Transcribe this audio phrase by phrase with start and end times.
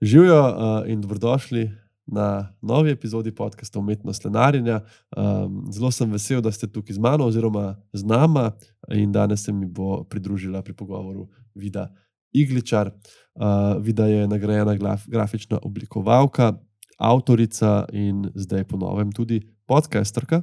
[0.00, 1.70] Živijo uh, in dobrodošli
[2.06, 4.80] na novi epizodi podcasta Umetnost Lenarjenja.
[5.16, 8.52] Um, zelo sem vesel, da ste tukaj z mano oziroma z nama
[8.94, 11.90] in danes se mi bo pridružila pri pogovoru Vida
[12.32, 12.92] Igličar.
[13.34, 14.76] Uh, Vida je nagrajena
[15.06, 16.52] grafična oblikovalka,
[16.98, 20.42] avtorica in zdaj ponovem tudi podcasterka.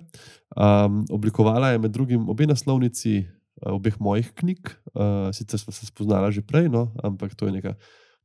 [0.55, 4.59] Um, oblikovala je med drugim obe naslovnici uh, obeh mojih knjig,
[4.93, 7.73] uh, sicer smo se spoznala že prej, no, ampak to je nekaj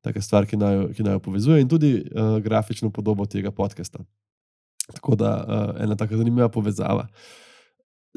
[0.01, 4.04] taka stvar, ki naj, ki naj jo povezuje, in tudi uh, grafično podobo tega podcasta.
[4.95, 7.07] Tako da uh, ena tako zanimiva povezava.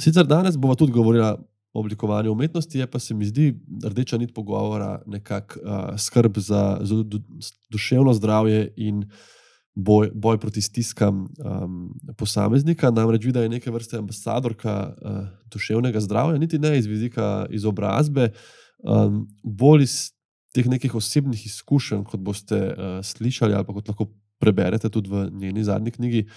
[0.01, 3.53] Sicer danes bomo tudi govorili o oblikovanju umetnosti, je pa se mi zdi
[3.85, 7.03] rdeča nit pogovora nekako uh, skrb za, za
[7.69, 9.05] duševno zdravje in
[9.75, 12.91] boj, boj proti stiskam um, posameznika.
[12.91, 15.17] Namreč vidi, da je neke vrste ambasadorka uh,
[15.51, 18.29] duševnega zdravja, niti ne iz vidika izobrazbe,
[18.83, 20.11] um, bolj iz
[20.53, 25.27] teh nekih osebnih izkušenj, kot boste uh, slišali, ali pa kot lahko preberete tudi v
[25.31, 26.27] njeni zadnji knjigi,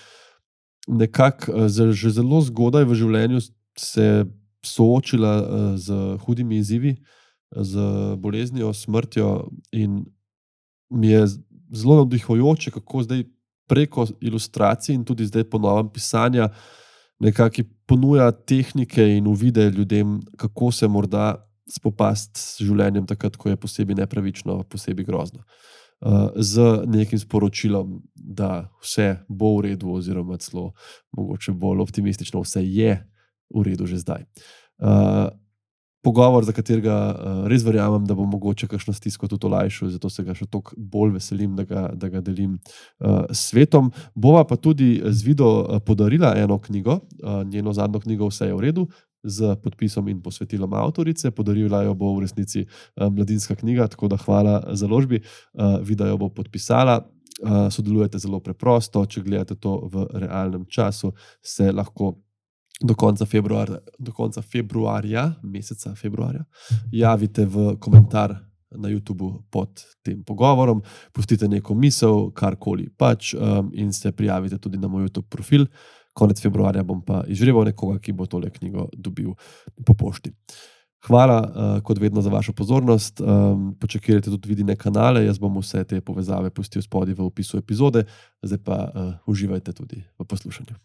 [0.88, 3.42] nekako uh, že zelo zgodaj v življenju
[3.78, 4.24] se
[4.64, 6.96] soočila uh, z hudimi izzivi,
[7.56, 7.78] z
[8.18, 9.48] boleznijo, smrtjo.
[9.72, 10.04] In
[10.90, 11.26] mi je
[11.72, 13.24] zelo navdihujoče, kako zdaj
[13.66, 16.48] preko ilustracij in tudi zdaj po novem pisanja.
[17.18, 23.58] Nekako ponuja tehnike in uvide ljudem, kako se morda spopasti s življenjem, takrat, ko je
[23.60, 25.44] posebej nepravično, posebej grozno.
[25.96, 30.74] Uh, z nekim sporočilom, da vse bo v redu, oziroma celo
[31.16, 32.98] mogoče bolj optimistično, vse je
[33.54, 34.26] v redu že zdaj.
[34.76, 35.32] Uh,
[36.06, 40.22] pogovor, za katerega uh, res verjamem, da bo mogoče kakšno stisko tudi olajšal, zato se
[40.22, 43.90] ga še toliko bolj veselim, da ga, da ga delim uh, s svetom.
[44.14, 45.48] Bova pa tudi z Vido
[45.86, 48.86] podarila eno knjigo, uh, njeno zadnjo knjigo, Vse je v redu,
[49.26, 51.30] z podpisom in posvetilom avtorice.
[51.30, 56.08] Podarila jo bo v resnici uh, mladinska knjiga, tako da hvala za ložbi, uh, vida
[56.08, 57.02] jo bo podpisala.
[57.42, 61.12] Uh, sodelujete zelo preprosto, če gledate to v realnem času,
[61.44, 62.14] se lahko
[62.80, 66.44] do konca, februar, do konca februarja, meseca februarja,
[66.92, 68.36] javite v komentar
[68.76, 70.82] na YouTubu pod tem pogovorom,
[71.12, 75.66] pustite neko misel, karkoli pač, um, in se prijavite tudi na moj YouTube profil.
[76.16, 79.34] Uh, konec februarja bom pa izžreval nekoga, ki bo tole knjigo dobil
[79.84, 80.32] po pošti.
[81.06, 83.20] Hvala, uh, kot vedno, za vašo pozornost.
[83.20, 88.06] Um, počakajte tudi vidine kanale, jaz bom vse te povezave pustil spodaj v opisu epizode,
[88.42, 90.80] zdaj pa uh, uživajte tudi v poslušanju.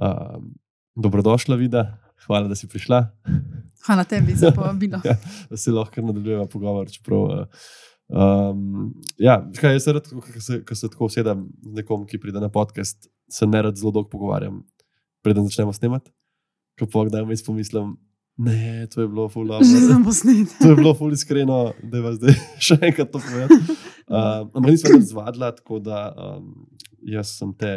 [0.00, 0.54] Um,
[0.94, 3.08] dobrodošla, Vida, hvala, da si prišla.
[3.88, 5.00] Hvala tebi za povabilo.
[5.08, 5.16] ja,
[5.56, 6.92] se lahko nadaljujeva pogovor.
[6.92, 7.68] Čeprav, uh,
[8.10, 12.42] Um, ja, kaj jaz rad, ko se, ko se tako usedem z nekom, ki pride
[12.42, 14.64] na podcast, se ne rad zelo dolgo pogovarjam,
[15.22, 16.10] preden začnemo snemati.
[16.78, 17.94] Ko pa kdaj mi pomislim,
[18.40, 19.62] ne, to je bilo fulano.
[19.70, 20.56] Že sem posnet.
[20.58, 23.64] To je bilo fulano iskreno, da je vas zdaj še enkrat to povedal.
[24.10, 26.48] Um, ampak nisem več zvadila, tako da um,
[27.06, 27.68] jaz sem te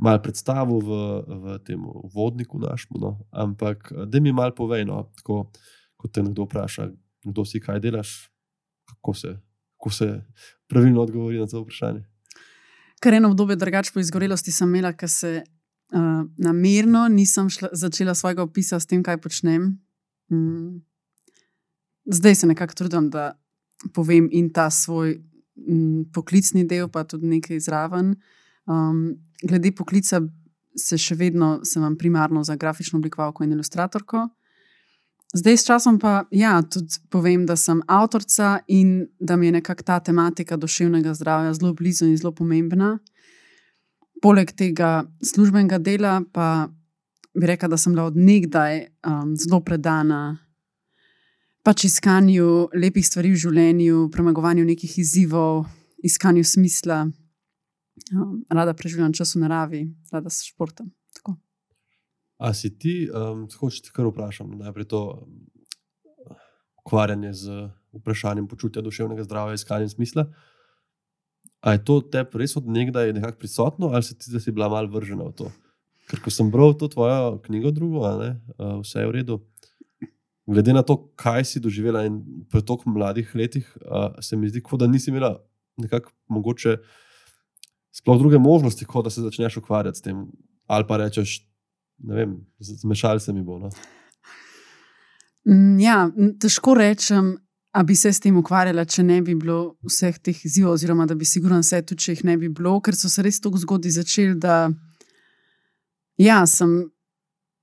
[0.00, 1.82] mal predstavil v, v tem
[2.14, 2.96] vodniku našemu.
[2.96, 3.10] No.
[3.28, 5.42] Ampak da mi mal povej, no, tako,
[6.00, 6.88] kot te nekdo vpraša,
[7.28, 8.31] kdo si kaj delaš
[8.94, 9.36] kako se,
[9.76, 10.08] kako se
[10.66, 12.04] pravilno odgovori na to vprašanje.
[13.00, 18.14] Kar eno obdobje drugače po izgorelosti sem imela, ker se uh, namerno nisem šla, začela
[18.14, 19.78] svojega opisa s tem, kaj počnem.
[20.30, 20.82] Mm.
[22.12, 23.32] Zdaj se nekako trudim, da
[23.94, 25.18] povem in ta svoj
[25.68, 28.14] mm, poklicni del, pa tudi nekaj zraven.
[28.66, 29.02] Um,
[29.42, 30.22] glede poklica,
[30.78, 34.28] se še vedno sem primarno za grafično oblikovalko in ilustratorko.
[35.32, 39.82] Zdaj, s časom pa ja, tudi povem, da sem avtorica in da mi je nekako
[39.82, 42.98] ta tematika duševnega zdravja zelo blizu in zelo pomembna.
[44.22, 46.68] Poleg tega službenega dela, pa
[47.34, 50.38] bi rekla, da sem bila od nekdaj um, zelo predana
[51.62, 55.64] pač iskanju lepih stvari v življenju, premagovanju nekih izzivov,
[56.02, 57.04] iskanju smisla.
[58.12, 60.90] Um, rada preživljam čas v naravi, rada se športam.
[62.42, 65.02] A si ti, um, hočeš kar vprašam, najprej to
[66.82, 70.26] ukvarjanje z vprašanjem počutja duševnega zdravja, iskanja smisla.
[71.62, 74.90] A je to tebi res od nekdaj nekako prisotno, ali se ti zdaj bila malo
[74.90, 75.52] vržena v to?
[76.10, 79.38] Ker ko sem bral to tvojo knjigo, drugo, ne, uh, vse je v redu.
[80.50, 82.18] Glede na to, kaj si doživela in
[82.50, 85.36] toliko mladih letih, uh, se mi zdi, kot da nisi imela
[85.78, 86.80] nekako mogoče
[87.94, 90.26] sploh druge možnosti, kot da se začneš ukvarjati s tem.
[90.66, 91.38] Ali pa rečeš,
[92.02, 93.58] vem, zmešali se mi bo.
[93.58, 93.70] No?
[95.48, 96.10] Mm, ja,
[96.40, 97.36] težko rečem,
[97.74, 101.14] da bi se s tem ukvarjala, če ne bi bilo vseh teh izzivov, oziroma da
[101.14, 103.96] bi sigurno vse tudi, če jih ne bi bilo, ker so se res tako zgodaj
[103.96, 104.66] začeli, da
[106.20, 106.82] ja, sem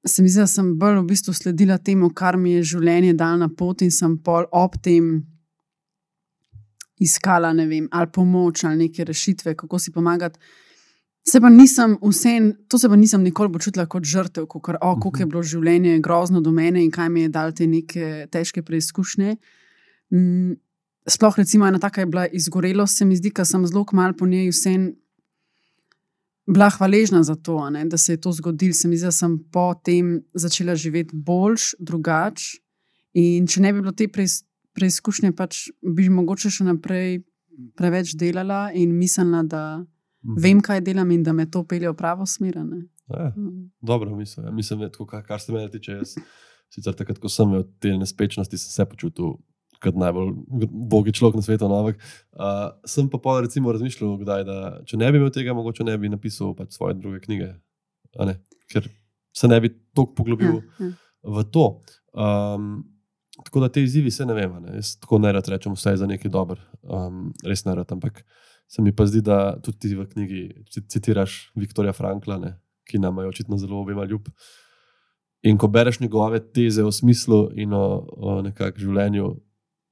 [0.08, 3.38] se mi zdi, da sem bolj v bistvu sledila temu, kar mi je življenje dal
[3.42, 5.20] na pot, in sem pol ob tem
[7.00, 10.40] iskala, ne vem, ali pomoč ali neke rešitve, kako si pomagati.
[11.30, 15.22] Se pa nisem, vsem, to se pa nisem nikoli počutila kot žrtev, kot oh, kako
[15.22, 19.36] je bilo življenje grozno do mene in kaj mi je dal te neke težke preizkušnje.
[20.16, 20.56] Mm,
[21.06, 24.26] sploh, recimo, ena taka je bila izgorelost, se mi zdi, da sem zelo malo po
[24.26, 24.90] njej vsem
[26.50, 28.74] bila hvaležna za to, ne, da se je to zgodilo.
[28.74, 32.58] Se mi zdi, da sem potem začela živeti boljš, drugače.
[33.22, 34.42] In če ne bi bilo te preiz,
[34.74, 37.22] preizkušnje, pač bi mogoče še naprej
[37.78, 39.64] preveč delala in mislila, da
[40.26, 40.42] mhm.
[40.44, 42.58] vem, kaj delam in da me to pelje v pravo smer.
[42.58, 43.70] Ja, mhm.
[43.82, 44.52] dobro, mislim, ja.
[44.52, 45.92] mislim da kar, kar se meni tiče.
[45.92, 46.16] Jaz,
[46.70, 49.38] sicer takrat, ko sem imel te nespečnosti, sem se počutil
[49.80, 50.34] kot najbolj
[50.92, 51.70] bogi človek na svetu.
[51.70, 51.94] Uh,
[52.86, 56.12] sem pa pa recimo razmišljal, kdaj, da če ne bi imel tega, mogoče ne bi
[56.12, 57.54] napisal pač svoje druge knjige,
[58.70, 58.90] ker
[59.36, 60.92] se ne bi tako poglobil ja, ja.
[61.24, 61.66] v to.
[62.14, 62.84] Um,
[63.46, 64.58] tako da te izzivi se ne vem.
[64.66, 64.76] Ne?
[64.82, 67.92] Jaz tako ne rad rečem, vse je za nekaj dober, um, res ne rad.
[67.96, 68.26] Ampak
[68.70, 70.42] se mi pa zdi, da tudi ti v knjigi
[70.88, 72.56] citiraš Viktorja Frankla, ne?
[72.90, 74.30] ki nam je očitno zelo obema ljub.
[75.46, 77.84] In ko bereš njegove teze o smislu in o,
[78.18, 79.28] o nekakšnem življenju,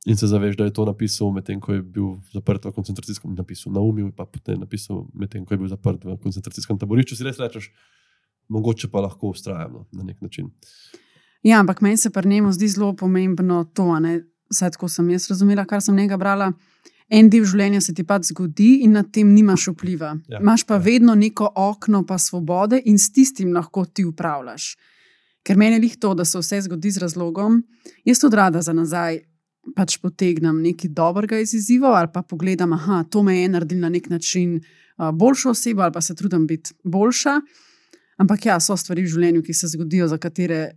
[0.07, 3.71] in se zaveš, da je to napisal medtem, ko je bil zaprt v koncentracijskem napisu,
[3.71, 7.17] na umil, pa potem napisal medtem, ko je bil zaprt v koncentracijskem taborišču.
[7.17, 7.69] Si res rečeš,
[8.49, 10.49] mogoče pa lahko ustrajamo na nek način.
[11.43, 13.89] Ja, ampak meni se pri njemu zdi zelo pomembno to,
[14.49, 16.51] da tako sem jaz razumela, kar sem njega brala.
[17.09, 20.17] En del življenja se ti pač zgodi, in na tem nimaš vpliva.
[20.27, 20.83] Ja, Imáš pa ja.
[20.83, 24.73] vedno neko okno, pa svobode, in s tistim lahko ti upravljaš.
[25.47, 27.61] Ker meni je lih to, da se vse zgodi z razlogom.
[28.05, 29.21] Jaz tudi rada za nazaj
[29.75, 33.89] pač potegnem nekaj dobrega iz izzivov, ali pa pogledam, da to me je naredilo na
[33.89, 34.59] nek način
[34.97, 37.39] boljšo osebo, ali pa se trudim biti boljša.
[38.17, 40.71] Ampak ja, so stvari v življenju, ki se zgodijo, za katere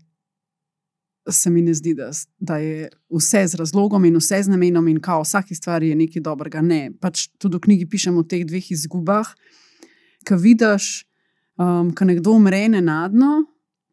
[1.28, 5.00] se mi ne zdi, da, da je vse z razlogom in vse z namenom, in
[5.00, 6.62] kao vsaki stvari je nekaj dobrega.
[6.62, 9.28] Ne, pač tudi v knjigi pišem o teh dveh izgubah,
[10.26, 10.90] ki vidiš,
[11.60, 13.44] um, ko nekdo umre nenadno.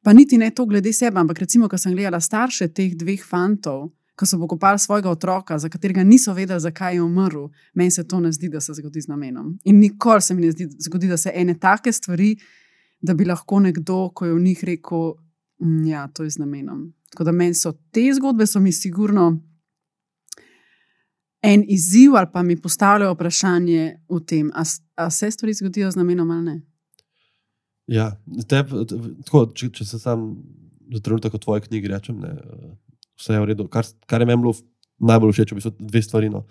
[0.03, 3.89] Pa niti ne to glede sebe, ampak recimo, ko sem gledala starše teh dveh fantov,
[4.17, 8.19] ko so pokopali svojega otroka, za katerega niso vedeli, zakaj je umrl, meni se to
[8.19, 9.57] ne zdi, da se zgodi z namenom.
[9.63, 12.37] In nikoli se mi ne zdi, zgodi, da se ene take stvari,
[13.01, 15.11] da bi lahko nekdo, ko je v njih rekel,
[15.59, 16.93] da mm, ja, to je z namenom.
[17.11, 19.37] Tako da meni so te zgodbe, so mi sigurno.
[21.41, 24.51] En izziv, ali pa mi postavljajo vprašanje o tem,
[24.95, 26.61] ali se stvari zgodijo z namenom ali ne.
[27.87, 28.09] Ja,
[28.47, 28.63] te,
[29.25, 30.33] tako, če, če se sam
[30.91, 32.33] za trenutek o tvoji knjigi rečem, ne,
[33.19, 33.67] vse je v redu.
[33.71, 34.53] Kar, kar je meni bilo
[34.97, 36.31] najbolj všeč, so dve stvari.
[36.33, 36.43] No.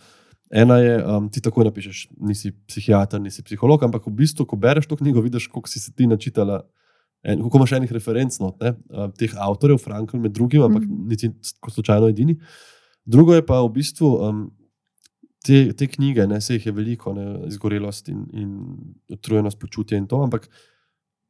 [0.51, 4.87] Ena je, um, ti tako napišeš, nisi psihiater, nisi psiholog, ampak v bistvu, ko bereš
[4.89, 6.63] to knjigo, vidiš, koliko si se ti načitala.
[7.27, 11.09] Kako imaš enih referenc, no, ne, uh, teh avtorjev, Frankl, med drugim, ampak mm.
[11.11, 11.31] niti
[11.61, 12.37] kot slučajno edini.
[13.07, 14.45] Drugo je pa v bistvu um,
[15.43, 18.53] te, te knjige, ne, se jih je veliko, ne, izgorelost in, in
[19.17, 20.47] utrujenost počutja in to, ampak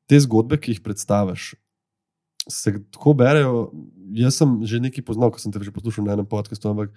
[0.09, 1.55] te zgodbe, ki jih predstaviš,
[2.53, 3.67] se tako berejo.
[4.17, 6.93] Jaz sem že nekaj poznal, ko sem te že poslušal na enem podkastu, ampak,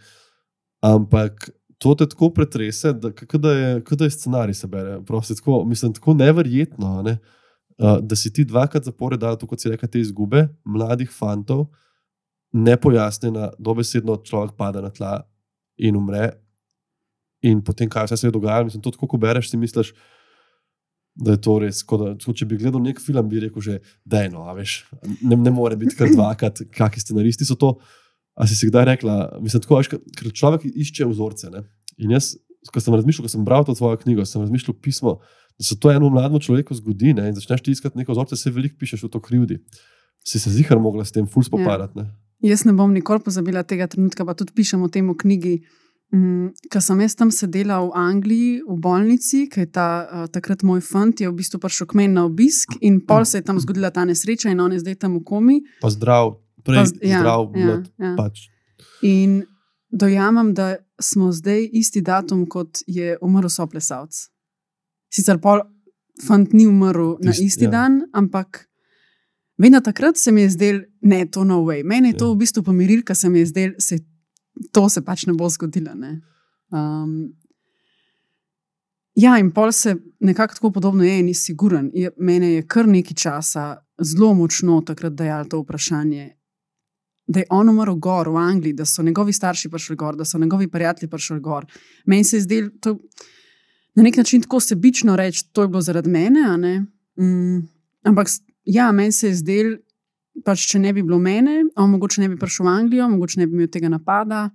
[0.84, 1.50] ampak
[1.80, 5.00] to te tako pretrese, da, da, je, da je scenarij se bere.
[5.08, 7.16] Prosti, tako, mislim, tako neverjetno, ne?
[7.16, 7.39] uh,
[7.80, 11.70] da si ti dvakrat zaporedal, tako kot si rekel, te izgube mladih fantov,
[12.52, 15.20] nepojasnjena, dobesedno človek pade na tla
[15.78, 16.32] in umre.
[17.46, 19.94] In potem, kaj se je dogajalo, mislim, to ko bereš, si misliš
[21.20, 21.82] da je to res.
[21.84, 24.82] Da, če bi gledal nek film, bi rekel, da je no, veš,
[25.22, 27.76] ne, ne more biti kar dvakrat, kakšni scenaristi so to.
[28.40, 31.52] A si si kdaj rekla, mislim, tako, veš, ker človek išče vzorce.
[31.52, 31.66] Ne?
[32.00, 32.38] In jaz,
[32.72, 35.18] ko sem razmišljal, ko sem bral to svojo knjigo, sem razmišljal pismo,
[35.62, 37.30] se to enemu mlademu človeku zgodi ne?
[37.30, 39.60] in začneš ti iskati neko vzorce, se veliko pišeš v to krivdi.
[40.24, 42.00] Si se zihar mogla s tem ful spopadati.
[42.00, 42.08] Ja.
[42.52, 45.56] Jaz ne bom nikoli pozabila tega trenutka, pa tudi pišem o tem v knjigi.
[46.16, 50.64] Mm, Ker sem jaz tam sedela v Angliji, v bolnici, ker je ta, uh, takrat
[50.66, 53.60] moj fant je v bistvu prišel k meni na obisk in pol se je tam
[53.62, 55.60] zgodila ta nesreča in on je zdaj tam v komi.
[55.84, 58.14] Pa zdrav, prej pa, ja, zdrav, ja, ja.
[58.18, 58.48] pač.
[59.06, 59.44] In
[59.92, 64.30] dojamem, da smo zdaj isti datum, kot je umrl soplesavc.
[65.10, 65.62] Sicer pol
[66.26, 67.72] fant ni umrl Tist, na isti ja.
[67.72, 68.66] dan, ampak.
[69.60, 71.84] Vedno takrat se mi je zdel, da je to no way.
[71.84, 72.34] Mene je to ja.
[72.34, 74.00] v bistvu pomirilo, ker se mi je zdel, da
[74.72, 75.96] to se pač ne bo zgodilo.
[75.96, 76.22] Ne?
[76.72, 77.34] Um,
[79.20, 81.92] ja, in pol se nekako tako podobno je, ni siguren.
[81.94, 83.66] Je, mene je kar nekaj časa
[84.00, 86.30] zelo močno takrat dajal to vprašanje.
[87.28, 90.40] Da je on umrl gor v Angliji, da so njegovi starši prišli gor, da so
[90.40, 91.68] njegovi prijatelji prišli gor.
[92.06, 92.70] Meni se je zdelo,
[94.00, 96.86] na nek način tako sebično reči, da je bilo zaradi mene.
[97.20, 97.68] Mm,
[98.04, 98.28] ampak
[98.66, 99.78] ja, meni se je zdelo,
[100.46, 103.58] pač, če ne bi bilo mene, mogoče ne bi prišel v Anglijo, mogoče ne bi
[103.58, 104.50] imel tega napada.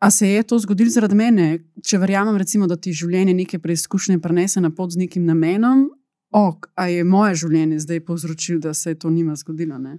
[0.00, 1.48] A se je to zgodilo zaradi mene?
[1.84, 5.90] Če verjamem, recimo, da ti življenje neke preizkušnje prenese na pot z nekim namenom,
[6.32, 9.76] ok, a je moje življenje zdaj povzročilo, da se je to njima zgodilo.
[9.78, 9.98] Ne?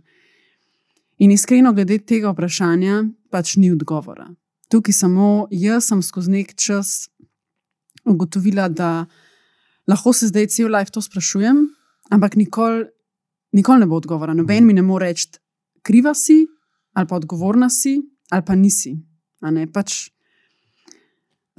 [1.21, 4.31] In iskreno, glede tega vprašanja, pač ni odgovora.
[4.73, 7.11] Tukaj samo jaz sem skozi nek čas
[8.05, 9.05] ugotovila, da
[9.87, 11.67] lahko se zdaj cel life to sprašujem,
[12.09, 12.85] ampak nikoli
[13.51, 14.33] nikol ne bo odgovora.
[14.33, 15.27] Noben mi ne more reči,
[15.83, 16.45] kriva si,
[16.93, 17.99] ali pa odgovorna si,
[18.31, 18.95] ali pa nisi.
[19.73, 20.11] Pač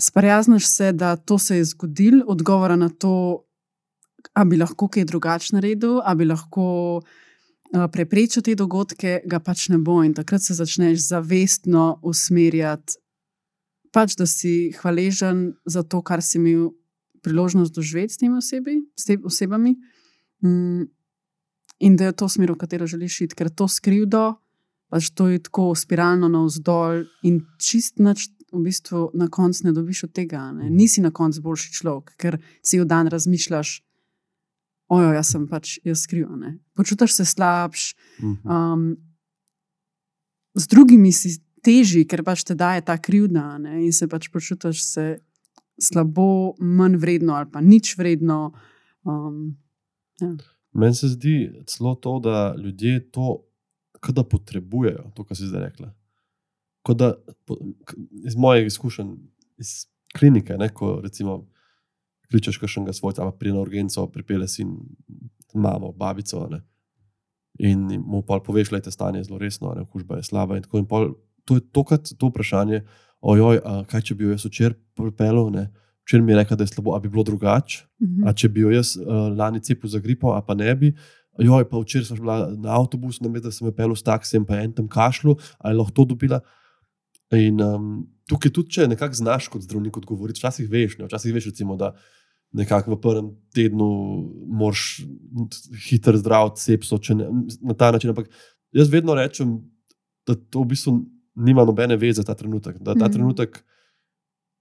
[0.00, 3.44] Sprijazniš se, da to se je zgodilo, odgovora na to,
[4.32, 6.64] ali bi lahko kaj drugače naredil, ali bi lahko
[6.96, 10.00] uh, preprečil te dogodke, ga pač ne bo.
[10.02, 12.98] In takrat se začneš zavestno usmerjati,
[13.92, 16.70] pač, da si hvaležen za to, kar si imel
[17.22, 19.76] priložnost doživeti s temi osebi, s te osebami.
[20.42, 20.88] Mm,
[21.86, 24.34] in da je to smer, v katero želiš iti, ker to skrivdo,
[24.90, 28.30] pač to je tako spiralno navzdol in čist noč.
[28.52, 30.66] V bistvu na koncu ne dobiš od tega, ne?
[30.68, 33.70] nisi na koncu boljši človek, ker si v dan razmišljaš,
[34.92, 36.28] ojo, jaz sem pač jaz skriv.
[36.76, 38.36] Počutiš se slabš, Mhm.
[38.44, 38.96] um,
[40.54, 43.78] z drugimi si teži, ker pač te daje ta krivda ne?
[43.86, 45.06] in se pač počutiš se
[45.80, 48.52] slabo, manj vredno ali pa nič vredno.
[49.04, 49.56] Um,
[50.72, 53.42] Meni se zdi celo to, da ljudje to,
[54.08, 55.90] da potrebujejo, to, kar si zdaj rekla.
[56.82, 57.12] Kot da,
[58.24, 59.10] iz mojih izkušenj,
[59.62, 61.42] iz klinike, ne, ko recimo
[62.32, 64.64] kličeš kakšnega svojca, ali pri na urgenco, pripele si
[65.54, 66.46] mamo, babico.
[66.50, 66.62] Ne,
[67.60, 70.56] in mu pa poveš, da je stanje zelo resno, ne, okužba je slaba.
[70.56, 71.12] In tako in pol,
[71.44, 72.82] to je tokrat to vprašanje,
[73.20, 75.68] ojoj, a kaj če bi jo jaz včeraj pripeljal, ne,
[76.06, 77.84] včeraj mi je rekel, da je slabo, a bi bilo drugače.
[78.02, 78.28] mhm.
[78.28, 80.94] A če bi jo jaz uh, lani cepil za gripo, a pa ne bi.
[81.40, 84.58] Joj, pa včeraj sem bila na avtobusu, namesto da sem jo pel s taksijem, pa
[84.60, 86.42] en tam kašlu, ali lahko to dobila.
[87.32, 91.48] In um, tukaj tudi, če nekako znaš kot zdravnik odgovoriti, včasih veš, ne, včasih veš,
[91.54, 91.94] recimo, da
[92.52, 93.88] nekako v prvem tednu
[94.60, 95.00] moraš
[95.88, 97.30] hitro zdraviti sepso, če ne
[97.64, 98.12] na ta način.
[98.12, 98.28] Ampak
[98.76, 99.56] jaz vedno rečem,
[100.28, 100.98] da to v bistvu
[101.34, 102.78] nima nobene veze ta trenutek.
[102.78, 103.12] Da ta Mhm.
[103.12, 103.62] trenutek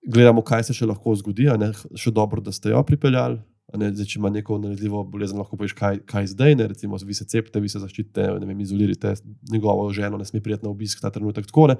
[0.08, 3.42] gledamo, kaj se še lahko zgodi, a ne še dobro, da ste jo pripeljali.
[3.78, 7.14] Ne, zdaj, če ima neko nalezljivo bolezen, lahko poveš, kaj, kaj zdaj, ne, recimo, vi
[7.16, 9.14] se cepite, vi se zaščitite, ne vem, izolirate
[9.52, 11.46] njegovo ženo, ne sme prijeti na obisk ta trenutek.
[11.48, 11.76] Tako, ne.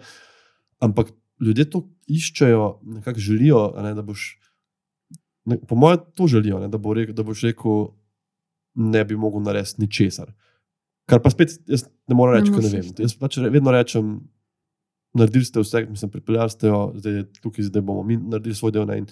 [0.80, 4.38] Ampak ljudje to iščejo, nekako želijo, ne, da boš.
[5.46, 7.90] Ne, po mojem, to želijo, ne, da, bo rekel, da boš rekel,
[8.76, 10.32] ne bi mogel narediti ničesar.
[11.10, 12.94] Kar pa spet jaz ne morem Ne reči, ker ne vem.
[13.04, 14.22] Jaz pač vedno rečem,
[15.14, 18.72] naredili ste vse, mislim, pripeljali ste jo, zdaj je tukaj, zdaj bomo mi naredili svoj
[18.72, 18.86] del.
[18.86, 19.08] Ne, in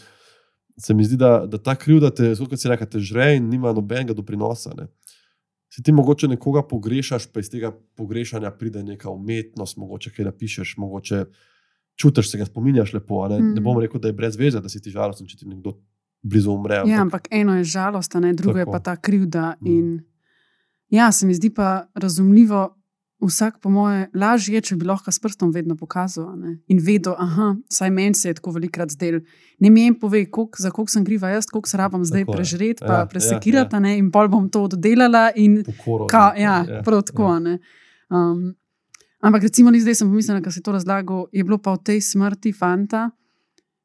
[0.78, 3.74] se mi zdi, da, da ta krivda te, kot se reče, te žre in nima
[3.76, 4.74] nobenega doprinosa.
[4.78, 4.88] Ne.
[5.70, 10.78] Si ti mogoče nekoga pogrešaš, pa iz tega pogrešanja pride neka umetnost, mogoče kaj napišeš,
[10.78, 11.26] mogoče
[12.00, 13.28] čutiš se ga, spominjaš lepo.
[13.28, 13.54] Ne, mm.
[13.54, 13.64] ne Mm.
[13.64, 15.76] bom rekel, da je brez veze, da si ti žalosten, če ti nekdo
[16.22, 16.82] blizu umre.
[16.88, 18.72] Ja, ampak eno je žalost, a ne, drugo je Tako.
[18.72, 19.56] pa ta krivda.
[19.62, 19.72] Mhm.
[19.72, 20.00] In,
[20.90, 22.76] ja, se mi zdi pa razumljivo.
[23.20, 26.78] Vsak, po moje, lažje je, če bi lahko s prstom vedno pokazal a ne, in
[26.80, 29.20] vedel, da saj meni se je tako velikrat zdel.
[29.60, 32.80] Ne mi en pove, kolik, za koliko sem kriva jaz, koliko se rabam zdaj prežreti,
[32.80, 33.92] Ja, pa ja, presekirati, ja.
[33.92, 35.34] ja, in pol bom to oddelala.
[35.36, 37.28] In, Pokoro, Ka, ja, ja, prav tako.
[37.44, 37.58] ja.
[38.08, 38.56] Um,
[39.20, 42.56] ampak recimo, zdaj sem pomislila, da si to razlagal, je bilo pa v tej smrti
[42.56, 43.10] fanta.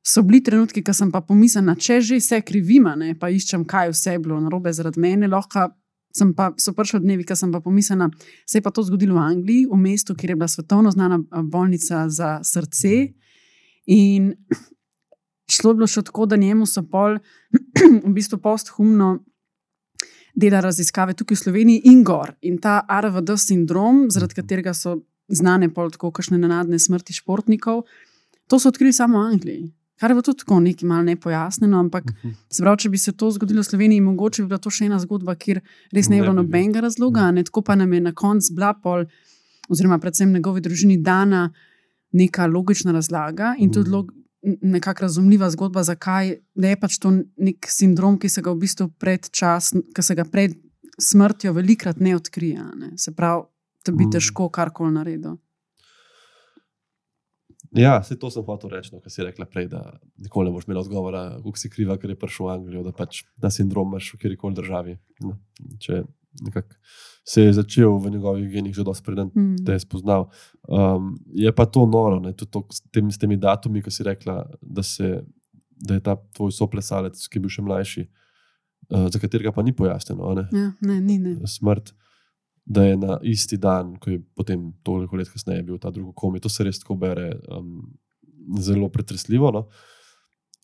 [0.05, 3.91] So bili trenutki, ko sem pa pomislila, če že vse krivima, ne, pa iščem, kaj
[3.91, 5.27] vse je bilo narobe zaradi mene.
[5.27, 5.73] Lahko
[6.15, 8.09] sem pa, so prišli dnevi, ko sem pa pomislila,
[8.47, 12.09] se je pa to zgodilo v Angliji, v mestu, kjer je bila svetovno znana bolnica
[12.09, 12.95] za srce.
[13.91, 14.33] In
[15.51, 17.19] šlo je bilo še tako, da njemu so pol,
[18.07, 19.17] v bistvu posthumno
[20.35, 22.35] dela raziskave tukaj v Sloveniji in gor.
[22.43, 27.85] In ta RVD sindrom, zaradi katerega so znane pol tako kakšne nenadne smrti športnikov,
[28.51, 29.63] to so odkrili samo v Angliji.
[29.97, 32.29] Kar je bilo tudi tako nekaj malo nepojasneno, ampak Mhm.
[32.51, 34.99] se pravi, če bi se to zgodilo v Sloveniji, mogoče bi bila to še ena
[34.99, 35.61] zgodba, kjer
[35.93, 36.45] res ne Ne bi bilo bi bil.
[36.45, 39.05] nobenega razloga, ne tako pa nam je na koncu bila pol,
[39.69, 41.53] oziroma predvsem njegovi družini dana
[42.13, 43.95] neka logična razlaga in tudi Mhm.
[43.95, 44.13] log,
[44.63, 48.91] nekako razumljiva zgodba, zakaj da je pač to nek sindrom, ki se ga v bistvu
[48.91, 50.53] pred čas, ki se ga pred
[51.01, 52.61] smrtjo velikrat ne odkrije.
[52.77, 52.91] Ne?
[52.97, 53.43] Se pravi,
[53.87, 54.11] da bi Mhm.
[54.11, 55.37] težko karkoli naredil.
[57.75, 59.81] Ja, vse to sem hotel reči, no, kar si rekla prej, da
[60.23, 63.25] nikoli ne boš imela odgovora, kako si kriva, ker je prišel v Anglijo, da pač
[63.43, 64.95] ta sindrom imaš v kjerkoli državi.
[65.27, 65.35] No,
[65.83, 66.05] če
[66.45, 66.75] nekako
[67.25, 69.65] se je začel v njegovih genih že dosti preden Mm.
[69.65, 70.29] te je spoznal.
[70.69, 74.03] Um, je pa to noro, ne, tudi to, s, tem, s temi datumi, ki si
[74.05, 75.23] rekla, da, se,
[75.81, 78.05] da je ta tvoj soplesalec, ki je bil še mlajši,
[78.91, 81.35] uh, za katerega pa ni pojasnjeno, a ne, Ja, ne, ni, ne.
[81.47, 81.95] smrt.
[82.65, 86.41] Da je na isti dan, ko je potem toliko let kasneje bil ta drugi komi.
[86.41, 87.83] To se res tako bere um,
[88.61, 89.51] zelo pretresljivo.
[89.53, 89.67] No?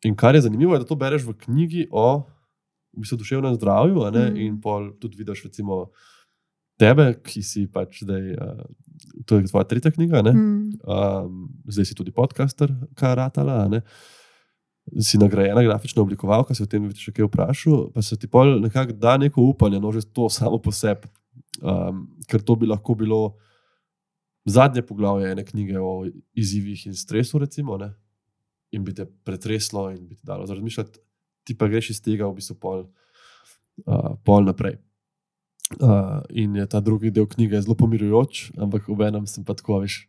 [0.05, 2.25] In kar je zanimivo, je, da to bereš v knjigi o
[2.91, 4.37] v bistvu, duševnem zdravju, mm.
[4.37, 5.91] in pol tudi vidiš, recimo,
[6.81, 8.33] tebe, ki si pač zdaj.
[8.37, 8.69] Uh,
[9.25, 10.85] To je tvoja tretja knjiga, mm.
[10.85, 11.37] um,
[11.73, 13.65] zdaj si tudi podcaster, karatala.
[15.01, 18.93] Si nagrajena grafična oblikovalka, se o tem še kaj vprašal, pa se ti pol nekako
[19.01, 21.09] da neko upanje, no že to samo po sebi.
[21.61, 23.21] Um, ker to bi lahko bilo
[24.49, 27.93] zadnje poglavje ene knjige o izzivih in stresu, recimo, ne?
[28.71, 31.01] in bi te pretreslo in bi ti dalo razmišljati,
[31.45, 32.85] ti pa greš iz tega v bistvu pol,
[33.87, 34.79] uh, pol naprej.
[35.79, 39.81] Uh, in je ta drugi del knjige zelo pomirujoč, ampak v enem sem pa tako,
[39.85, 40.05] veš.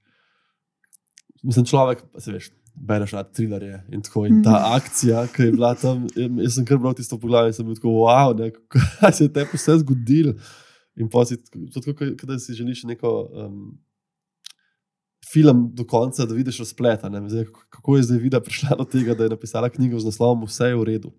[1.41, 4.25] Mislim, človek, pa se veš, bereš rad trilerje in tako.
[4.29, 4.73] In ta mm.
[4.77, 7.95] akcija, ki je bila tam, jaz sem kar bral tisto poglavje in sem bil tako,
[8.05, 10.37] wow, ne, kaj se je tebi vse zgodilo.
[11.01, 11.37] In si
[11.73, 13.79] tako, da si želiš neko um,
[15.33, 17.09] film do konca, da vidiš razpleta.
[17.27, 20.71] Zdaj, kako je zdaj vida prišla do tega, da je napisala knjigo z naslovom Vse
[20.71, 21.11] je v redu.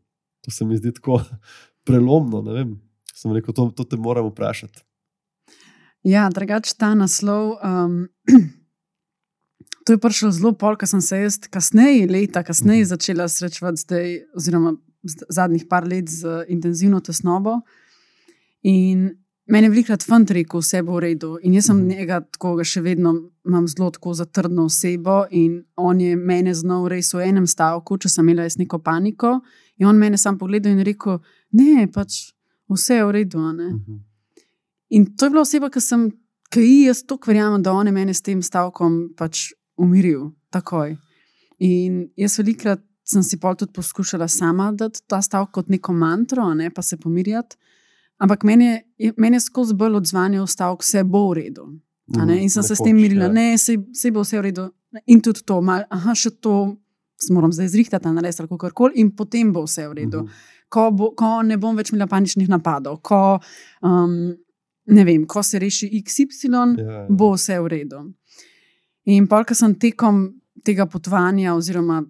[0.42, 1.20] To se mi zdi tako
[1.86, 2.42] prelomno,
[3.14, 4.82] sem rekel, to, to te moram vprašati.
[6.02, 7.58] Ja, drugač ta naslov.
[7.62, 8.08] Um,
[9.86, 12.90] to je prišlo zelo pol, ker sem se jaz kasneje, leta kasneje, mhm.
[12.94, 14.76] začela srečevati zdaj, oziroma
[15.28, 17.60] zadnjih par let z intenzivno tesnobo.
[18.62, 19.21] In
[19.52, 21.34] meni je velikrat fant rekel, vse bo v redu.
[21.44, 21.88] In jaz sem mhm.
[21.88, 23.14] njega tako, še vedno
[23.46, 25.22] imam zelo tako zatrdno osebo.
[25.30, 29.40] In on je mene znal res v enem stavku, če sem imela jaz neko paniko.
[29.80, 31.20] In on mene sam pogledal in rekel:
[31.58, 32.32] Ne, pač
[32.72, 33.38] vse je v redu.
[33.38, 33.76] Uh mhm.
[33.76, 34.00] -huh.
[34.92, 36.10] In to je bila oseba, ki sem,
[36.52, 40.96] ki ji jaz to verjamem, da on je meni s tem stavkom pač umiril takoj.
[41.58, 46.54] In jaz velikrat sem si pol tudi poskušala sama dati ta stavek kot neko mantro,
[46.54, 47.56] ne, pa se pomirjati.
[48.22, 51.66] Ampak meni je, meni je skozi bolj odzvanjal stavek, vse bo v redu.
[52.08, 52.38] -huh.
[52.42, 53.58] In sem se s tem mirila, da ja.
[53.58, 54.70] se bo vse v redu.
[55.06, 56.76] In tudi to, mal, aha, še to.
[57.30, 60.18] Moram zdaj zrihtati na res, kako koli, in potem bo vse v redu.
[60.18, 63.20] Uh -huh ko, bo, ko ne bom več imela paničnih napadov, ko,
[63.86, 64.16] um,
[64.88, 67.04] vem, ko se reši XY, ja, ja.
[67.08, 68.02] bo vse v redu.
[69.12, 70.24] In pa, ker sem tekom
[70.64, 72.00] tega potovanja oziroma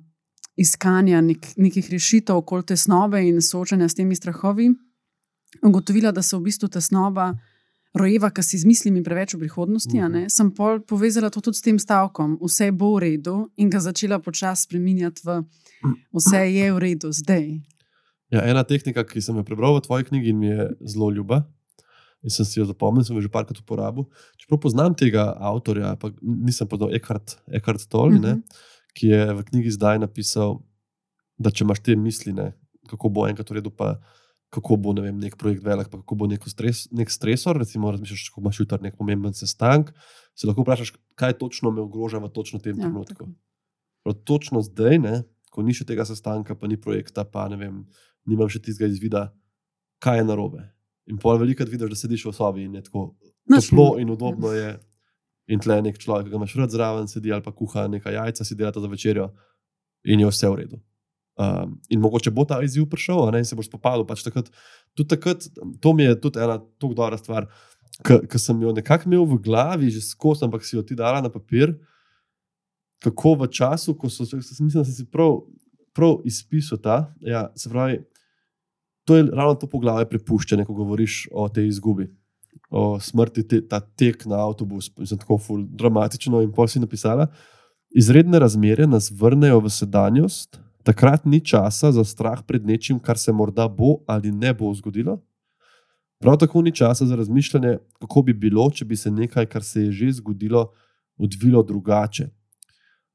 [0.61, 4.69] iskanja nek, nekih rešitev okoli tesnobe in soočanja s temi strahovi,
[5.63, 7.35] ugotovila, da se v bistvu tesnoba.
[7.95, 10.29] Rojeva, ki si izmislim preveč v prihodnosti, uh -huh.
[10.29, 10.53] sem
[10.87, 15.21] povezala to tudi s tem stavkom, vse bo v redu, in ga začela počasi spremenjati
[15.25, 15.45] v
[16.13, 17.61] vse je v redu, zdaj.
[18.33, 21.43] Ja, ena tehnika, ki sem jo prebral v tvoji knjigi in mi je zelo ljuba,
[22.25, 24.07] in sem si jo zapomnil, sem jo že parkrat uporabil.
[24.41, 28.43] Čeprav poznam tega avtorja, pa nisem poznal Eckhart, Eckhart Tolle, mm -hmm.
[28.95, 30.63] ki je v knjigi zdaj napisal,
[31.39, 32.53] da če imaš te misli, ne,
[32.89, 34.01] kako bo enkrat v redu, pa
[34.53, 37.57] kako bo ne vem, nek projekt velik, pa kako bo stres, nek stresor.
[37.57, 39.93] Recimo, razmišljaš, ko imaš jutri nek pomemben sestank,
[40.37, 43.31] se lahko vprašaš, kaj točno me ogroža v točno tem ja, trenutku.
[44.25, 47.81] Točno zdaj, ne, ko ni še tega sestanka, pa ni projekta, pa ne vem
[48.29, 49.25] nimam še tistega izvida,
[50.05, 50.67] kaj je narobe.
[51.09, 53.15] In pol veliko vidiš, da sediš v sobi in je tako
[53.49, 54.53] toplo in udobno.
[54.53, 54.77] Je.
[55.51, 58.15] In tle je nek človek, ki ga imaš rad zraven, sedi ali pa kuha nekaj
[58.15, 59.33] jajca, si delata za večerjo
[60.07, 60.79] in je vse v redu.
[61.41, 64.05] Um, in mogoče bo ta izziv prišel, ne, in se boš spopadal.
[64.07, 64.51] Pač takrat,
[65.09, 65.47] takrat,
[65.81, 67.49] to mi je tudi ena tako dobra stvar,
[68.05, 71.33] ki sem jo nekako imel v glavi, že skozi, ampak si jo ti dala na
[71.33, 71.73] papir.
[73.03, 75.41] Kako v času, ko so, mislim, da si prav,
[75.97, 78.03] prav izpisal ta, ja, se pravi,
[79.05, 82.07] to je ravno to poglavje prepuščanja, ko govoriš o tej izgubi,
[82.71, 86.45] o smrti, te, ta tek na avtobus, zelo tako ful, dramatično.
[86.45, 87.27] In pol si napisala,
[87.91, 93.33] izredne razmere nas vrnejo v sedanjost, takrat ni časa za strah pred nečim, kar se
[93.33, 95.21] morda bo ali ne bo zgodilo.
[96.23, 99.83] Prav tako ni časa za razmišljanje, kako bi bilo, če bi se nekaj, kar se
[99.83, 100.71] je že zgodilo,
[101.19, 102.29] odvilo drugače.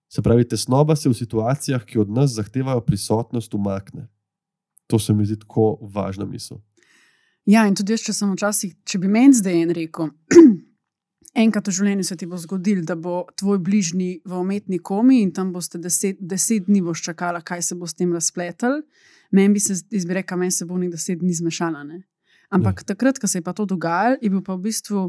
[0.09, 4.07] Se pravi, tesnoba se v situacijah, ki od nas zahtevajo prisotnost, umakne.
[4.87, 6.57] To se mi zdi tako važna misel.
[7.47, 10.11] Ja, in tudi jaz, če sem včasih, če bi meni zdaj en rekel,
[11.37, 15.31] enkrat v življenju se ti bo zgodil, da bo tvoj bližnji v umetni komi in
[15.35, 18.81] tam boste deset, deset dni boš čakala, kaj se bo s tem razpletel.
[19.31, 21.83] Meni bi se izbireka, meni se bo nekaj deset dni zmešala.
[21.87, 22.01] Ne?
[22.53, 22.93] Ampak ja.
[22.93, 25.07] takrat, ko se je pa to dogajalo, je bil pa v bistvu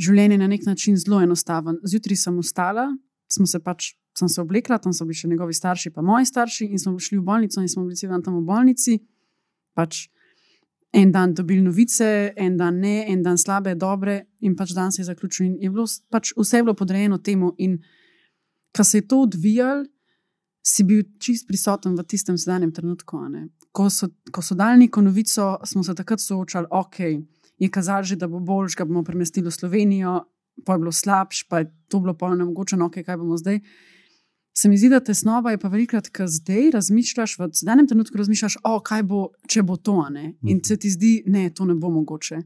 [0.00, 1.80] življenje na nek način zelo enostaven.
[1.86, 2.88] Zjutraj sem ostala,
[3.32, 3.94] smo se pač.
[4.14, 7.16] Sem se oblekla, tam so bili še njegovi starši, pa moji starši, in smo šli
[7.18, 9.00] v bolnico, in smo bili tam v bolnici
[9.74, 10.04] pač
[10.94, 15.02] en dan dobili novice, en dan ne, en dan slabe, dobre, in pač dan se
[15.02, 15.46] je zaključil.
[15.46, 17.50] In je bilo pač vse bilo podrejeno temu.
[17.58, 17.80] In
[18.76, 19.84] ko se je to odvijalo,
[20.64, 23.20] si bil čist prisoten v tistem sedanjem trenutku.
[23.74, 27.00] Ko so, ko so dali neko novico, smo se takrat soočali, ok.
[27.58, 30.24] je kazalo že, da bo boljš, ga bomo premestili v Slovenijo,
[30.64, 33.60] pa je bilo slabš, pa je to bilo polno mogoče, no, okay, kaj bomo zdaj.
[34.56, 38.60] Se mi zdi, da tesnova je pa velikrat, ki zdaj razmišljaš, v danem trenutku razmišljaš,
[38.62, 40.34] o, kaj bo, če bo to, ne?
[40.46, 42.38] in se ti zdi, ne, to ne bo mogoče.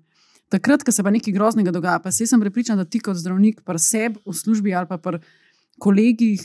[0.49, 3.77] Takrat, ko se pa nekaj groznega dogaja, pa sem prepričan, da ti kot zdravnik, pa
[3.79, 5.21] sebi v službi ali pa pri
[5.79, 6.41] kolegih,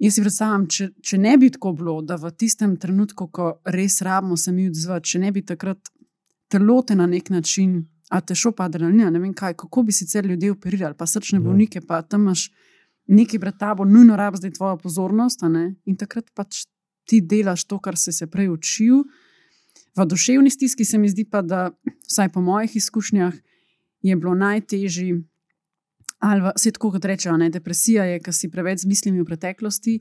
[0.00, 4.00] jaz si predstavljam, če, če ne bi tako bilo, da v tistem trenutku, ko res
[4.00, 5.92] rabimo se mi odzvati, če ne bi takrat
[6.48, 9.92] telo te na nek način, a te šlo pa adrenalina, ne vem kaj, kako bi
[9.92, 12.48] sicer ljudje operirali, pa srčne bolnike, pa tam imaš
[13.06, 15.42] nekaj pred tabo, nujno rabiš zdaj tvojo pozornost.
[15.84, 16.66] In takrat pač
[17.06, 19.04] ti delaš to, kar si se prej učil.
[19.96, 21.70] V duševni stiski se mi zdi pa, da
[22.08, 23.34] vsaj po mojih izkušnjah
[24.02, 25.22] je bilo najtežje.
[26.18, 27.50] Ali vse tako, kot rečejo, ne?
[27.50, 29.98] depresija je, ker si preveč z mislimi v preteklosti,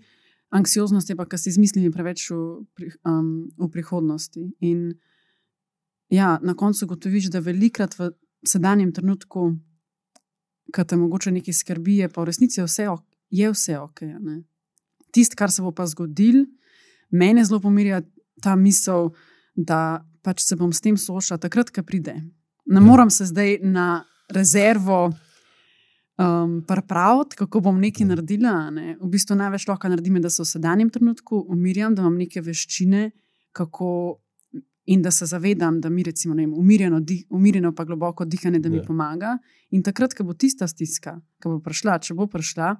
[0.55, 2.37] anksioznost je pa, ker si z mislimi preveč v,
[3.03, 4.45] um, v prihodnosti.
[4.63, 4.93] In
[6.09, 8.13] ja, na koncu gotoviš, da velikrat v
[8.47, 9.51] sedanjem trenutku
[10.73, 12.87] ki te mogoče nekaj skrbi, je pa v resnici vse,
[13.29, 14.01] je vse ok.
[15.11, 16.45] Tisto, kar se bo pa zgodil,
[17.11, 18.01] mene zelo pomirja
[18.41, 19.11] ta misel,
[19.55, 22.17] da pač se bom s tem soočal, takrat, ko pride.
[22.65, 22.83] Ne ja.
[22.83, 25.13] moram se zdaj na rezervo
[26.17, 28.55] um, pripraviti, kako bom nekaj naredila.
[28.73, 28.97] Ne?
[29.01, 33.11] V bistvu največ lahko naredim, da se v sedanjem trenutku umirjam, da imam neke veščine,
[33.55, 34.17] kako
[34.85, 38.69] in da se zavedam, da mi recimo vem, umirjeno, di, umirjeno pa globoko dihanje, da
[38.69, 38.83] mi ja.
[38.83, 39.37] pomaga.
[39.69, 42.75] In takrat, ko bo tista stiska, ki bo prišla, če bo prišla,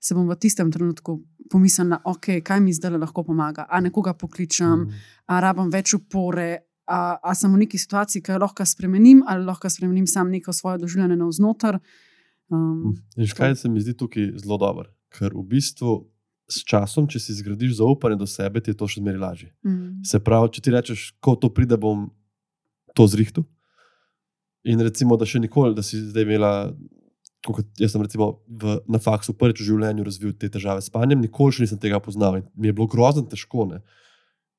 [0.00, 1.16] se bom v tistem trenutku
[1.50, 3.66] pomislila, ok, kaj mi zdaj lahko pomaga.
[3.70, 5.06] A nekoga pokličem, mm.
[5.26, 6.50] a rabim več upore.
[6.88, 10.54] A, a sem v neki situaciji, ki jo lahko spremenim, ali lahko spremenim sam neko
[10.56, 11.76] svoje doživljanje navznoter.
[12.48, 13.26] Um, hm.
[13.36, 14.88] kaj se mi zdi tukaj zelo dobro?
[15.12, 15.98] Ker v bistvu
[16.48, 19.50] s časom, če si zgradiš zaupanje do sebe, ti je to še zmeraj lažje.
[19.66, 20.00] Mm.
[20.08, 22.08] Se pravi, če ti rečeš, ko to pride, bom
[22.96, 23.44] to zrihtel.
[24.68, 26.52] In recimo, da še nikoli, da si zdaj imela,
[27.46, 31.20] kot jaz sem recimo v, na faksu prvič v življenju razvil te težave s spanjem,
[31.22, 33.68] nikoli še nisem tega poznal in mi je bilo grozno težko.
[33.68, 33.82] Ne?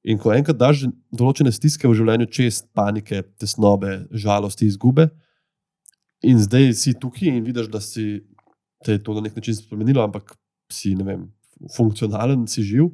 [0.07, 5.09] In ko enkrat daš določene stiske v življenju, čez panike, tesnobe, žalosti, izgube,
[6.23, 8.21] in zdaj si tukaj in vidiš, da si
[8.85, 10.37] te je to na nek način spremenilo, ampak
[10.71, 11.27] si ne vem
[11.75, 12.91] funkcionalen, si živ.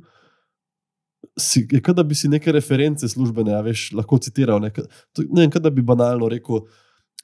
[1.39, 4.61] Si, je kot da bi si neke reference službene, ja, veš, lahko citiral.
[4.63, 6.63] Ne, ne vem, da bi banalno rekel,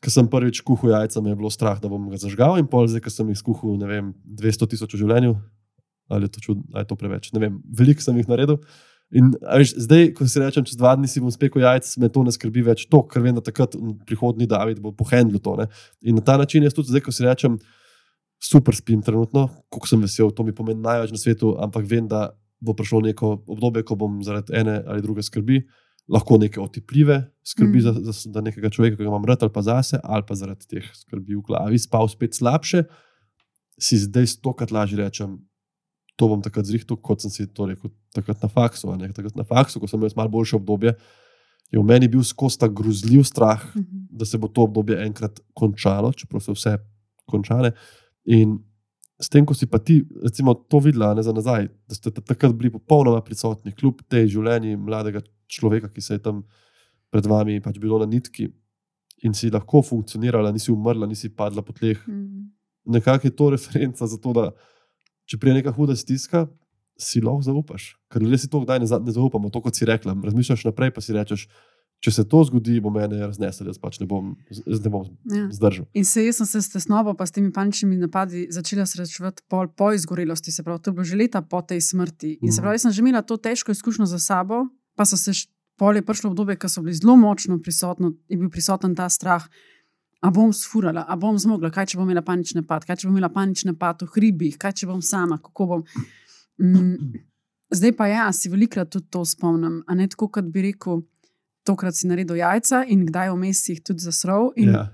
[0.02, 2.90] ko sem prvič kuhal jajca, me je bilo strah, da bom ga zažgal, in pol
[2.90, 5.36] zdaj, ko sem jih skuhal, ne vem, 200 tisoč v življenju,
[6.12, 7.30] ali je to, čud, ali je to preveč.
[7.36, 8.60] Ne vem, veliko sem jih naredil.
[9.12, 12.24] In veš, zdaj, ko si rečem, čez dva dni si bom spekel jajce, me to
[12.24, 13.76] ne skrbi več, to, ker vem, da takrat
[14.08, 15.58] prihodni David bo pohendil to.
[15.60, 15.68] Ne.
[16.08, 17.60] In na ta način jaz tudi zdaj, ko si rečem,
[18.44, 22.32] super spim trenutno, kako sem vesel, to mi pomeni največ na svetu, ampak vem, da
[22.62, 25.62] bo prišlo neko obdobje, ko bom zaradi ene ali druge skrbi,
[26.12, 27.82] lahko neke otipljive skrbi mm.
[27.82, 30.68] za, za, za nekega človeka, ki ga imam rad ali pa zase, ali pa zaradi
[30.70, 32.84] teh skrbi v glavi, spal spet slabše,
[33.82, 35.40] si zdaj stokrat lažje rečem.
[36.20, 38.92] To bom takrat zrihtel, kot sem si to rekel, takrat na faksu.
[39.16, 40.94] Takrat na faksu, ko sem imel malo boljše obdobje,
[41.72, 44.02] je v meni bil skozi ta grozljiv strah, mm -hmm.
[44.12, 46.78] da se bo to obdobje enkrat končalo, čeprav so vse
[47.26, 47.72] končane.
[48.26, 48.60] In
[49.22, 52.56] s tem, ko si pa ti, recimo, to videla ne, za nazaj, da ste takrat
[52.58, 56.42] bili popolnoma prisotni, kljub tej življenji mladega človeka, ki se je tam
[57.14, 58.50] pred vami pač bilo na nitki
[59.22, 62.00] in si lahko funkcionirala, nisi umrla, nisi padla po tleh.
[62.10, 62.50] Mm.
[62.96, 64.48] Nekako je to referenca za to, da
[65.30, 66.48] če prije neka huda stiska,
[66.98, 67.92] si lahko zaupaš.
[68.10, 70.16] Ker ljudje si to kdaj ne, ne zaupamo, to kot si rekla.
[70.26, 71.46] Razmišljaš naprej, pa si rečeš
[72.02, 75.46] če se to zgodi, bo meni raznesel, jaz pač ne bom, ne bom ja.
[75.54, 75.86] zdržal.
[75.98, 79.70] In se jaz sem se s tesnobo, pa s temi paničnimi napadi začela srečevati pol
[79.78, 82.38] po izgorelosti, se pravi, to je bilo že leta po tej smrti.
[82.42, 82.52] In mm.
[82.52, 82.64] se mhm.
[82.66, 84.66] pravi, jaz sem že imela to težko izkušnjo za sabo,
[84.98, 85.36] pa so se
[85.78, 89.46] polje prišlo obdobje, ko so bili zelo močno prisotni in bil prisoten ta strah.
[90.22, 93.16] A bom sfurala, a bom zmogla, kaj če bom imela panične napad, kaj če bom
[93.16, 95.86] imela panične napad v hribih, kaj če bom sama, kako bom.
[96.62, 97.16] Mm,
[97.74, 99.80] zdaj pa ja, si velikrat tudi to spomnim.
[99.90, 101.02] A ne tako, kot bi rekel,
[101.68, 104.52] tokrat si naredil jajca in kdaj vmes jih tudi zasrl.
[104.60, 104.88] In ja.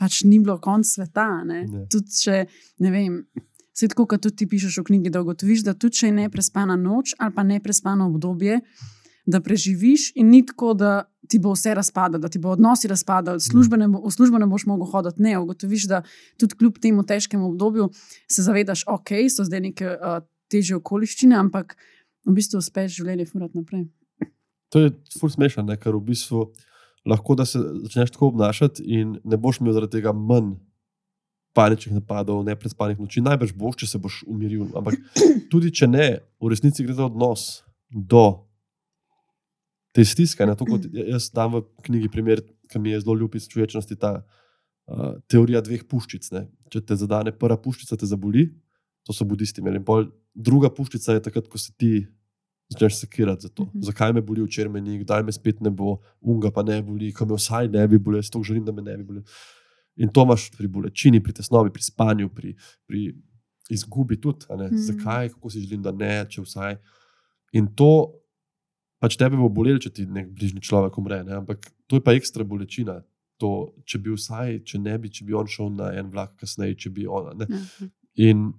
[0.00, 1.28] pač ni bilo konc sveta.
[1.44, 1.64] Ne?
[1.66, 1.86] Ne.
[1.92, 2.44] Tudi če
[2.82, 3.22] ne vem.
[3.70, 6.74] Vse tako, kot tudi ti pišeš v knjigi, da ugotoviš, da tudi če je neprespana
[6.76, 8.58] noč ali pa neprespano obdobje,
[9.30, 10.90] da preživiš in ni tako, da
[11.30, 15.22] ti bo vse razpadlo, da ti bo odnosi razpadlo, v službo ne boš mogel hoditi.
[15.22, 16.02] Ne, ugotoviš, da
[16.36, 17.88] tudi kljub temu težkemu obdobju
[18.28, 20.18] se zavedaš, ok, so zdaj neke uh,
[20.50, 21.76] teže okoliščine, ampak
[22.26, 23.86] v bistvu uspeš življenje furati naprej.
[24.70, 26.48] To je ful smešno, ker v bistvu
[27.08, 30.54] lahko da se začneš tako obnašati in ne boš imel zaradi tega manj
[31.56, 33.22] paničnih napadov, ne prespanih noči.
[33.24, 34.68] Najbrž boš, če se boš umiril.
[34.78, 35.00] Ampak
[35.52, 38.46] tudi če ne, v resnici gre za odnos do
[39.96, 40.46] te stiske.
[40.46, 44.12] Ne, kot jaz dam v knjigi primer ki mi je zelo ljub iz človečnosti, ta
[44.22, 46.30] uh, teorija dveh puščic.
[46.36, 46.46] Ne.
[46.70, 48.46] Če te zadane prva puščica, te zaboli,
[49.06, 49.82] to so budisti imeli.
[50.34, 52.06] Druga puščica je takrat, ko se ti
[52.70, 53.64] začneš sekirati za to.
[53.64, 53.82] Mhm.
[53.82, 57.26] Zakaj me boli včeraj, meni, kdaj me spet ne bo, unga pa ne boli, ko
[57.26, 59.24] me vsaj ne bi bolelo, to želim, da me ne bi bolelo.
[59.96, 62.54] In to imaš pri bolečini, pri tesnobi, pri spanju, pri,
[62.86, 63.10] pri
[63.70, 64.46] izgubi tudi.
[64.50, 64.66] ne.
[64.66, 64.76] Mhm.
[64.76, 66.78] Zakaj, kako si želim, da ne, če vsaj.
[67.52, 68.20] In to
[69.00, 71.40] pač tebe bo bolelo, če ti nek bližnji človek umre, ne?
[71.40, 73.00] ampak to je pa ekstra bolečina.
[73.40, 76.76] To, če bi vsaj, če ne bi, če bi on šel na en vlak kasneje,
[76.84, 77.32] če bi ona.
[77.40, 77.46] Ne?
[77.48, 77.88] Ja.
[78.28, 78.50] In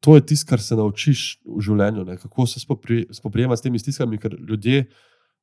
[0.00, 2.16] to je tisto, kar se naučiš v življenju, ne?
[2.16, 4.86] kako se spopri, spoprijemati s temi stiskami, ker ljudje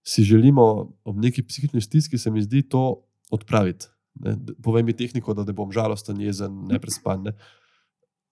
[0.03, 0.65] si želimo
[1.03, 3.85] ob neki psihični stiski, se mi zdi, to odpraviti.
[4.15, 4.33] Ne?
[4.63, 7.23] Povej mi tehniko, da ne bom žalosten, jezen, neprespan.
[7.23, 7.35] Ne?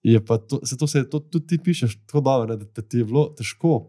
[0.02, 2.56] Je pa to, se to, se, to tudi ti pišeš tako dobro, ne?
[2.56, 3.86] da, da ti je bilo težko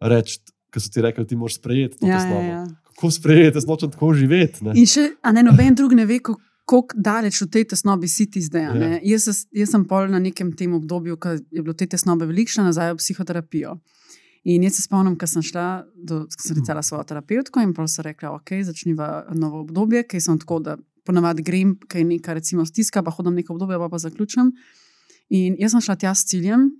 [0.00, 0.40] reči,
[0.70, 2.42] ker so ti rekli, ti moraš sprejeti to Ja, ja, tesnobo.
[2.42, 2.60] ja.
[2.90, 4.64] Kako sprejeti, jaz nočem tako živeti.
[4.64, 4.74] ne.
[4.76, 6.40] In še, a ne noben drug ne ve, kako
[6.70, 8.62] kako daleč v tej tesnobi si ti zdaj.
[8.62, 8.90] Ja.
[9.02, 12.68] Jaz, jaz sem pol na nekem tem obdobju, ko je bilo te tesnobe veliko, šla
[12.70, 13.74] nazaj v psihoterapijo.
[14.48, 17.90] In jaz se spomnim, ko sem šla, do, ko sem recala svojo terapeutko in pol
[17.90, 22.36] so rekla, ok, začniva novo obdobje, ker sem tako, da ponavadi grem, kaj je neka
[22.38, 24.54] recimo stiska, pa hodim neko obdobje, pa pa zaključim.
[25.36, 26.70] In jaz sem šla tja s ciljem,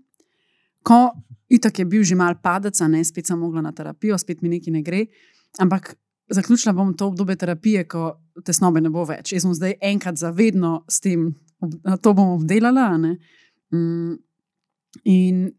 [0.86, 1.10] ko
[1.50, 4.54] itak je bil že mal padec, a ne, spet sem mogla na terapijo, spet mi
[4.54, 5.04] nekaj ne gre.
[5.60, 5.96] Ampak
[6.30, 9.32] zaključila bom to obdobje terapije, ko tesnobe ne bo več.
[9.32, 12.98] Jaz bom zdaj enkrat zavedno s tem, ob- to bom obdelala.
[13.72, 14.16] Mm,
[15.04, 15.52] in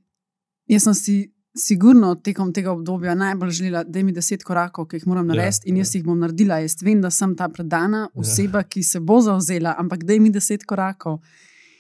[0.68, 1.20] jaz sem si.
[1.52, 5.68] Sigurno tekom tega obdobja najbolj želela, da mi deset korakov, ki jih moram Ja, narediti,
[5.68, 6.00] in jaz ja.
[6.00, 6.62] jih bom naredila.
[6.64, 10.64] Jaz vem, da sem ta predana oseba, ki se bo zauzela, ampak da mi deset
[10.64, 11.20] korakov.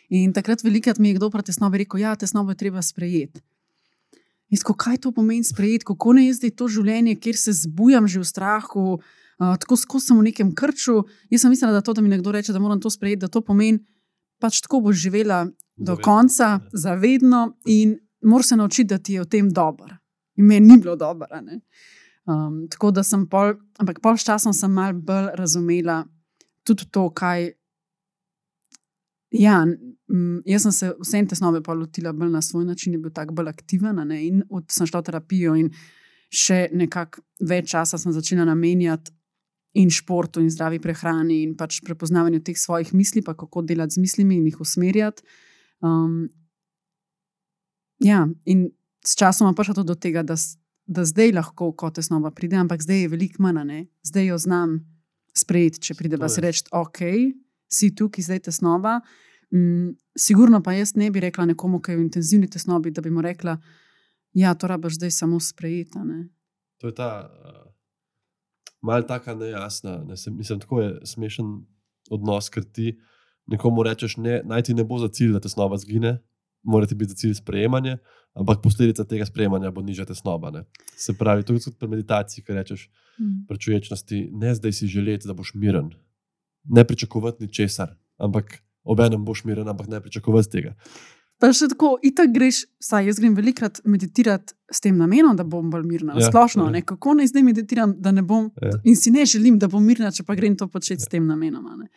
[0.10, 3.40] In takrat velikrat mi je kdo pri tesnobi rekel: Ja, tesnobo je treba sprejeti.
[4.52, 8.08] In tako, kaj to pomeni sprejeti, kako ne jaz zdaj to življenje, kjer se zbujam
[8.12, 11.02] že v strahu, uh, tako skozi sem v nekem krču.
[11.30, 13.42] Jaz sem mislila, da to, da mi nekdo reče, da moram to sprejeti, da to
[13.42, 13.80] pomeni,
[14.42, 15.46] pač tako boš živela
[15.78, 19.98] do Zavedno, konca, zavedno in moraš se naučiti, da ti je v tem dobro.
[20.38, 21.28] In meni ni bilo dobro.
[22.26, 26.04] Um, tako da sem pol, ampak pol s časom sem mal bolj razumela
[26.64, 27.50] tudi to, kaj.
[29.32, 33.12] Ja, m, jaz sem se vsem tesnobe pa lotila bolj na svoj način, je bil
[33.16, 34.04] tako bolj aktiven.
[34.08, 35.72] Ne, in od, sem šla v terapijo, in
[36.30, 39.12] še nekako več časa sem začela namenjati
[39.74, 44.04] in športu, in zdravi prehrani, in pač prepoznavanju teh svojih misli, pa kako delati z
[44.04, 45.24] mislimi in jih usmerjati.
[45.82, 46.28] Um,
[48.04, 48.70] ja, in
[49.06, 50.36] s časom je prišlo tudi do tega, da,
[50.86, 54.80] da zdaj lahko kot tesnova pride, ampak zdaj je veliko manj, zdaj jo znam
[55.38, 57.00] sprejeti, če pride, To pa se reči, ok,
[57.72, 59.00] si tukaj, zdaj tesnova.
[59.56, 63.12] Mm, sigurno pa jaz ne bi rekla nekomu, ki je v intenzivni tesnobi, da bi
[63.12, 63.58] mu rekla,
[64.36, 65.98] ja, to rabiš zdaj samo sprejeti.
[66.00, 66.28] a ne."
[66.84, 67.71] To je ta uh,
[68.82, 71.46] malce taka nejasna, ne, se, mislim, tako je smešen
[72.12, 72.98] odnos, ker ti
[73.48, 76.18] nekomu rečeš, ne, naj ti ne bo za cilj, da tesnoba zgine,
[76.64, 77.98] mora ti biti za cilj sprejemanje,
[78.34, 80.52] ampak posledica tega sprejemanja bo nižja tesnoba.
[80.52, 80.64] Ne.
[80.96, 82.90] Se pravi, to je tudi pri meditaciji, ki rečeš
[83.20, 83.46] Mm.
[83.48, 85.92] pri človečnosti, ne zdaj si želeti, da boš miren,
[86.64, 90.76] ne pričakovati ničesar, ampak obenem boš miren, ampak ne pričakovati tega.
[91.42, 95.70] Pa še tako, itak greš, saj jaz grem velikrat meditirati s tem namenom, da bom
[95.70, 96.14] bolj mirna.
[96.14, 96.72] Ja, Ja, Splošno, ja.
[96.72, 98.52] ne, kako naj zdaj meditiram, da ne bom.
[98.62, 98.76] Ja.
[98.84, 101.66] In si ne želim, da bom mirna, če pa grem to početi s tem namenom.
[101.66, 101.90] a ne.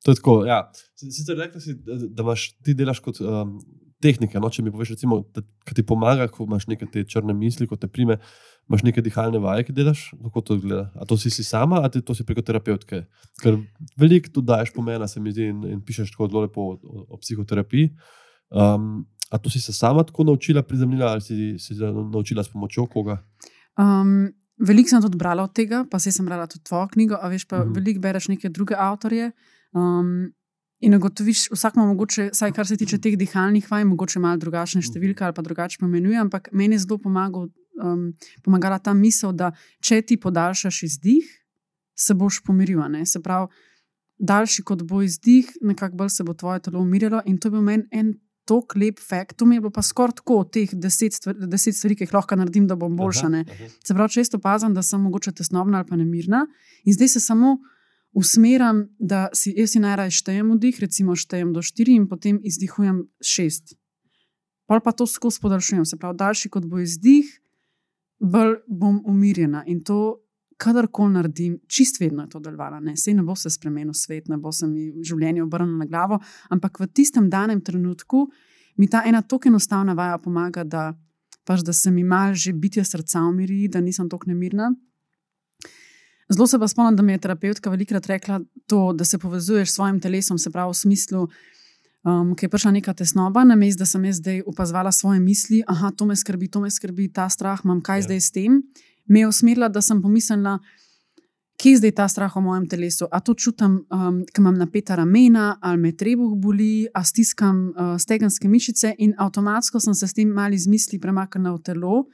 [0.00, 0.34] To je tako.
[0.44, 0.60] Ja.
[0.94, 3.58] Si- Sicer rekla si, da, da imaš, ti delaš kot um,
[4.02, 4.40] tehnike.
[4.40, 4.50] No?
[4.50, 7.76] Če mi poveš, recimo, da, da ti pomaga, ko imaš neke te črne misli, ko
[7.76, 8.16] te prime,
[8.70, 10.06] imaš neke dihalne vaje, ki delaš.
[10.22, 10.88] Kako to izgleda?
[10.94, 13.04] A to si, si sama, ali to si preko terapeutke?
[13.42, 13.60] Ker
[14.00, 17.06] veliko tu daješ pomena, se mi zdi, in, in pišeš tako zelo lepo o, o,
[17.16, 17.92] o psihoterapiji.
[18.50, 21.74] Um, a to si se sama tako naučila, prizemljila, ali si se
[22.12, 23.20] naučila s pomočjo koga?
[23.78, 27.28] Um, veliko sem tudi brala od tega, pa saj sem brala tudi tvojo knjigo, a
[27.30, 27.68] veš, pa Mhm.
[27.68, 27.78] mhm.
[27.78, 29.32] veliko bereš neke druge avtorje.
[29.72, 30.32] Um,
[30.80, 34.82] in ugotoviš, vsak ima mogoče, vsaj kar se tiče teh dihalnih vaj, mogoče malo drugačne
[34.82, 37.50] številke ali pa drugače pomenuje, ampak meni je zelo pomagal,
[37.82, 38.06] um,
[38.44, 39.52] pomagala ta misel, da
[39.84, 41.28] če ti podaljšaš izdih,
[41.96, 42.80] se boš pomiril.
[42.88, 43.04] ne.
[43.06, 43.48] Se pravi,
[44.20, 47.22] daljši kot bo izdih, nekako bolj se bo tvoje telo umirilo.
[47.26, 48.14] In to je bil meni en
[48.48, 49.36] tok lep fakt.
[49.36, 52.36] To mi je bilo pa skoraj tako, teh deset stvari, deset stvari, ki jih lahko
[52.36, 53.28] naredim, da bom boljša.
[53.28, 53.44] ne.
[53.84, 56.46] Se pravi, često opazim, da sem mogoče tesnobna ali pa nemirna,
[56.84, 57.58] in zdaj se samo
[58.12, 63.76] usmeram, da si jaz najraje štejem vdih, recimo štejem do štiri in potem izdihujem šest.
[64.66, 67.26] Pol pa to skozi podaljšujem, se pravi, daljši kot bo izdih,
[68.20, 69.64] bolj bom umirjena.
[69.66, 70.20] In to,
[70.60, 72.80] kadarkoli naredim, čist vedno je to delovalo.
[72.84, 72.96] Ne?
[72.96, 76.20] Sej ne bo se spremenil svet, ne bo se mi življenje obrnilo na glavo,
[76.50, 78.26] ampak v tistem danem trenutku
[78.76, 80.90] mi ta ena tako enostavna vaja pomaga, da,
[81.48, 84.70] pač, da se mi mal že bitje srca umiri, da nisem tako nemirna.
[86.30, 89.74] Zelo se pa spomnim, da mi je terapeutka velikrat rekla to, da se povezuješ s
[89.74, 91.28] svojim telesom, se pravi v smislu,
[92.04, 95.62] um, ki je prišla neka tesnoba, na mestu, da sem jaz zdaj opazovala svoje misli,
[95.66, 98.06] aha, to me skrbi, to me skrbi, ta strah imam, kaj ja.
[98.06, 98.62] zdaj s tem.
[99.10, 100.58] Me je usmerila, da sem pomislila,
[101.58, 103.10] kje je zdaj ta strah v mojem telesu.
[103.10, 107.96] A to čutim, um, ker imam napeta ramena, ali me trebuh boli, a stiskam uh,
[107.98, 112.04] stegenske mišice in avtomatsko sem se s tem mali z misli premaknila v telo.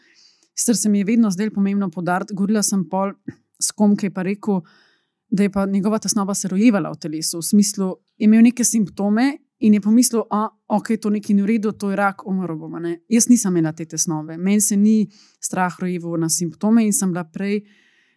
[0.57, 3.13] Sicer se mi je vedno zdelo pomembno podariti, govorila sem pol
[3.61, 4.61] s kom, ki je pa rekel,
[5.31, 9.75] da je pa njegova tesnoba se rojevala v telesu, v smislu, imel neke simptome in
[9.75, 12.77] je pomislil, da okay, je to nekaj ni v redu, to je rak, umrl bom.
[13.09, 15.07] Jaz nisem imela te tesnove, meni se ni
[15.41, 17.63] strah rojeval na simptome in sem bila prej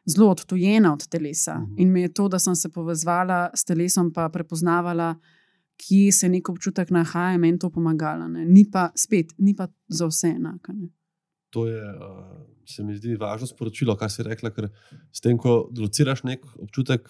[0.10, 1.60] zelo odtujena od telesa.
[1.60, 1.76] Mhm.
[1.78, 5.16] In mi je to, da sem se povezala s telesom, pa prepoznavala,
[5.78, 8.28] kje se nek občutek nahaja, meni to pomagalo.
[8.28, 10.74] Ni pa spet, ni pa za vse enako.
[11.50, 14.70] To je, uh, se mi zdi, važno sporočilo, kar si rekla, ker
[15.12, 17.10] s tem, ko lociraš nek občutek,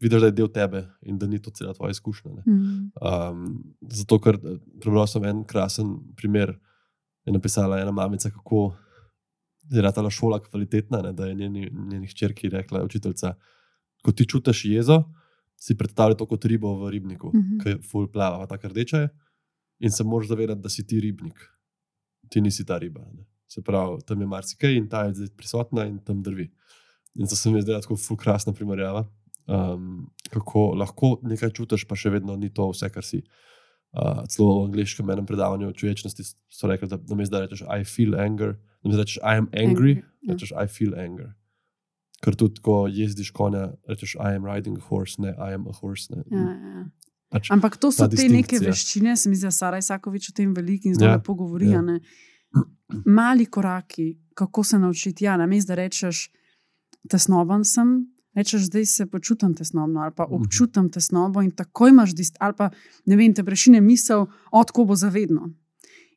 [0.00, 2.44] vidiš, da je del tebe in da ni to cela tvoja izkušnja.
[2.46, 2.90] Mm.
[3.00, 3.46] Um,
[3.88, 6.58] zato, ker eh, prebral sem en krasen primer,
[7.24, 8.74] je napisala ena mamica, kako
[9.70, 11.00] je ta šola kvalitetna.
[11.02, 13.34] Ne, da je njeni, njeni hčerki rekla, učiteljica,
[14.02, 15.04] ko ti čutiš jezo,
[15.56, 17.62] si predstavljaj to kot ribo v ribniku, mm -hmm.
[17.62, 19.08] ki je full plava, tako rdeča je.
[19.78, 21.38] In se moraš zavedati, da si ti ribnik,
[22.28, 23.00] ti nisi ta riba.
[23.00, 23.31] Ne.
[23.52, 26.48] Se pravi, tam je marsikaj in ta je zdaj prisotna in tam drvi.
[27.20, 29.04] In to se mi zdi tako full krasna primerjava.
[29.46, 33.20] Um, kako lahko nekaj čutiš, pa še vedno ni to vse, kar si.
[33.92, 37.84] Uh, celo v angliškem enem predavanju o človečnosti so rekli, da namesto da rečeš I
[37.84, 39.94] feel anger, namesto da rečeš I am angry, angry.
[40.22, 40.32] Ja.
[40.32, 41.34] rečeš I feel anger.
[42.24, 45.76] Ker tudi, ko jezdiš konja, rečeš I am riding a horse, ne I am a
[45.76, 46.08] horse.
[46.08, 46.86] Ja, ja.
[47.32, 50.52] Pač Ampak to so te neke veščine, se mi zdi, da Sara Isakovič o tem
[50.56, 51.72] veliko in zelo ja, lepo govori.
[51.72, 51.82] Ja.
[53.04, 55.24] Mali koraki, kako se naučiti.
[55.24, 56.30] Ja, namesto da rečeš,
[57.08, 60.34] tesnoben sem, rečeš, zdaj se počutim tesnobno ali pa mhm.
[60.34, 62.70] občutim tesnobo in tako imaš dist, ali pa
[63.06, 65.50] ne vem, te prešine misel, odkud bo zavedno.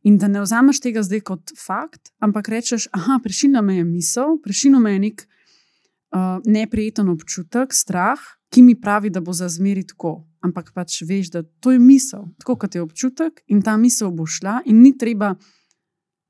[0.05, 4.37] In da ne vzameš tega zdaj kot fakt, ampak rečeš, ah, prešina me je misel,
[4.43, 8.19] prešina me je nek uh, neprijeten občutek, strah,
[8.53, 10.27] ki mi pravi, da bo za zmeri tako.
[10.45, 14.27] Ampak pač veš, da to je misel, tako kot je občutek, in ta misel bo
[14.29, 15.33] šla, in ni treba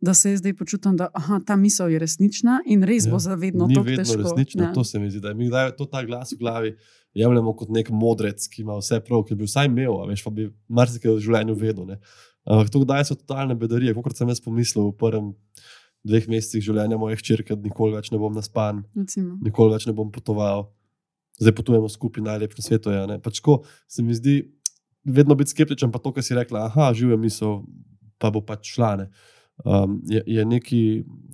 [0.05, 3.67] da se zdaj počutim, da aha, ta misel je resnična in res ja, bo zavedno
[3.73, 4.63] to, kar je resnično.
[4.63, 4.73] Ja.
[4.73, 6.75] To se mi zdi, da mi dajo to ta glas v glavi.
[7.15, 10.49] Jemljemo kot nek modrec, ki ima vse prav, ki bi vsaj imel, veš, pa bi
[10.67, 11.87] marsikaj v življenju vedel.
[11.89, 11.99] Ne.
[12.45, 15.29] Ampak to, da so totalne bedarije, kot sem jaz pomislil v prvem
[16.05, 19.39] dveh mesecih življenja moje hčerke, da nikoli več ne bom naspan, Recimo.
[19.41, 20.67] nikoli več ne bom potoval,
[21.39, 22.93] zdaj potujemo skupaj najlepši na svetu.
[22.93, 24.35] Ja, pač ko se mi zdi,
[25.07, 27.63] vedno biti skeptičen, pa to, kar si rekla, aha, žive misel,
[28.21, 29.07] pa bo pač šlane.
[29.07, 30.81] Uh, um, je, je neki,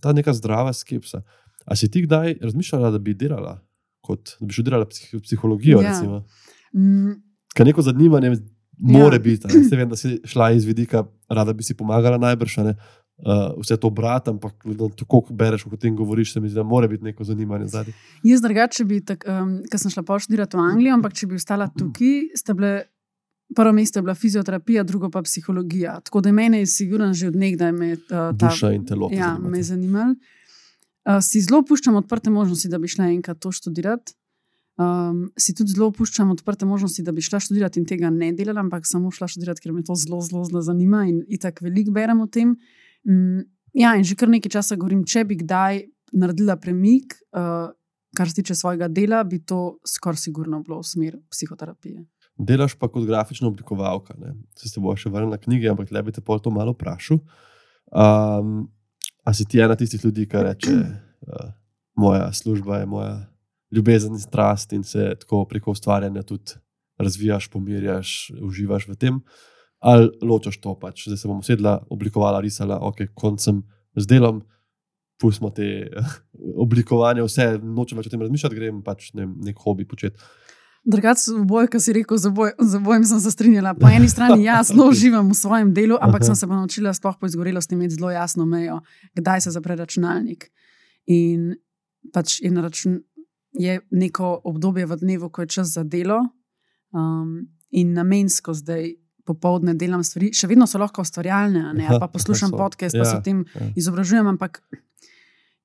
[0.01, 1.21] ta neka zdrava skepsa.
[1.65, 3.59] A si ti kdaj razmišljala, da bi delala,
[4.01, 5.81] kot, da bi študirala psih, psihologijo?
[5.81, 6.23] Ja.
[6.73, 7.19] Mm.
[7.55, 8.35] Kaj neko zanimanje
[8.81, 9.19] more ja.
[9.19, 9.47] biti.
[9.71, 12.57] Ne vem, da si šla iz vidika, rada bi si pomagala najbrž.
[12.65, 12.75] Ne?
[13.21, 14.63] Uh, vse to brat, ampak
[14.97, 17.93] tako, kot bereš, kot ti govoriš, se mi zdi, da mora biti neko zanimanje zadaj.
[18.25, 18.97] Jaz drugače bi,
[19.29, 22.71] um, ker sem šla poštudirati v Anglijo, ampak če bi ostala tukaj, ste bile
[23.55, 25.99] prvo mesto je bila fizioterapija, drugo pa psihologija.
[25.99, 29.09] Tako da mene je sigurno že od nekdaj me, uh, ta duša in telo.
[29.11, 30.15] Ja, me zanimalo.
[31.05, 34.13] Uh, si zelo puščam odprte možnosti, da bi šla enkrat to študirati.
[34.81, 38.61] Um, si tudi zelo puščam odprte možnosti, da bi šla študirati in tega ne delala,
[38.63, 41.91] ampak samo šla študirati, ker me to zelo, zelo, zelo zanima in, in tako veliko
[41.91, 42.55] berem o tem.
[43.09, 45.83] Um, ja, in že kar nekaj časa govorim, če bi kdaj
[46.13, 47.73] naredila premik, uh,
[48.17, 52.05] kar se tiče svojega dela, bi to skoraj sigurno bilo v smer psihoterapije.
[52.41, 54.15] Delaš pa kot grafična oblikovalka.
[54.17, 54.33] Ne?
[54.57, 57.21] Se ste bo še vrnil na knjige, ampak le bi te pol to malo vprašal.
[57.91, 58.65] Um,
[59.27, 61.51] a si ti ena tistih ljudi, ki reče, uh,
[62.01, 63.13] moja služba je moja
[63.71, 66.57] ljubezen in strast in se tako preko ustvarjanja tudi
[66.99, 69.21] razvijaš, pomirjaš, uživaš v tem.
[69.81, 73.63] Ali ločaš to pač, da se bom sedla, oblikovala, risala, ok, koncem
[73.97, 74.43] z delom,
[75.21, 75.89] pustimo te
[76.65, 80.21] oblikovanja, vse nočem več o tem razmišljati, grem pač ne, nek hobi početi.
[80.83, 83.75] Drugače, v boju, ki si rekel, za, boj, za bojem sem se strinjala.
[83.77, 87.19] Po eni strani, ja, zelo uživam v svojem delu, ampak sem se pa naučila, sploh
[87.21, 88.79] po izgorelosti, imeti zelo jasno mejo,
[89.13, 90.49] kdaj se zapre računalnik.
[91.05, 91.53] In
[92.13, 92.97] pač je, račun,
[93.53, 96.17] je neko obdobje v dnevu, ko je čas za delo,
[96.97, 102.97] um, in namensko zdaj popoldne delam stvari, še vedno so lahko ustvarjalne, pa poslušam podcast,
[102.97, 103.69] pa se o ja, tem ja.
[103.77, 104.27] izobražujem.
[104.33, 104.63] Ampak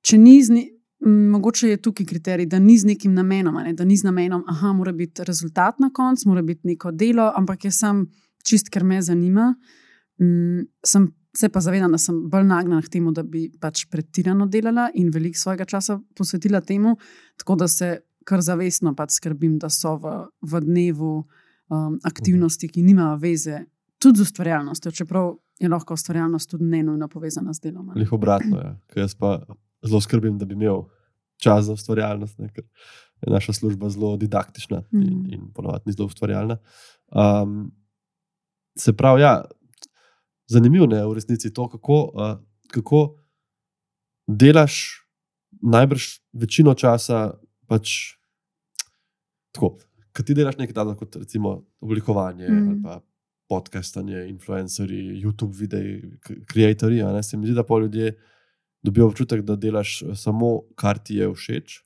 [0.05, 0.73] če ni z njim.
[1.05, 3.73] Mogoče je tukaj kriterij, da ni z nekim namenom, ne?
[3.77, 7.65] da ni z namenom, da mora biti rezultat na koncu, mora biti neko delo, ampak
[7.65, 8.07] je sam
[8.45, 9.55] čist, ker me zanima.
[10.21, 14.47] Mm, sem se pa zavedam, da sem bolj nagnjena k temu, da bi pač pretirano
[14.47, 16.97] delala in veliko svojega časa posvetila temu,
[17.37, 22.83] tako da se kar zavestno pač skrbim, da so v, v dnevu um, aktivnosti, ki
[22.83, 23.67] nimajo veze
[24.03, 27.93] tudi z ustvarjalnostjo, čeprav je lahko ustvarjalnost tudi ne nujno povezana z delom.
[27.97, 28.75] Lih obratno, ja.
[28.93, 29.39] Ker jaz pa
[29.83, 30.85] zelo skrbim, da bi imel
[31.37, 32.65] čas za ustvarjalnost, ne, ker
[33.23, 35.03] je naša služba zelo didaktična mm.
[35.03, 35.33] in, Mhm.
[35.33, 36.59] in ponovadi zelo ustvarjalna.
[37.13, 37.73] Um,
[38.79, 39.45] se pravi, ja,
[40.47, 42.39] zanimivo je v resnici to, kako, uh,
[42.71, 43.17] kako
[44.27, 45.03] delaš
[45.63, 46.03] najbrž
[46.33, 47.35] večino časa
[47.67, 48.17] pač
[49.53, 49.79] tako.
[50.13, 52.69] Ker ti delaš nekaj takega kot recimo oblikovanje mm.
[52.69, 53.01] Ali pa
[53.49, 56.03] podcastanje, influencerji, YouTube videi,
[56.49, 57.23] ustvarjalci.
[57.23, 58.17] Se mi zdi, da pa ljudje
[58.87, 61.81] dobijo občutek, da delaš eh, samo, kar ti je všeč.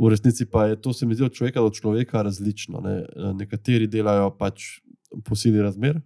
[0.00, 2.80] V resnici pa je to, se mi zdi, od človeka do človeka različno.
[2.84, 2.94] Ne?
[3.02, 4.78] Eh, Nekateri delajo pač
[5.26, 5.98] po sili razmer,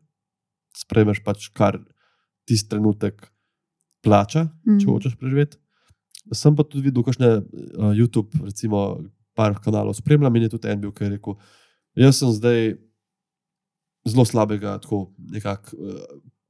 [0.75, 1.77] sprejmeš pač kar
[2.49, 3.29] tisti trenutek
[4.05, 4.91] plača, če Mhm.
[4.91, 5.57] hočeš preživeti.
[6.33, 9.05] Sem pa tudi videl, kakšne uh, YouTube, recimo,
[9.37, 11.35] par kanalov spremljam in je tudi en bil, ki je rekel:
[11.97, 12.79] Jaz sem zdaj
[14.09, 16.01] zelo slabega tako, nekak, uh,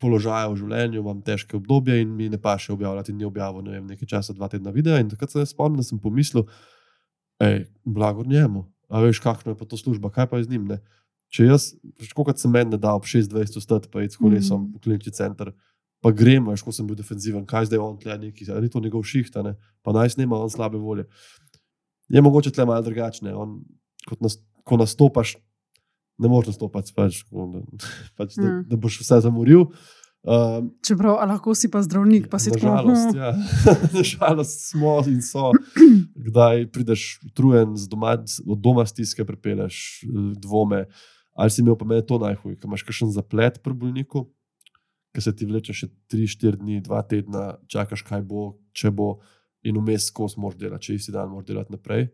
[0.04, 3.78] položaja v življenju, imam težke obdobje in mi ne pa še objavljati, ni objavil ne
[3.78, 5.00] vem, nekaj časa, dva tedna videa.
[5.00, 6.44] In takrat se jaz spomnim, da sem pomislil,
[7.42, 8.66] hej, blago njemu.
[8.92, 10.68] A veš, kakšno je pa to služba, kaj pa je z njim.
[10.68, 10.78] Ne?
[11.32, 11.70] Če jaz,
[12.14, 14.76] kot sem meni dal, ob 26 vstati, pa id s kolesom Mhm.
[14.76, 15.54] v klinični center,
[16.04, 18.80] pa gremo, veš, ko sem bil defenziven, kaj zdaj on tle neki, ali ni to
[18.84, 19.56] njegov šihta, ne?
[19.82, 21.08] pa naj snema on slabe volje.
[22.12, 23.32] Je mogoče tle malo drugačne.
[23.34, 23.64] On,
[24.06, 24.36] kot nas,
[24.68, 25.36] ko nastopaš,
[26.18, 27.62] ne moreš nastopati, pač, ko, da,
[28.18, 28.56] pač, da, Ja.
[28.70, 29.66] da boš vse zamoril.
[30.24, 32.70] Um, Čeprav a lahko si pa zdravnik, pa si tako.
[32.72, 33.32] Nažalost, hm, ja.
[33.98, 35.50] Nažalost smo in so.
[36.16, 38.14] Kdaj prideš utrujen z doma,
[38.46, 40.86] od doma stiske, prepeleš eh, dvome.
[41.36, 44.24] Ali si imel pa meni to najhuje, ker imaš kakšen zaplet pri bolniku,
[45.12, 49.18] ki se ti vleče še 3-4 dni, 2 tedna, čakaš, kaj bo, če bo,
[49.66, 52.08] in vmes skozi moraš delati, če isti dan moraš delati naprej.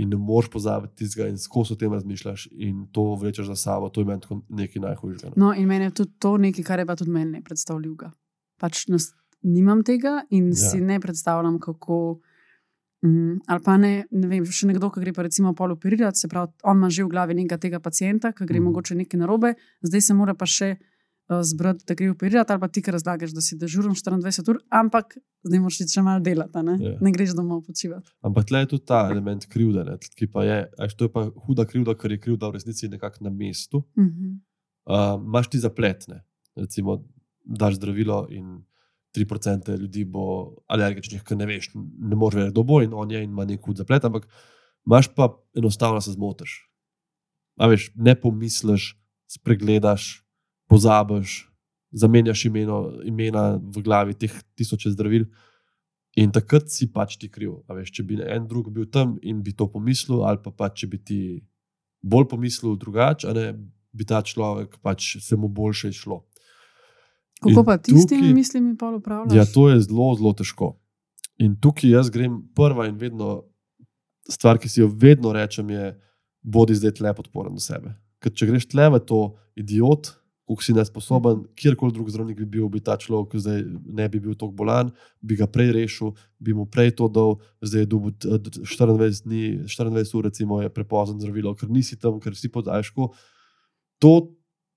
[0.00, 3.90] In ne moreš pozabiti tistega, in skozi o tem razmišljaš, in to vlečeš za sabo,
[3.92, 5.32] to je meni nekaj najhujšega.
[5.36, 5.46] no.
[5.46, 8.10] No, in meni je tudi to nekaj, kar je pa tudi meni nepredstavljivo.
[8.56, 9.10] Pač nas,
[9.42, 10.54] nimam tega in Ja.
[10.54, 12.20] si ne predstavljam, kako.
[13.04, 16.28] Mm, ali pa ne, ne vem, še nekdo, ki gre pa recimo pol operirati, se
[16.28, 18.64] pravi, on ima že v glavi nekega tega pacijenta, ki gre mm.
[18.64, 20.76] mogoče nekaj narobe, zdaj se mora pa še
[21.42, 25.16] zbrati, da gre operirati, ali pa ti, ki razlagaš, da si dežuren 24 ur, ampak
[25.46, 26.92] zdaj moraš še malo delati, ne, Ja.
[27.00, 28.10] ne greš domov počivati.
[28.22, 31.24] Ampak tle je tudi ta element krivde, ne, ki pa je, až to je pa
[31.46, 33.84] huda krivda, ker je krivda v resnici nekako na mestu.
[33.96, 34.40] Mhm.
[34.84, 36.24] Uh, Máš ti zapletne,
[36.58, 37.04] recimo,
[37.46, 38.64] daš zdravilo in
[39.14, 43.22] 3% ljudi bo alergičnih, ker ne veš, ne moreš vedeti, kdo bo in on je
[43.22, 44.26] in ima nek hud zaplet, ampak
[44.86, 46.56] imaš pa enostavno se zmotiš.
[47.60, 48.96] A veš, ne pomisliš,
[49.28, 50.24] spregledaš,
[50.72, 51.38] pozabiš,
[51.92, 55.28] zamenjaš imeno, imena v glavi teh tisoče zdravil.
[56.20, 57.62] In takrat si pač ti kriv.
[57.72, 60.88] Veš, če bi en drug bil tam in bi to pomislil, ali pa pač, če
[60.92, 61.20] bi ti
[62.02, 63.46] bolj pomislil drugače, ne
[63.92, 66.22] bi ta človek pač se mu boljše išlo.
[67.42, 69.34] Kako In pa ti s temi mislimi pol upravljaš?
[69.36, 70.76] Ja, to je zelo, zelo težko.
[71.42, 73.42] In tukaj jaz grem prva in vedno
[74.30, 75.92] stvar, ki si jo vedno rečem, je,
[76.42, 77.96] bodi zdaj tle podporen do sebe.
[78.22, 79.20] Ker če greš tle v to
[79.58, 80.12] idiot,
[80.46, 83.62] kako si nesposoben, kjerkoli drug zdravnik bi bil, bi ta človek zdaj
[83.94, 84.90] ne bi bil tako bolan,
[85.22, 86.12] bi ga prej rešil,
[86.42, 90.68] bi mu prej to dal, zdaj je dobil eh, 24 dni, 24 ur, recimo, je
[90.68, 93.08] prepozno zdravilo, ker nisi tam, ker si podaljšku.
[94.02, 94.12] To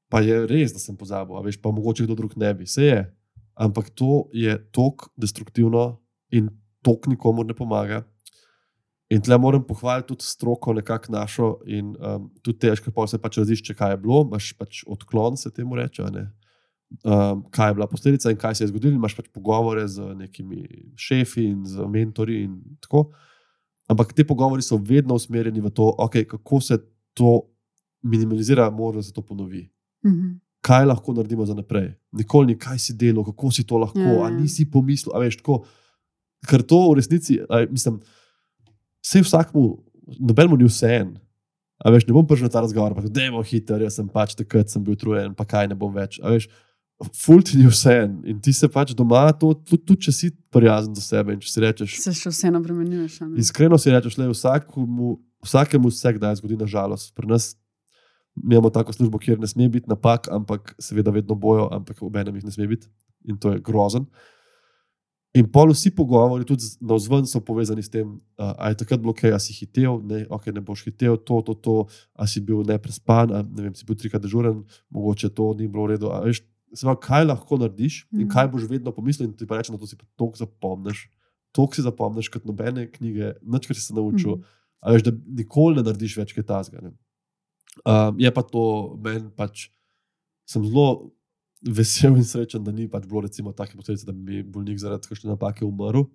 [0.09, 2.85] pa je res, da sem pozabil, a veš, pa mogoče kdo drug ne bi, se
[2.85, 2.99] je.
[3.55, 5.97] Ampak to je tako destruktivno
[6.31, 6.51] in
[6.85, 8.03] tako nikomu ne pomaga.
[9.09, 13.37] In tle moram pohvaliti tudi stroko, nekako našo, in um, tudi težko, pa se pač
[13.37, 16.03] razišče, kaj je bilo, imaš pač odklon, se temu reče.
[17.03, 20.63] Um, kaj je bila posledica in kaj se je zgodilo, imaš pač pogovore z nekimi
[20.97, 22.43] šefi in z mentori.
[22.43, 23.11] In tako.
[23.87, 26.77] Ampak ti pogovori so vedno usmerjeni v to, okay, kako se
[27.13, 27.41] to
[28.01, 29.69] minimalizira, možno se to ponovi
[30.05, 30.37] Mhm.
[30.61, 31.93] kaj lahko naredimo za naprej.
[32.11, 34.23] Nikoli ni, kaj si delal, kako si to lahko, Ja, ja.
[34.25, 35.65] a nisi pomislil, a veš tako.
[36.49, 37.99] Ker to v resnici, a, mislim,
[39.05, 39.65] vse vsakmu,
[40.19, 41.15] nobenemu ni vse en.
[41.85, 44.33] A veš, ne bom prišel na ta razgovor, pa da je hiter, jaz sem pač
[44.37, 46.17] takrat sem bil utrujen, pa kaj ne bom več.
[46.23, 46.47] A veš,
[47.19, 50.31] ful ti ni vse en in ti se pač doma, to, tudi, tudi če si
[50.55, 53.19] prijazen do sebe in če si rečeš, Se še vseeno bremenjuješ.
[53.21, 53.43] a ne?
[53.43, 57.11] Iskreno si rečeš, da vsakemu, vsakemu se kdaj zgodi, na žalost.
[57.13, 57.51] Pri nas
[58.39, 62.39] imamo tako službo, kjer ne sme biti napak, ampak seveda vedno bojo, ampak ob enem
[62.39, 62.87] jih ne sme biti
[63.27, 64.07] in to je grozen.
[65.35, 69.11] In pol vsi pogovori, tudi na vzven, so povezani s tem, ali je takrat bilo
[69.13, 71.75] kaj, ali si hitel, ne, okay, ne boš hitel, to, to, to,
[72.15, 74.63] ali si bil neprespan, ali ne vem, si bil trikrat dežuren,
[74.95, 76.07] mogoče to ni bilo v redu.
[76.07, 76.39] a Veš,
[76.79, 78.31] pravi, kaj lahko narediš in Mhm.
[78.31, 81.09] kaj boš vedno pomislil, in ti pa reče, da to si toliko zapomniš.
[81.51, 84.39] To si zapomniš kot nobene knjige, nič, kar si se naučil.
[84.39, 84.43] Mhm.
[84.81, 86.79] A veš, da nikoli ne narediš več kaj tasga.
[87.83, 89.67] Um, je pa to, meni pač
[90.47, 91.11] sem zelo
[91.65, 95.33] vesel in srečen, da ni pač bilo recimo take posledice, da bi bolnik zaradi kakšne
[95.33, 96.05] napake umrl.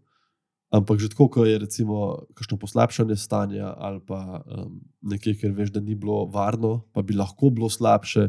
[0.70, 5.74] Ampak že tako, ko je recimo kakšno poslabšanje stanja ali pa um, nekaj, ker veš,
[5.74, 8.28] da ni bilo varno, pa bi lahko bilo slabše.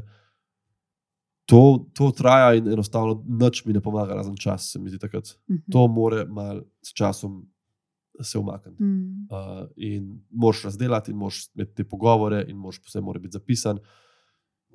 [1.51, 5.35] To, to traja in enostavno nič mi ne pomaga, razen čas, se mi zdi takrat.
[5.47, 5.71] Uh -huh.
[5.71, 7.45] To more mal s časom
[8.23, 8.83] se umakniti.
[8.83, 9.27] Mm.
[9.29, 13.79] Uh, in moš razdelati, in moš imeti te pogovore, in moš vse mora biti zapisan.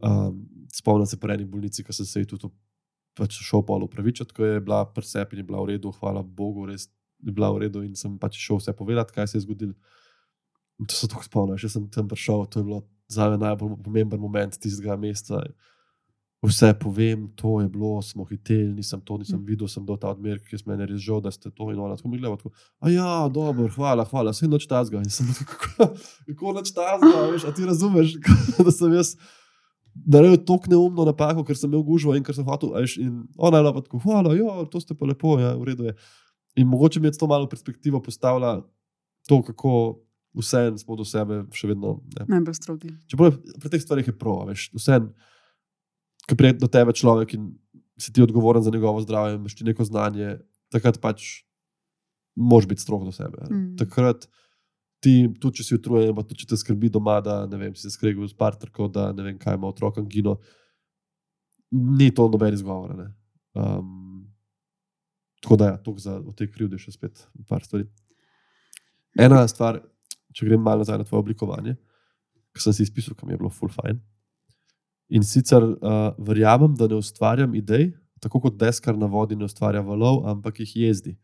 [0.02, 0.42] Um,
[0.74, 2.50] spomnim se po eni bolnici, ki sem se ji tudi
[3.16, 6.66] pač šel pol upravičiti, ko je bila presep in je bila v redu, hvala Bogu,
[6.68, 6.88] res
[7.24, 9.72] je bila v redu in sem pač šel vse povedati, kaj se je zgodilo.
[10.76, 14.20] To se tako spomnim, še sem tam prišel, to je bilo za me najbolj pomemben
[14.20, 15.40] moment tistega meseca.
[16.44, 19.46] Vse povem, to je bilo, smo hiteli, nisem to, nisem Mm.
[19.48, 21.96] videl, sem do ta odmer, ki je meni res žal, da ste to in ona
[21.96, 22.36] tako mi gledala.
[22.36, 25.00] Tako, a ja, dobro, hvala, hvala, vse noč tazga.
[25.00, 25.88] In sem tako, kako,
[26.28, 28.20] kako noč tazga, veš, a ti razumeš,
[28.66, 29.16] da sem jaz
[30.04, 33.24] naredil tako neumno napako, ker sem imel gužvo in ker sem hotel, a veš, in
[33.38, 35.96] ona je bila tako, hvala, ja, to ste pa lepo, ja, v redu je.
[36.56, 38.58] In mogoče mi je to malo perspektivo postavila
[39.28, 39.72] to, kako
[40.36, 41.98] vse smo do sebe še vedno.
[42.18, 42.92] Ne, Najbolj strogi.
[43.10, 45.00] Čeprav pri teh stvarih je prav, veš, vse,
[46.26, 47.54] ki pride do tebe človek in
[48.00, 50.36] si ti odgovoren za njegovo zdravje, imaš ti neko znanje,
[50.72, 51.46] takrat pač
[52.36, 53.48] moraš biti strog do sebe.
[53.48, 53.76] Mm.
[53.80, 54.28] Takrat
[55.02, 57.86] ti, tudi če si utrujen, pa tudi če te skrbi doma, da ne vem, si
[57.86, 60.36] se skregal s partnerko, da ne vem, kaj ima otrok angino,
[61.70, 62.94] ni to noben izgovor.
[63.56, 64.26] Um,
[65.42, 67.86] tako da, ja, toliko za o tej krivdi še spet par stvari.
[69.20, 69.80] Ena stvar,
[70.36, 71.76] če grem malo nazaj na tvoje oblikovanje,
[72.56, 74.00] ki sem si izpisal, kam je bilo full fine.
[75.12, 77.92] In sicer uh, verjamem, da ne ustvarjam idej,
[78.22, 81.14] tako kot deskar na vodi ne ustvarja valov, ampak jih jezdi.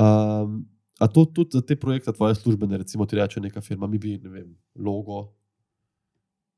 [0.00, 0.62] Um,
[0.98, 4.18] a to tudi za te projekte, tvoje službene, recimo ti reče neka firma, mi bi,
[4.18, 5.18] ne vem, logo.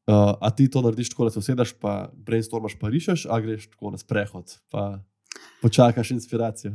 [0.09, 3.67] Uh, a ti to narediš tako, da se usedeš, pa brainstormaš, pa rišeš, a greš
[3.71, 5.03] tako na sprehod, pa
[5.63, 6.73] počakaš inspiracijo.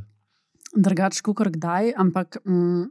[0.75, 2.83] Drugač, kot kdaj, ampak mm,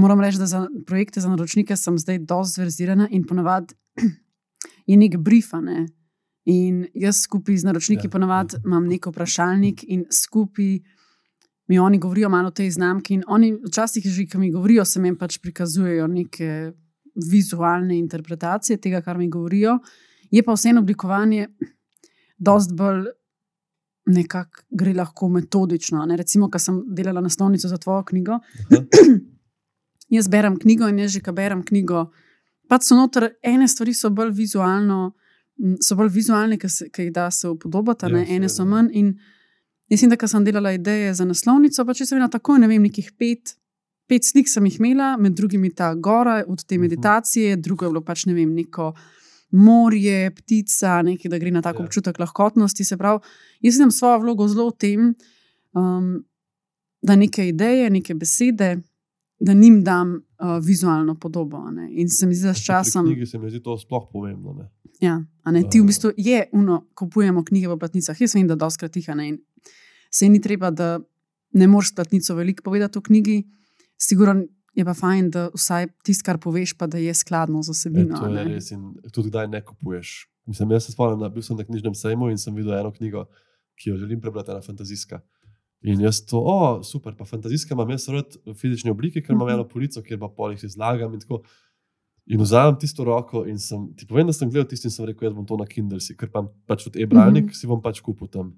[0.00, 3.74] moram reči, da za projekte za naročnike sem zdaj dosti zverzirana in ponavadi
[4.90, 5.54] je nek brief.
[5.54, 5.86] a Ne?
[6.44, 8.08] In jaz skupaj z naročniki Ja.
[8.08, 8.10] ja.
[8.10, 10.78] ponavadi imam nek vprašalnik in skupaj
[11.68, 13.14] mi oni govorijo malo o tej znamki.
[13.14, 16.72] In oni včasih že, ki mi govorijo, se mi pač prikazujejo neke
[17.30, 19.78] vizualne interpretacije tega, kar mi govorijo.
[20.30, 21.48] Je pa vseeno oblikovanje
[22.38, 23.04] dosti bolj
[24.06, 26.04] nekako gre lahko metodično.
[26.06, 26.16] Ne?
[26.16, 28.38] Recimo, ko sem delala naslovnico za tvojo knjigo,
[30.16, 32.10] jaz berem knjigo in jaz že, ko berem knjigo,
[32.68, 35.14] pač so noter ene stvari, so bolj vizualno.
[35.80, 38.90] So bolj vizualne, ki ki jih da se upodobati, Ja, ene so manj.
[38.92, 39.14] In
[39.94, 42.82] mislim, da ko sem delala ideje za naslovnico, pa če sem imela tako, ne vem,
[42.82, 43.54] nekih pet,
[44.06, 46.82] pet slik sem jih imela, med drugim ta gora od te Mhm.
[46.82, 48.92] meditacije, drugo je bilo pač ne vem, neko
[49.50, 51.82] morje, ptica, nekaj, da gre na tako Ja.
[51.82, 51.86] ja.
[51.86, 52.84] občutek lahkotnosti.
[52.84, 53.20] Se pravi,
[53.60, 55.14] jaz imam svojo vlogo zelo v tem,
[55.72, 56.24] um,
[57.00, 58.80] da neke ideje, neke besede,
[59.40, 60.20] da njim dam uh,
[60.60, 61.70] vizualno podobo.
[61.70, 61.88] ne.
[61.92, 63.06] In se mi zdi, da s časom.
[63.06, 64.52] knjigi se mi zdi to sploh pomembno.
[64.52, 64.70] Ne?
[65.00, 65.86] Ja, a ne, ti v Uh.
[65.86, 68.20] bistvu je uno, kupujemo knjige v platnicah.
[68.20, 69.28] Jaz vem, da doskrat jih ne.
[69.28, 69.38] in
[70.14, 71.00] Se ni treba, da
[71.52, 73.40] ne moreš platnico veliko povedati o knjigi,
[73.98, 74.44] sigurno
[74.74, 78.18] je pa fajn, da vsaj tisto, kar poveš, pa da je skladno z E, osebino.
[78.18, 78.44] to a je ne.
[78.46, 78.70] res.
[78.70, 80.14] In tudi kdaj ne kupuješ.
[80.46, 83.24] Mislim, jaz se spomnim, da bil sem na knjižnem sejmu in sem videl eno knjigo,
[83.74, 85.20] ki jo želim prebrati, ena fantazijska.
[85.82, 89.46] In jaz to, o, super, pa fantazijska imam jaz rad v fizični obliki, ker imam
[89.48, 89.54] Mhm.
[89.54, 91.42] eno polico, kjer pa polih izlagam in tako.
[92.26, 95.28] In vzamem tisto roko in sem, ti povem, da sem gledal tisto in sem rekel,
[95.28, 97.48] jaz bom to na Kindle, ker pa pač tudi e-bralnik, mm.
[97.48, 97.60] -hmm.
[97.60, 98.54] si bom pač kupil tam.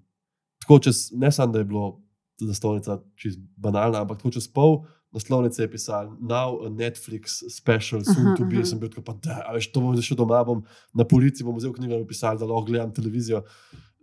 [0.66, 2.02] Tako čez, ne samo, da je bilo
[2.42, 4.80] naslovnica čist banalna, ampak tako čez pol
[5.14, 8.58] naslovnice je pisal, now a Netflix special, soon Aha, to be.
[8.60, 8.66] aha.
[8.68, 10.60] Sem bil tako, pa da, a veš, to bom zdaj šel doma, bom
[10.92, 13.40] na policiji, bom vzel knjigo in pisal, da lahko gledam televizijo.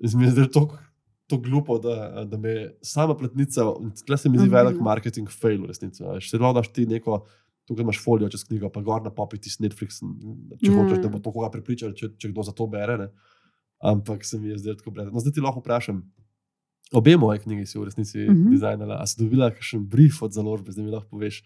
[0.02, 0.80] In se mi je zdelo tako
[1.30, 3.68] to glupo, da, da me sama platnica,
[4.00, 4.64] tukaj se mi zdi Ubila.
[4.64, 6.04] velik marketing fail, v resnici.
[6.22, 7.26] Se lahko daš ti neko.
[7.64, 10.02] Tukaj imaš folijo čez knjigo, pa gor na popi ti Netflix,
[10.60, 12.98] če Ja, hočeš, da bo to koga pripričal, če, če kdo za to bere.
[13.00, 13.08] Ne.
[13.80, 15.08] Ampak se mi je zdelo tako brez.
[15.14, 16.02] No, zdaj ti lahko vprašam.
[16.92, 18.44] Obe moje knjigi si v resnici uh Mhm.
[18.44, 18.50] -huh.
[18.52, 18.98] dizajnala.
[19.02, 21.44] A si dobila kakšen brief od založbe, zdaj mi lahko poveš,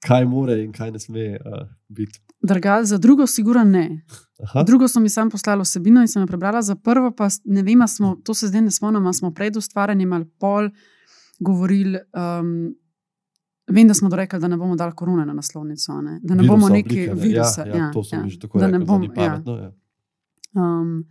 [0.00, 2.20] kaj more in kaj ne sme uh, biti.
[2.42, 4.04] Druga, za drugo, sigurno ne.
[4.42, 7.62] Aha, Drugo sem jim sam poslala vsebino in sem jo prebrala, za prvo pa ne
[7.62, 10.70] vem, smo, to se zdaj ne spomnim, smo pred ustvarjanjem ali pol
[11.40, 11.98] govorili.
[12.40, 12.74] Um,
[13.68, 16.20] vem, da smo dorekli, da ne bomo dali korone na naslovnico, ne?
[16.22, 17.20] da ne virusa bomo neki oblike, ne.
[17.28, 17.66] virusa.
[17.66, 19.30] Ja, ja, to sem ja, že tako da rekel, ne bom, da ja.
[19.30, 19.56] pametno.
[19.56, 19.72] Ja.
[20.54, 21.04] Um,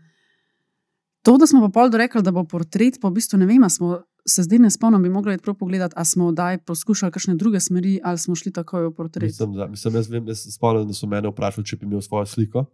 [1.29, 3.99] To, da smo pa pol dorekli, da bo portret, pa v bistvu ne vem, smo
[4.25, 7.99] se zdaj ne spomnim, bi mogli prav pogledati, ali smo daj poskušali kakšne druge smeri,
[8.03, 9.29] ali smo šli takoj v portret.
[9.29, 12.25] Mislim, da, mislim, jaz, vem, jaz spomnim, da so mene vprašali, če bi imel svojo
[12.25, 12.65] sliko.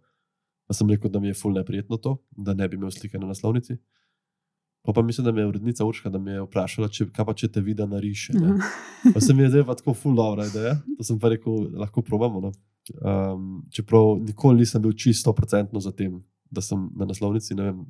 [0.66, 3.28] Pa sem rekel, da mi je ful neprijetno to, da ne bi imel slike na
[3.28, 3.76] naslovnici.
[4.88, 7.36] Pa, pa mislim, da me je urednica Urška, da me je vprašala, če, kaj pa
[7.36, 8.32] če te vidi na riše.
[9.14, 10.78] Pa se mi je zdaj pa tako ful dobra ideja.
[10.96, 12.40] To sem pa rekel, lahko probamo.
[12.40, 12.52] No.
[12.96, 16.16] Um, čeprav nikoli nisem bil čisto procentno za tem,
[16.50, 17.54] da sem na naslovnici.
[17.54, 17.84] ne vem.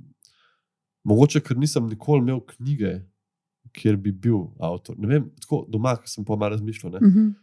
[1.06, 2.98] Mogoče, ker nisem nikoli imel knjige,
[3.76, 4.96] kjer bi bil avtor.
[4.98, 6.96] Ne vem, tako doma, sem pa malo razmišljal.
[6.96, 7.02] Ne.
[7.02, 7.34] Mhm.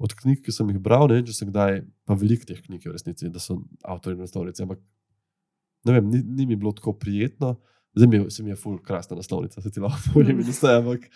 [0.00, 2.86] Od knjig, ki sem jih bral, ne vem, če sem kdaj, pa veliko teh knjig
[2.86, 4.64] je v resnici, da so avtorji na naslovnici.
[4.64, 4.80] Ampak
[5.84, 7.58] ne vem, ni, ni mi bilo tako prijetno.
[7.98, 10.72] Zdaj mi je, se mi je ful krasna naslovnica, se ti lahko povem, in vse,
[10.78, 11.08] ampak,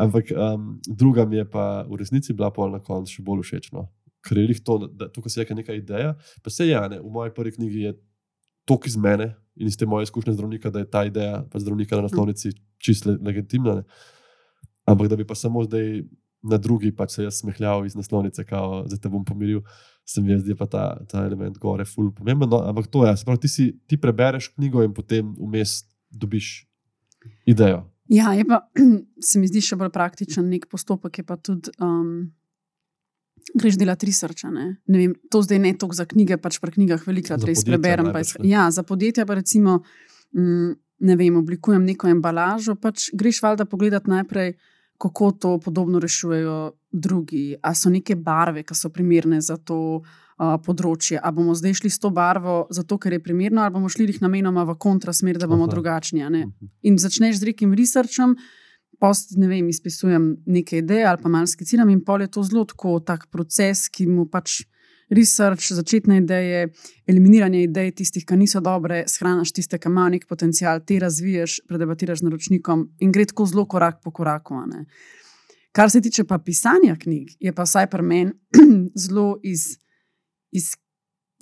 [0.00, 3.70] ampak um, druga mi je pa v resnici bila pol na koncu še bolj všeč.
[3.76, 3.86] No.
[4.26, 6.16] Ker je lih to, da tukaj se je neka ideja.
[6.42, 7.94] Pa se je, ne, v moji prvi knjigi je
[8.64, 12.02] tok iz mene in iz te moje izkušnje zdravnika, da je ta ideja zdravnika na
[12.08, 13.74] naslovnici čist le, legitimna.
[13.74, 13.82] Ne.
[14.88, 16.02] Ampak da bi pa samo zdaj
[16.42, 19.62] na drugi pač se jaz smehljal iz naslovnice, kao, zdaj te bom pomiril,
[20.04, 22.50] se mi je zdaj pa ta, ta element gore, ful pomemben.
[22.50, 26.52] No, ampak to je, se pravi, ti, si, ti prebereš knjigo in potem vmes dobiš
[27.46, 27.84] idejo.
[28.10, 28.64] Ja, je pa,
[29.28, 31.70] se mi zdi še bolj praktičen nek postopek, je pa tudi.
[31.78, 32.32] Um,
[33.54, 34.44] Greš delati research.
[34.44, 34.76] Ne?
[34.86, 38.12] Ne vem, to zdaj ne toliko za knjige, pač pri knjigah veliko Za res preberem.
[38.12, 38.48] pa iz- ne?
[38.48, 39.82] Ja, za podjetja pa recimo,
[40.32, 40.70] mm,
[41.00, 42.74] ne vem, oblikujem neko embalažo.
[42.74, 44.54] Pač greš valjda pogledati najprej,
[44.98, 47.56] kako to podobno rešujejo drugi.
[47.62, 50.02] A so neke barve, ki so primerne za to
[50.38, 51.18] uh, področje.
[51.18, 54.22] A bomo zdaj šli s to barvo zato, ker je primerno, ali bomo šli jih
[54.22, 55.70] namenoma v kontrasmer, da bomo Aha.
[55.70, 56.22] drugačni.
[56.22, 56.50] Mhm.
[56.82, 58.36] in začneš z nekim researchom,
[59.02, 62.62] post, ne vem, izpisujem neke ideje ali pa malo skiciram, in pol je to zelo
[62.68, 64.62] tako, tak proces, ki mu pač
[65.12, 66.68] research, začetne ideje,
[67.10, 72.22] eliminiranje idej, tistih, ki niso dobre, shraniš tiste, ki imajo nek potencial, te razviješ, predebatiraš
[72.22, 74.62] z naročnikom in gre tako zelo korak po koraku.
[74.70, 74.86] ne.
[75.72, 78.32] Kar se tiče pa pisanja knjig, je pa vsaj pri meni
[79.06, 79.76] zelo iz.
[80.52, 80.74] iz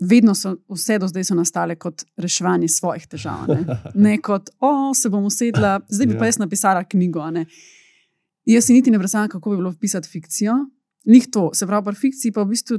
[0.01, 3.45] Vedno so vse do zdaj so nastale kot reševanje svojih težav.
[3.49, 6.19] Ne, ne kot, o, se bom usedla, zdaj bi Ja.
[6.19, 7.31] pa jaz napisala knjigo.
[7.31, 7.47] ne."
[8.45, 10.55] Jaz si niti ne predstavljam, kako bi bilo pisati fikcijo.
[11.05, 12.79] Nih to, se pravi, pri fikciji pa v bistvu.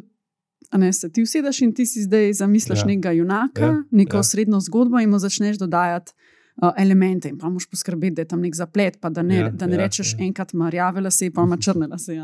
[0.74, 2.86] Ne, se ti usedeš in ti si zdaj zamisliš Ja.
[2.86, 4.24] nekega junaka, Ja, neko ja.
[4.24, 6.12] srednjo zgodbo in mu začneš dodajati
[6.58, 7.30] uh, elemente.
[7.30, 9.74] In pa moš poskrbeti, da je tam nek zaplet, pa da ne, Ja, da ne
[9.74, 10.26] ja, rečeš ja.
[10.26, 12.18] enkrat ima rjave lase, pa ima črne lase.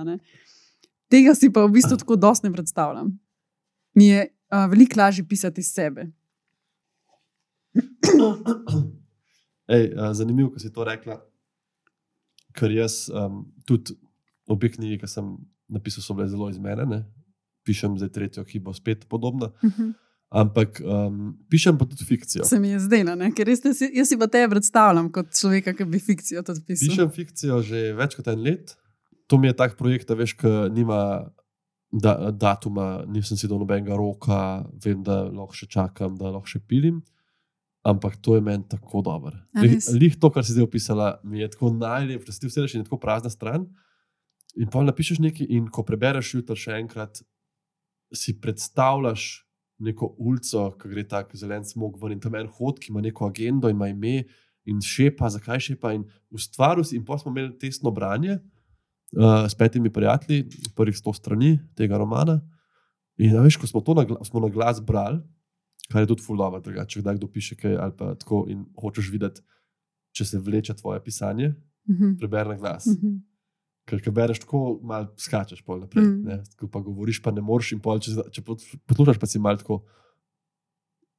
[1.08, 3.20] Tega si pa v bistvu tako dosti ne predstavljam.
[3.93, 6.08] Mi je uh, veliko lažje pisati iz sebe.
[9.68, 11.20] Ej, a, zanimivo, ko si to rekla.
[12.56, 13.98] Ker jaz um, tudi
[14.48, 15.36] obe knjigi, ki sem
[15.70, 16.88] napisal, so bile zelo iz mene.
[16.88, 17.04] Ne?
[17.68, 19.52] Pišem zdaj tretjo, ki bo spet podobna.
[20.28, 22.48] Ampak um, pišem pa tudi fikcijo.
[22.48, 23.30] Se mi je zdelo, ne?
[23.36, 26.91] ker res, si, jaz si pa tebe predstavljam kot človeka, ki bi fikcijo tudi pisal.
[26.91, 28.76] Pišem fikcijo že več kot en let.
[29.28, 31.28] To mi je tak projekt, da veš, ki nima
[31.92, 36.62] da, datuma, nisem si do nobenega roka, vem, da lahko še čakam, da lahko še
[36.68, 37.00] pilim.
[37.88, 39.38] Ampak to je meni tako dobro.
[39.56, 42.82] Lih, lih to, kar si zdaj opisala, mi je tako najlepše, da si ti in
[42.82, 43.64] je tako prazna stran.
[44.60, 47.22] In pa napišeš nekaj, in ko prebereš jutri še enkrat,
[48.12, 49.46] si predstavljaš
[49.80, 53.30] neko ulico, ki gre tako zelen smog ven in tam en hod, ki ima neko
[53.30, 54.26] agendo in ima ime
[54.68, 55.94] in šepa, zakaj šepa.
[55.96, 58.57] In ustvaril si, in pa smo imeli testno branje uh,
[59.49, 60.45] s petimi prijatelji,
[60.76, 62.39] prvih sto strani tega romana.
[63.18, 65.22] In a veš, ko smo to na, gla, smo na glas brali,
[65.91, 69.41] kar je tudi fulano, če kdaj kdo piše kaj ali pa tako in hočeš videti,
[70.11, 71.55] če se vleče tvoje pisanje,
[71.89, 72.18] Mhm.
[72.20, 72.86] preberi na glas.
[72.86, 73.15] Mhm.
[73.88, 76.03] Ker ko bereš tako, malo skačeš pol naprej.
[76.03, 76.26] Mm.
[76.28, 76.41] Mm.
[76.59, 78.41] Ko pa govoriš, pa ne moreš, in pol, če, če
[78.84, 79.78] poslušaš, pa si malo tako,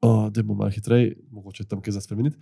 [0.04, 2.36] oh, da bomo malo hitreje, mogoče tam kaj za spremeniti.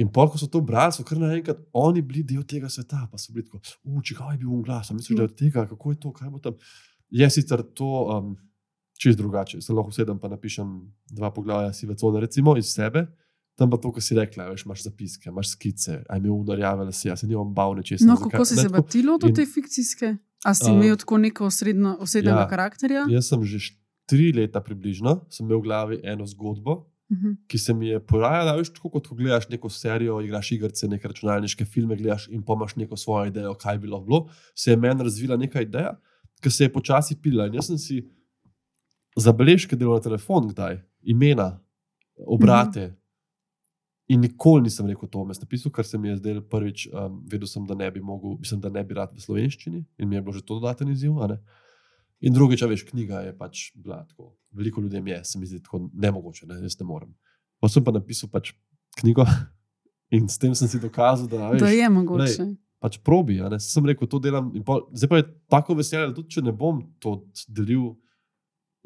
[0.00, 3.18] In pol, ko so to brali, so kar naenkrat oni bili del tega sveta, pa
[3.20, 5.66] so bili tako, uči, kaj je bil un glas, a misliš, da je od tega,
[5.68, 6.54] kako je to, kaj bo tam.
[7.10, 8.30] Je sicer to um,
[8.98, 9.60] čist drugače.
[9.60, 10.70] Se lahko sedem, pa napišem
[11.10, 13.06] dva poglavja sive cone, recimo iz sebe.
[13.60, 17.08] Tam pa to, kar si rekla, veš, imaš zapiske, imaš skice, aj mi unarjave lase,
[17.10, 18.06] jaz se nimam bav nečesa.
[18.08, 20.14] No, kako si se batilo do in- te fikcijske?
[20.48, 22.46] A si imel tako neko osrednjo, osebnega Ja.
[22.46, 22.48] ja.
[22.48, 23.02] karakterja?
[23.12, 23.58] Jaz sem že
[24.08, 27.32] tri leta približno, sem imel v glavi eno zgodbo, Mhm.
[27.48, 31.08] ki se mi je porajala, veš, tako kot ko gledaš neko serijo, igraš igrice, neke
[31.08, 34.20] računalniške filme, gledaš in pa imaš neko svojo idejo, kaj bi lahko bilo.
[34.54, 35.96] Se je meni razvila neka ideja,
[36.40, 37.46] ki se je počasi pila.
[37.46, 37.98] In jaz sem si
[39.18, 41.60] zabeležke delal na telefon, kdaj, imena,
[42.26, 42.86] obrate.
[42.86, 42.96] Mhm.
[44.10, 47.46] In nikoli nisem rekel to vmes napisal, ker se mi je zdelo prvič, um, vedel
[47.46, 50.22] sem, da ne bi mogel, mislim, da ne bi rad v slovenščini in mi je
[50.22, 51.14] bilo že to dodaten izziv.
[52.20, 54.34] In drugič, veš, knjiga je pač bila tako.
[54.52, 57.14] Veliko ljudem je, se mi zdi tako nemogoče, ne, jaz ne morem.
[57.60, 58.52] Pa sem pa napisal pač
[59.00, 59.24] knjigo,
[60.10, 62.42] In s tem sem si dokazal, da, veš, Da je mogoče.
[62.42, 63.38] lej, pač probi.
[63.40, 63.60] a ne.
[63.62, 64.50] Sem rekel, to delam.
[64.66, 67.94] pol- Zdaj pa je tako veselje, da tudi če ne bom to delil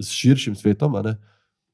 [0.00, 1.16] s širšim svetom, ne,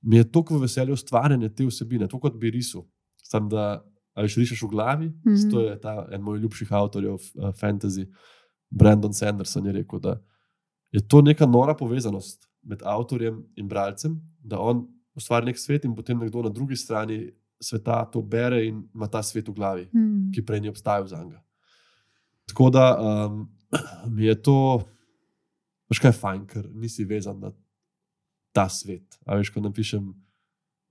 [0.03, 2.86] mi je toliko v veselju ustvarjanje te vsebine, to kot bi risal.
[3.22, 3.82] Sam da,
[4.14, 5.34] a veš, rišeš v glavi, mm.
[5.34, 5.51] -hmm.
[5.51, 8.07] to je ta en moj ljubših avtorjev uh, fantasy,
[8.70, 10.22] Brandon Sanderson je rekel, da
[10.93, 14.86] je to neka nora povezanost med avtorjem in bralcem, da on
[15.16, 17.30] ustvari nek svet in potem nekdo na drugi strani
[17.61, 20.32] sveta to bere in ima ta svet v glavi Mm.
[20.32, 21.42] ki prej ni obstajal za njega.
[22.48, 23.48] Tako da um,
[24.14, 24.82] mi je to,
[25.90, 27.52] veš kaj je fajn, ker nisi vezan na
[28.52, 29.18] ta svet.
[29.26, 30.08] A veš, ko napišem,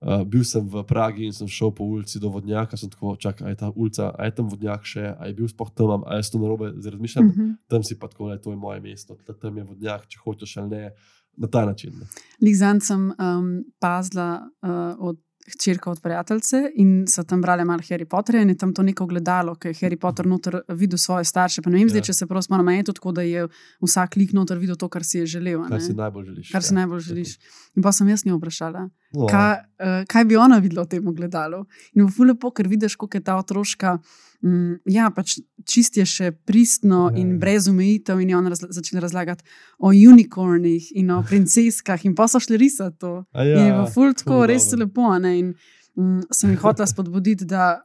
[0.00, 3.50] uh, bil sem v Pragi in sem šel po ulici do vodnjaka, sem tako, čakaj,
[3.52, 6.32] je ta ulica, a je tam vodnjak še, a je bil spoh tam, a jaz
[6.32, 7.34] to narobe zdaj razmišljam, mm.
[7.36, 7.56] -hmm.
[7.68, 10.68] tam si pa tako, da to je moje mesto, tam je vodnjak, če hočeš ali
[10.68, 10.90] ne,
[11.36, 11.92] na ta način.
[12.00, 12.06] Ne.
[12.42, 15.18] Lizan sem um, pazila uh, od
[15.50, 19.06] hčerka od prijateljice in so tam brali malo Harry Potterja in je tam to neko
[19.06, 21.62] gledalo, ki je Harry Potter noter videl svoje starše.
[21.62, 22.02] Pa ne vem, zdaj, Ja.
[22.02, 23.48] če se prav spomnim, je to tako, da je
[23.82, 25.62] vsak lik noter videl to, kar si je želel.
[25.64, 25.84] a Kar ne.
[25.84, 26.50] si najbolj želiš.
[26.52, 26.76] Kar si ja.
[26.76, 27.38] najbolj želiš.
[27.76, 29.52] In pa sem jaz njo vprašala, No, kaj,
[29.82, 31.64] uh, kaj bi ona videla v tem gledalu.
[31.94, 33.98] In v fulepo, ker vidiš, kako je ta otroška.
[34.42, 35.34] Mm, ja, pač
[35.68, 37.38] čist je še pristno Ja, in ja.
[37.42, 39.44] brez omejitev, in je on razla začel razlagati
[39.78, 43.24] o unikornih in o princeskah, in pa so šli risati to.
[43.36, 44.86] A Ja, in je v ful tako ful res dobro.
[44.86, 45.10] lepo.
[45.12, 45.38] a Ne?
[45.38, 45.52] In
[45.96, 47.82] mm, sem jih hotela spodbuditi, da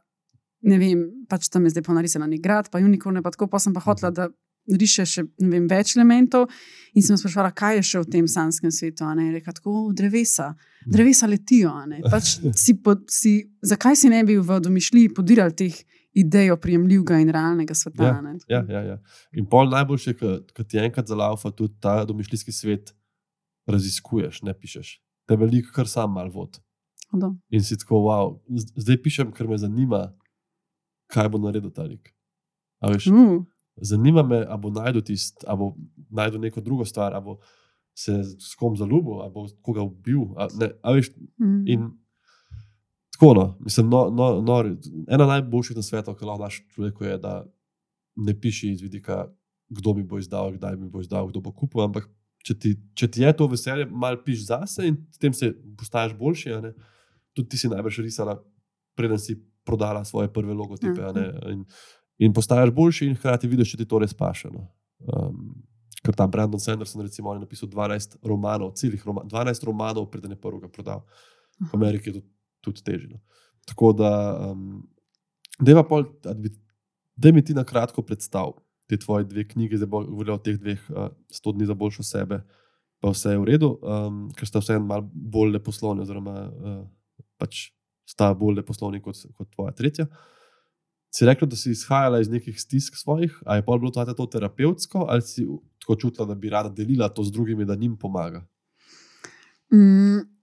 [0.62, 3.74] ne vem, pač tam je zdaj ponarisana nek grad, pa unikorne, pa tako, pa sem
[3.76, 4.28] pa hotela, da
[4.66, 6.48] riše še ne vem, več elementov.
[6.96, 9.04] In sem sprašvala, kaj je še v tem sanskem svetu.
[9.04, 9.28] a ne.
[9.28, 10.54] Je rekla, tako drevesa.
[10.86, 11.70] Drevesa letijo.
[12.10, 15.76] Pač si po, si, zakaj si ne bi v domišljiji podirali teh
[16.16, 18.04] idej oprijemljivega in realnega sveta?
[18.04, 18.36] Ja, ne.
[18.48, 18.98] Ja, ja, ja.
[19.36, 22.94] In pol najboljše, ko ti enkrat zalaufa tudi ta domišljijski svet,
[23.66, 24.96] raziskuješ, ne pišeš.
[25.26, 26.60] Te veliko, kar sam mal vod.
[27.10, 27.34] Hudo.
[27.50, 28.32] In si tako, wow,
[28.78, 30.06] zdaj pišem, ker me zanima,
[31.12, 32.12] kaj bo naredil ta lik.
[32.86, 33.44] Veš, Uh,
[33.82, 35.74] zanima me, ali bo najdel tisto, ali bo
[36.10, 37.38] najdel neko drugo stvar, ali bo
[37.96, 40.32] se s kom zaljubil, ali bo koga ubil.
[40.36, 41.10] A, ne, a veš,
[41.40, 41.62] mm.
[41.72, 41.90] In
[43.16, 44.58] tako, no, mislim, no, no, no,
[45.08, 47.38] ena najboljših na svetu, ki lahko daš človeku, je, da
[48.16, 49.24] ne piši iz vidika,
[49.72, 51.80] kdo mi bo izdal, kdaj mi bo izdal, kdo bo kupil.
[51.86, 52.10] Ampak
[52.44, 55.50] če ti, če ti je to veselje, malo piš zase in s tem se
[55.80, 56.60] postaješ boljši.
[57.36, 58.36] Tudi ti si najbrž risala,
[58.96, 61.00] preden si prodala svoje prve logotipe.
[61.02, 61.64] a ne, In,
[62.28, 64.52] in postaješ boljši, in hkrati vidiš, če ti to res paše.
[64.52, 64.68] No.
[65.08, 65.56] Um,
[66.04, 70.40] ker ta Brandon Sanderson, recimo, je napisal 12 romanov, celih roma, 12 romanov, preden je
[70.40, 71.02] prvega prodal.
[71.58, 72.26] V Ameriki je to
[72.66, 73.08] tudi težje.
[73.14, 73.22] No.
[73.66, 74.12] Tako da,
[74.50, 74.84] um,
[77.16, 78.54] da mi ti na kratko predstav
[78.86, 82.04] te tvoje dve knjige, zdaj bo govorila o teh dveh, uh, 100 dni za boljšo
[82.06, 82.42] sebe,
[83.02, 86.78] pa vse je v redu, um, ker sta vseeno malo bolj leposlovni, oziroma uh,
[87.40, 87.70] pač
[88.06, 90.06] sta bolj leposlovni kot, kot tvoja tretja.
[91.10, 95.06] Si rekla, da si izhajala iz nekih stisk svojih, ali je pa bilo to, terapevtsko,
[95.08, 95.46] ali si
[95.80, 98.44] tako čutila, da bi rada delila to z drugimi, da njim pomaga?
[99.72, 100.35] Mm.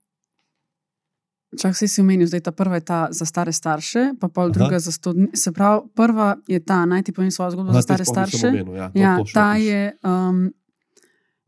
[1.54, 4.54] Čak si omenil, da je ta prva je ta za stare starše, pa pol Aha.
[4.54, 5.28] druga za sto dni.
[5.34, 8.48] Se pravi, prva je ta, naj ti povem svojo zgodbo Aha, za stare starše.
[8.48, 9.66] omenil, ja, to- Ja, to ta napiši.
[9.66, 10.52] je, um,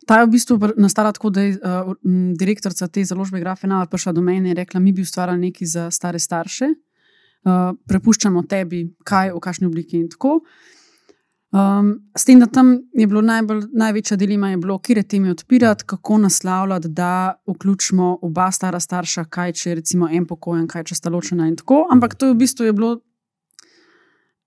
[0.06, 1.93] ta je v bistvu nastala tako, da je uh,
[2.34, 6.20] direktorica te založbe Grafenala prišla do mene in rekla: Mi bi ustvarjali nekaj za stare
[6.20, 7.51] starše, uh,
[7.84, 10.39] prepuščamo tebi, kaj, v kakšni obliki in tako.
[11.56, 15.86] Um, s tem, da tam je bilo najbolj, največja dilema, je bilo, kje teme odpirati,
[15.88, 20.97] kako naslavljati, da vključimo oba stara starša, kaj če je recimo en pokojen, kaj če
[20.99, 21.86] sta ločena in tako.
[21.91, 22.97] Ampak to je v bistvu je bilo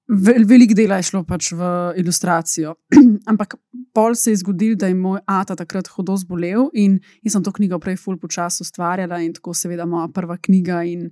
[0.08, 1.66] Vel, veliko dela je šlo pač v
[2.00, 2.74] ilustracijo.
[3.30, 3.58] Ampak
[3.92, 7.52] pol se je zgodil, da je moj ata takrat hudo zbolel in jaz sem to
[7.52, 11.10] knjigo prej ful počasi ustvarjala in tako seveda moja prva knjiga in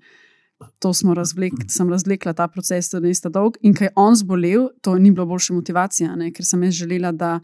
[0.79, 3.57] to smo razvlekli, sem razvlekla ta proces, da je sta dolg.
[3.61, 6.31] In ker je on zbolel, to ni bilo boljše motivacije, ne?
[6.33, 7.41] ker sem jaz želela, da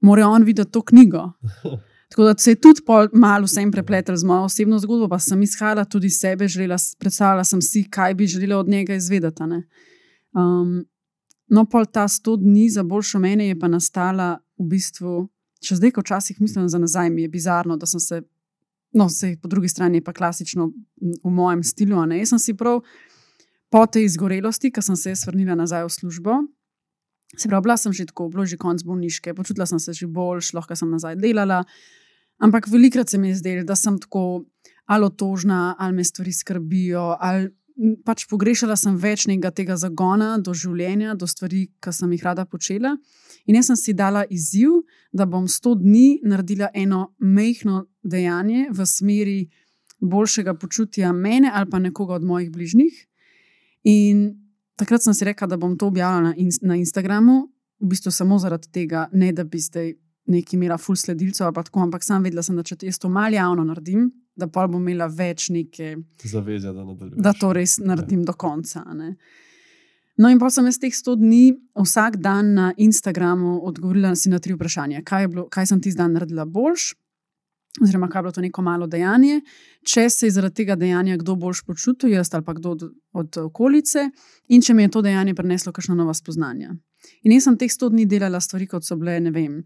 [0.00, 1.30] mora on videti to knjigo.
[2.10, 2.80] Tako da se je tudi
[3.12, 7.44] malo vsem prepletel z mojo osebno zgodbo, pa sem izhajala tudi iz sebe, želela, predstavljala
[7.44, 9.42] sem si, kaj bi želela od njega izvedeti.
[9.42, 10.84] Um,
[11.46, 15.28] no, pol ta 100 dni za boljšo mene je pa nastala v bistvu,
[15.62, 18.22] če zdaj, ko včasih mislim za nazaj, mi je bizarno, da sem se,
[18.92, 20.70] no, se po drugi strani pa klasično
[21.24, 22.06] v mojem stilu.
[22.06, 22.18] ne.
[22.18, 22.80] Jaz sem si prav
[23.70, 26.32] po tej izgorelosti, ko sem se vrnila nazaj v službo.
[27.36, 30.06] Se pravi, bila sem že tako, bilo je že konc bolniške, počutila sem se že
[30.06, 31.64] boljš, lahko sem nazaj delala.
[32.42, 34.44] Ampak velikrat se mi je zdelo, da sem tako
[34.90, 37.50] ali otožna, ali me stvari skrbijo, ali
[38.04, 42.44] pač pogrešala sem več nekega tega zagona do življenja, do stvari, ki sem jih rada
[42.44, 42.96] počela.
[43.48, 48.86] In jaz sem si dala izziv, da bom 100 dni naredila eno mehko dejanje v
[48.86, 49.40] smeri
[50.00, 53.06] boljšega počutja mene ali pa nekoga od mojih bližnjih.
[53.88, 54.28] In
[54.76, 57.48] takrat sem si rekla, da bom to objavila na, in, na Instagramu,
[57.80, 59.94] v bistvu samo zaradi tega, ne da bi zdaj
[60.30, 64.10] neki imela full sledilcev, tako, ampak sam vedela, sem, da če to malo javno naredim,
[64.40, 66.84] da pa bom imela več neke zaveze, da,
[67.28, 68.30] da to res naredim ja.
[68.32, 68.82] do konca.
[68.96, 69.14] Ne.
[70.20, 71.44] No, in pa sem jaz teh 100 dni
[71.80, 75.04] vsak dan na Instagramu odgovorila na tri vprašanja.
[75.06, 76.90] Kaj, bilo, kaj sem ti zdaj naredila boljš,
[77.80, 79.40] oziroma kaj je bilo to neko malo dejanje,
[79.86, 83.38] če se je zaradi tega dejanja kdo boljš počutil, jaz ali pa kdo od, od
[83.46, 84.10] okolice,
[84.48, 86.74] in če mi je to dejanje prineslo kakšno nova spoznanja.
[87.24, 89.62] In jaz sem teh 100 dni delala stvari, kot so bile, ne vem.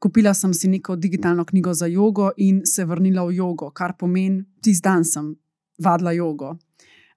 [0.00, 4.40] Kupila sem si neko digitalno knjigo za jogo in se vrnila v jogo, kar pomeni,
[4.62, 5.34] tisti dan sem
[5.78, 6.54] vadila jogo.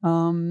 [0.03, 0.41] Um,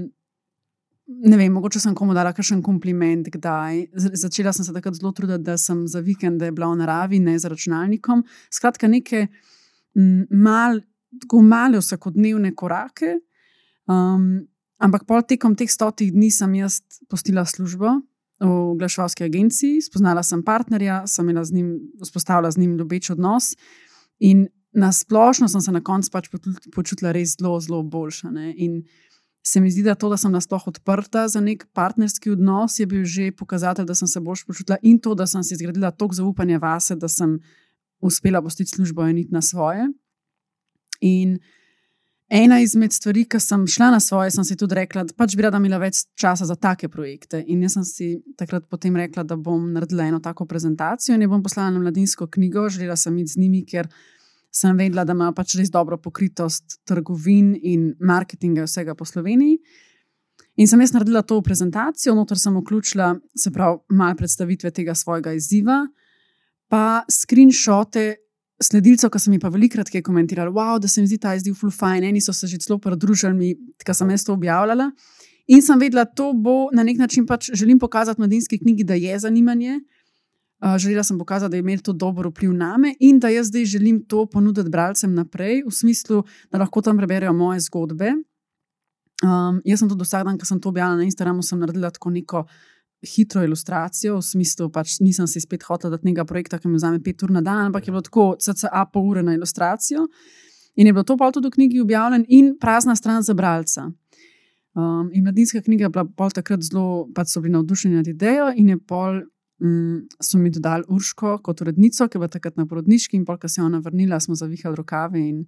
[1.05, 3.83] ne vem, mogoče sem komu dala kakšen kompliment, kdaj.
[4.17, 7.51] Začela sem se takrat zelo truditi, da sem za vikende bila v naravi, ne za
[7.53, 8.23] računalnikom.
[8.49, 9.27] Skratka, neke
[9.93, 10.81] mal,
[11.21, 13.19] tako male vsakodnevne korake.
[13.85, 14.47] Um,
[14.81, 16.79] ampak pol tekom teh stotih dni sem jaz
[17.11, 17.99] postila službo
[18.43, 21.69] v oglaševalski agenciji, spoznala sem partnerja, sem imela z njim,
[22.01, 23.53] vzpostavila z njim ljubeč odnos.
[24.19, 26.29] In na splošno sem se na koncu pač
[26.75, 28.31] počutila res zelo, zelo boljša.
[28.31, 28.53] Ne?
[28.57, 28.81] In
[29.45, 33.03] se mi zdi, da to, da sem nasploh odprta za nek partnerski odnos, je bil
[33.05, 36.59] že pokazatelj, da sem se bolj počutila in to, da sem si zgradila toliko zaupanja
[36.63, 37.39] vase, da sem
[38.03, 39.87] uspela postiti službo in iti na svoje.
[41.01, 41.39] In
[42.29, 45.45] ena izmed stvari, ki sem šla na svoje, sem si tudi rekla, da pač bi
[45.45, 47.43] rada imela več časa za take projekte.
[47.47, 48.09] In jaz sem si
[48.39, 52.27] takrat potem rekla, da bom naredila eno tako prezentacijo in jo bom poslala na mladinsko
[52.27, 52.67] knjigo.
[52.69, 53.89] Želela sem iti z njimi, ker
[54.53, 59.59] sem vedela, da imajo pač res dobro pokritost trgovin in marketinga vsega po Sloveniji.
[60.61, 65.33] In sem jaz naredila to prezentacijo, notor sem vključila, se pravi, malo predstavitve tega svojega
[65.33, 65.81] izziva
[66.73, 68.15] pa screenshote
[68.61, 72.03] sledilcev, ki so mi pa velikrat komentirali, wow, da se mi zdi ta izdiv fulfajn,
[72.03, 74.91] eni so se že celo pridružili, ki sem jaz to objavljala.
[75.47, 78.93] In sem vedela, da to bo na nek način pač želim pokazati mladinski knjigi, da
[78.93, 79.79] je zanimanje.
[80.63, 83.47] Uh, želela sem pokazati, da je imel to dober vpliv na me in da jaz
[83.47, 88.13] zdaj želim to ponuditi bralcem naprej, v smislu, da lahko tam preberejo moje zgodbe.
[89.23, 92.45] Um, jaz sem tudi vsak dan, ko sem to objavila na Instagramu, naredila tako neko
[93.03, 97.01] hitro ilustracijo, v smislu, pač nisem si spet hotel dati nekega projekta, ki mi vzame
[97.03, 100.07] pet ur na dan, ampak je bilo tako, CCA pol ure na ilustracijo.
[100.75, 103.89] In je bilo to pa tudi v knjigi objavljeno, in prazna stran za bralca.
[104.73, 108.49] Um, in mladinska knjiga je bila pol takrat zelo, pač so bili navdušeni nad idejo,
[108.55, 109.21] in je pol.
[109.63, 113.37] Mm, so mi dodali Urško kot urednico, ki je bila takrat na porodniški, in pol,
[113.39, 115.45] ko se je ona vrnila, smo zavihali rokave in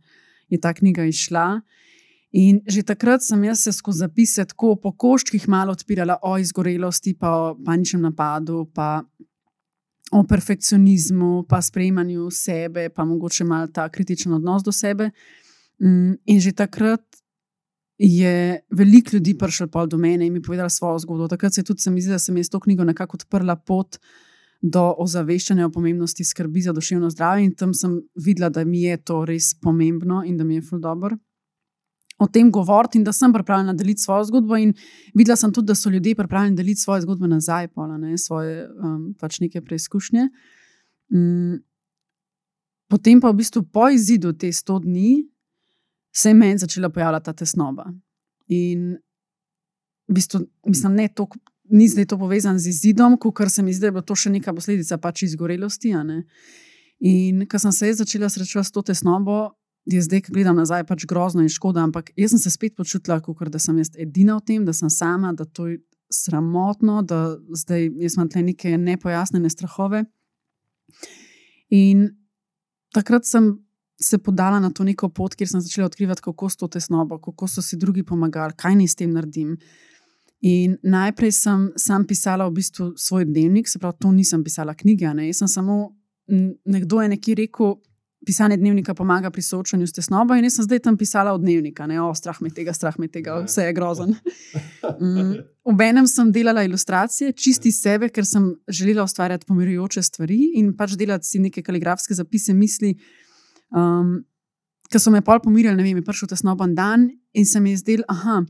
[0.47, 1.47] je ta knjiga išla.
[2.35, 7.13] In že takrat sem jaz se skozi zapise tako po koščkih malo odpirala o izgorelosti,
[7.15, 9.05] pa o paničnem napadu, pa
[10.11, 15.13] o perfekcionizmu, pa sprejemanju sebe, pa mogoče malo ta kritičen odnos do sebe.
[15.79, 17.03] Mm, in že takrat
[17.97, 21.29] je veliko ljudi prišlo pol do mene in mi povedalo svojo zgodbo.
[21.31, 23.95] Takrat se je tudi, se mi zdi, da sem jaz to knjigo nekako odprla pot.
[24.61, 28.97] Do ozaveščanja o pomembnosti skrbi za duševno zdravje, in tam sem videla, da mi je
[28.97, 31.15] to res pomembno in da mi je ful dobro
[32.17, 34.57] o tem govoriti in da sem pripravljena deliti svojo zgodbo.
[34.57, 34.73] In
[35.13, 39.13] videla sem tudi, da so ljudje pripravljeni deliti svoje zgodbe nazaj, pola, ne, svoje um,
[39.19, 40.29] pač neke preizkušnje.
[41.11, 41.59] Um,
[42.87, 45.25] potem pa v bistvu po izidu te 100 dni
[46.15, 47.91] se je meni začela pojavljati ta tesnoba.
[48.47, 48.95] In
[50.07, 51.27] v bistvu, mislim, ne to.
[51.65, 54.51] Ni zdaj to povezano z izidom, ker se mi zdi, da je to še neka
[54.53, 55.95] posledica pač izgorelosti.
[57.09, 59.55] In ko sem se začela srečevati s to tesnobo,
[59.85, 63.19] je zdaj, ko gledam nazaj, pač grozno in škoda, ampak jaz sem se spet počutila,
[63.21, 65.79] kot da sem jaz edina v tem, da sem sama, da to je
[66.09, 70.03] sramotno, da zdaj imam tle neke nepojasnjene strahove.
[71.73, 72.07] In
[72.93, 73.53] takrat sem
[74.01, 77.47] se podala na to neko pot, kjer sem začela odkrivati, kako so to tesnobo, kako
[77.47, 79.55] so si drugi pomagali, kaj naj s tem naredim.
[80.45, 85.13] In najprej sem sam pisala v bistvu svoj dnevnik, se pravi, to nisem pisala knjige,
[85.15, 85.95] ne, jaz sem samo.
[86.65, 87.75] Nekdo je nekje rekel,
[88.25, 90.35] pisanje dnevnika pomaga pri soočanju s tesnobo.
[90.35, 93.07] In jaz sem zdaj tam pisala od dnevnika, ne o strah me tega, strah me
[93.07, 94.15] tega, vse je grozen.
[94.85, 95.39] Mm.
[95.65, 101.25] Obenem sem delala ilustracije, čisti sebe, ker sem želela ustvarjati pomirujoče stvari in pač delati
[101.27, 102.93] si neke kaligrafske zapise misli.
[103.73, 104.19] Um,
[104.91, 108.03] Ker so me pol pomirili, ne vem, prišel tesnoben dan in se mi je zdel,
[108.07, 108.43] aha,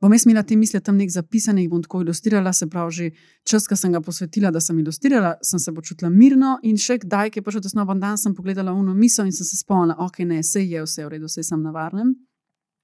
[0.00, 3.10] bom jaz imela te misli tam nek zapisane, jih bom tako ilustrirala, se pravi, že
[3.48, 7.32] čas, ki sem ga posvetila, da sem ilustrirala, sem se počutila mirno in še kdaj,
[7.32, 10.42] ki je prišel tesnoben dan, sem pogledala uno misel in sem se spomnila, ok, ne,
[10.44, 12.12] vse je vse v redu, vse sem na varnem.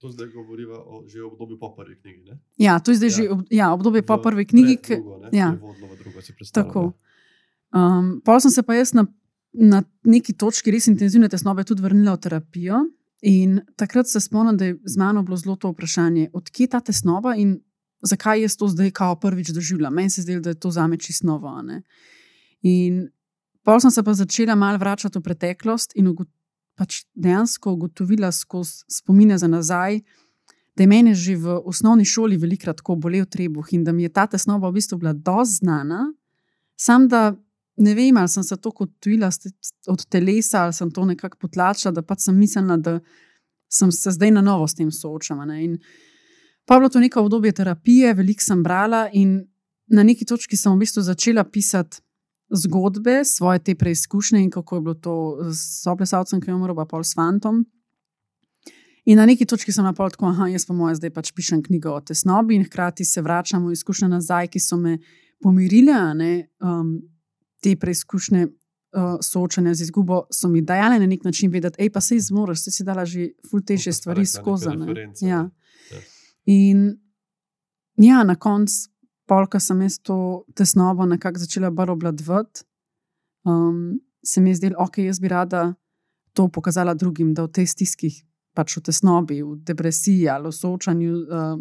[0.03, 2.25] To zdaj govoriva o že obdobju po prvi knjigi.
[2.27, 2.41] Ne?
[2.59, 3.17] Ja, to je zdaj ja.
[3.17, 4.97] že ob, ja, obdobje po prvi knjigi.
[4.99, 6.21] Drugo, ja, drugo,
[6.53, 6.93] tako.
[7.71, 9.07] Um, Pol sem se pa jaz na,
[9.55, 12.83] na neki točki res intenzivne tesnobe tudi vrnila v terapijo.
[13.23, 17.37] In takrat se spomnim, da je z mano bilo zelo to vprašanje, odkje ta tesnoba
[17.39, 17.61] in
[18.03, 19.95] zakaj jaz to zdaj kao prvič doživljam.
[19.95, 21.63] Meni se zdi, da je to za me čisto novo.
[22.63, 23.09] In
[23.63, 26.11] pol sem se pa začela malo vračati v preteklost in
[26.75, 30.01] pač dejansko ugotovila skozi spomine za nazaj,
[30.77, 34.09] da je meni že v osnovni šoli velikrat tako bolel trebuh in da mi je
[34.09, 36.13] ta tesnoba v bistvu bila dosti znana,
[36.77, 37.37] sam da
[37.77, 39.31] ne vem, ali sem se to kot tujila
[39.89, 42.99] od telesa ali sem to nekako potlačila, da pač sem mislila, da
[43.73, 45.47] sem se zdaj na novo s tem soočala.
[46.67, 49.41] Pa je bilo to neko obdobje terapije, veliko sem brala, in
[49.87, 52.01] na neki točki sem v bistvu začela pisati
[52.53, 55.15] zgodbe, svoje te preizkušnje in kako je bilo to
[55.53, 57.65] s soplesalcem, ki je umrl, pa pol s fantom.
[59.05, 61.91] In na neki točki sem napovedal, tako, da jaz pa moja zdaj pač pišem knjigo
[61.97, 64.99] o tesnobi in hkrati se vračam v izkušnje nazaj, ki so me
[65.43, 65.97] pomirile,
[66.63, 67.01] um,
[67.63, 68.49] te preizkušnje.
[68.93, 72.67] Uh, soočanja z izgubo so mi dajale na nek način vedeti, hej, pa se izmoriš,
[72.67, 74.69] si dala že ful sta stvari rekla, skozi.
[75.25, 75.39] Ja.
[75.93, 76.01] Ja.
[76.45, 76.83] In
[77.97, 78.91] ja, na koncu,
[79.27, 82.67] polka sem jaz to tesnobo nekako začela bolj obladovati,
[83.45, 85.75] um, se mi je zdelo, ok, jaz bi rada
[86.33, 88.11] to pokazala drugim, da v tej stiski,
[88.57, 91.57] pač v tesnobi, v depresiji ali v soočanju uh,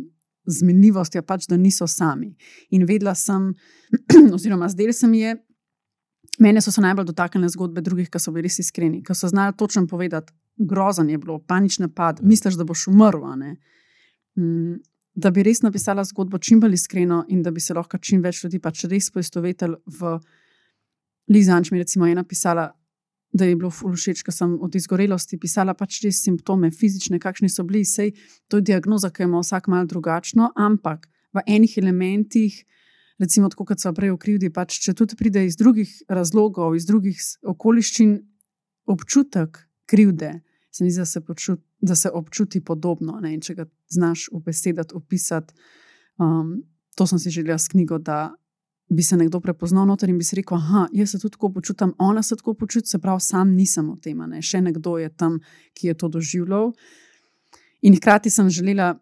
[0.46, 2.34] z minljivostjo, pač da niso sami.
[2.72, 3.52] In vedela sem,
[4.36, 5.36] oziroma zdel se mi je.
[6.42, 9.54] Mene so se najbolj dotaknile zgodbe drugih, ki so bili res iskreni, ki so znali
[9.58, 13.28] točno povedati, grozen je bilo, panični napad, misliš, da boš umrl.
[14.40, 14.80] Mm,
[15.16, 18.46] Da bi res napisala zgodbo čim bolj iskreno in da bi se lahko čim več
[18.46, 20.20] ljudi pač res poistovetili v
[21.28, 21.72] Lizanč.
[21.72, 22.70] Mi recimo je napisala,
[23.34, 27.64] da je bilo všeč, ker sem od izgorelosti pisala pač res simptome, fizične, kakšni so
[27.68, 28.14] bili, sej
[28.48, 32.64] to je diagnoza, ki ima vsak mal drugačno, ampak v enih elementih,
[33.22, 36.88] recimo tako kot so prej v krivdi, pač če tudi pride iz drugih razlogov, iz
[36.90, 37.20] drugih
[37.54, 38.18] okoliščin,
[38.90, 40.40] občutek krivde,
[40.72, 43.20] se mi zdi, da se, počut, da se občuti podobno.
[43.22, 43.36] Ne?
[43.36, 45.54] In če ga znaš besedah opisati,
[46.18, 46.62] um,
[46.96, 48.32] to sem si želela s knjigo, da
[48.92, 51.94] bi se nekdo prepoznal noter in bi si rekel: Aha, jaz se tudi tako počutim,
[52.00, 54.42] ona se tako počuti, se pravi, sam nisem v tem, ne?
[54.42, 55.40] še nekdo je tam,
[55.78, 56.74] ki je to doživljal.
[57.82, 58.96] In hkrati sem želela,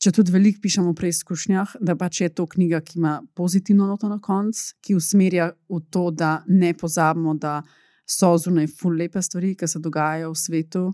[0.00, 4.08] če tudi veliko pišemo o preizkušnjah, da pač je to knjiga, ki ima pozitivno noto
[4.08, 7.60] na koncu, ki usmerja v to, da ne pozabimo, da
[8.06, 10.84] so zunaj ful lepe stvari, ki se dogajajo v svetu.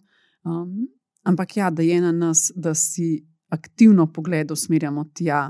[0.46, 0.86] Um,
[1.26, 3.18] ampak ja, da je na nas, da si
[3.50, 5.48] aktivno pogled usmerjamo tja,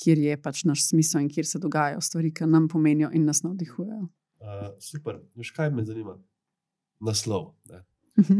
[0.00, 3.42] kjer je pač naš smisel in kjer se dogajajo stvari, ki nam pomenijo in nas
[3.42, 4.06] navdihujejo.
[4.40, 6.16] Uh, super, veš kaj me zanima?
[7.04, 7.54] Naslov.
[7.68, 7.84] Ne?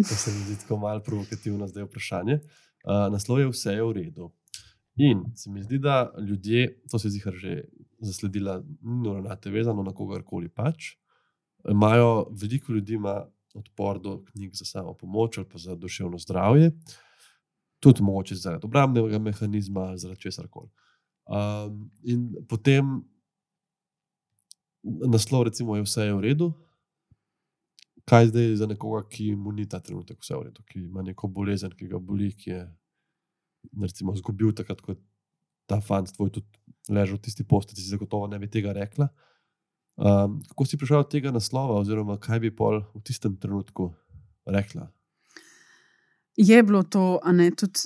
[0.09, 2.41] To se mi zdi tako malo provokativno, zdaj vprašanje.
[2.85, 4.31] Uh, naslov je vse je v redu.
[5.01, 7.62] In se mi zdi, da ljudje, to se zdi, že
[8.01, 10.94] zasledila, nujno na te vezano na kogarkoli pač.
[11.68, 13.24] Imajo, veliko ljudi ima
[13.55, 16.70] odpor do knjig za samo pomoč ali pa za duševno zdravje,
[17.80, 20.68] tudi mogoče zaradi obrambnega mehanizma zaradi česar koli.
[21.26, 23.01] Um, in potem
[24.82, 26.53] naslov, recimo, je vse je v redu.
[28.05, 31.28] Kaj zdaj za nekoga, ki mu ni ta trenutek vse v redu, ki ima neko
[31.28, 32.62] bolezen, ki ga boli, ki je
[33.83, 34.99] recimo, zgubil takrat, ko je
[35.67, 36.47] ta fant tvoj tudi
[36.89, 39.09] ležal v tisti posti, si zagotovo ne bi tega rekla.
[39.97, 43.93] Um, kako si prišel do tega naslova, oziroma kaj bi pol v tistem trenutku
[44.47, 44.89] rekla?
[46.37, 47.81] Je bilo to, a ne tudi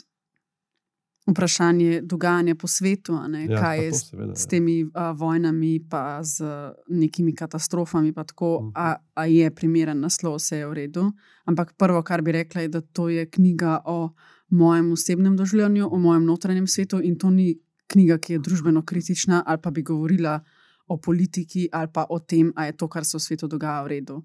[1.27, 4.49] vprašanje dogajanja po svetu, ne, Ja, kaj je to s, seveda, s ja.
[4.49, 6.45] temi a, vojnami, pa z
[6.89, 8.12] nekimi katastrofami.
[8.12, 8.70] Pa tako, Mhm.
[8.75, 11.12] a, a je primeren naslov, vse je v redu.
[11.45, 14.12] Ampak prvo, kar bi rekla, je, da to je knjiga o
[14.55, 17.55] mojem osebnem doživljanju, o mojem notranjem svetu in to ni
[17.90, 20.40] knjiga, ki je družbeno kritična ali pa bi govorila
[20.86, 23.88] o politiki ali pa o tem, ali je to, kar se v svetu dogaja, v
[23.96, 24.22] redu.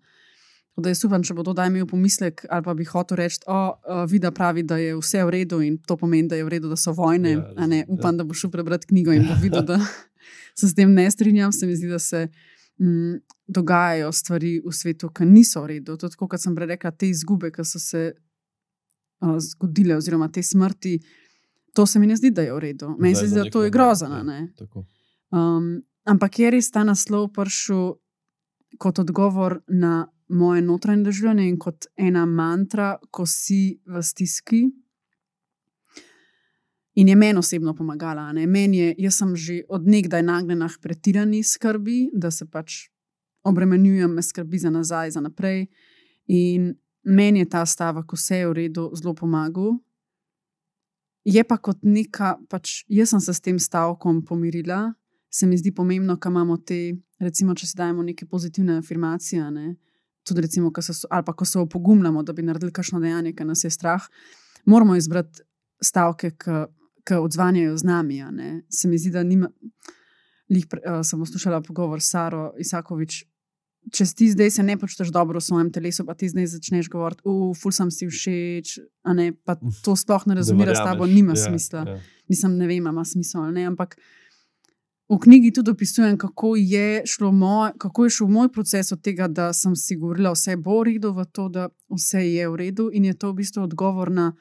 [0.69, 3.41] Tako da jaz upam, če bo to daj imel pomislek, ali pa bi hotel reči,
[3.43, 6.69] da vida pravi, da je vse v redu in to pomeni, da je v redu,
[6.71, 7.33] da so vojne.
[7.33, 9.79] Ja, Ja, ne, razumem, upam, da bo šel prebrati knjigo in bo videl, da
[10.59, 11.51] se s tem ne strinjam.
[11.51, 12.27] Se mi zdi, da se
[12.79, 15.97] mm, dogajajo stvari v svetu, ki niso v redu.
[15.97, 18.13] To je tako, kot sem prej rekla, te izgube, ki so se
[19.21, 20.99] uh, zgodile, oziroma te smrti.
[21.73, 22.95] To se mi ne zdi, da je v redu.
[22.99, 24.09] Meni se zdi, da to je grozno.
[24.09, 24.47] ja.
[25.31, 27.93] Um, ampak je res ta naslov prišel
[28.77, 34.63] kot odgovor na moje notranje doživljanje in kot ena mantra, ko si v stiski.
[36.95, 38.33] In je meni osebno pomagala.
[38.33, 42.89] Meni je, jaz sem že odnegdaj nagnjena k pretirani skrbi, da se pač
[43.43, 45.67] obremenjujem, me skrbi za nazaj, za naprej.
[46.27, 46.73] In
[47.03, 49.77] meni je ta stavek, vse je v redu, zelo pomagal.
[51.25, 54.93] Je pa kot neka, pač jaz sem se s tem stavkom pomirila,
[55.29, 59.75] se mi zdi pomembno, da imamo te, recimo, če si dajemo neke pozitivne afirmacije, ne,
[60.25, 63.63] tudi recimo, se, ali pa ko se opogumljamo, da bi naredili kakšno dejanje, ki nas
[63.63, 64.07] je strah,
[64.65, 65.43] moramo izbrati
[65.81, 68.19] stavke, ki odzvanjajo z nami.
[68.69, 69.49] Se mi zdi, da nima.
[70.49, 73.23] Lih, uh, sem poslušala pogovor s Saro Isakovič.
[73.91, 76.89] Če si ti zdaj se ne počutiš dobro v svojem telesu, pa ti zdaj začneš
[76.91, 78.73] govoriti, uf, sem si všeč,
[79.15, 81.85] ne, pa to sploh ne razumira s tabo, nima Ja, smisla.
[81.87, 81.99] ja.
[82.29, 83.95] Mislim, ne vem, ima smisel ali ne, ampak
[85.09, 89.27] v knjigi tudi opisujem, kako je, šlo moj, kako je šel moj proces od tega,
[89.27, 92.89] da sem si govorila, vse bo v redu, v to, da vse je v redu,
[92.93, 94.33] in je to v bistvu odgovor na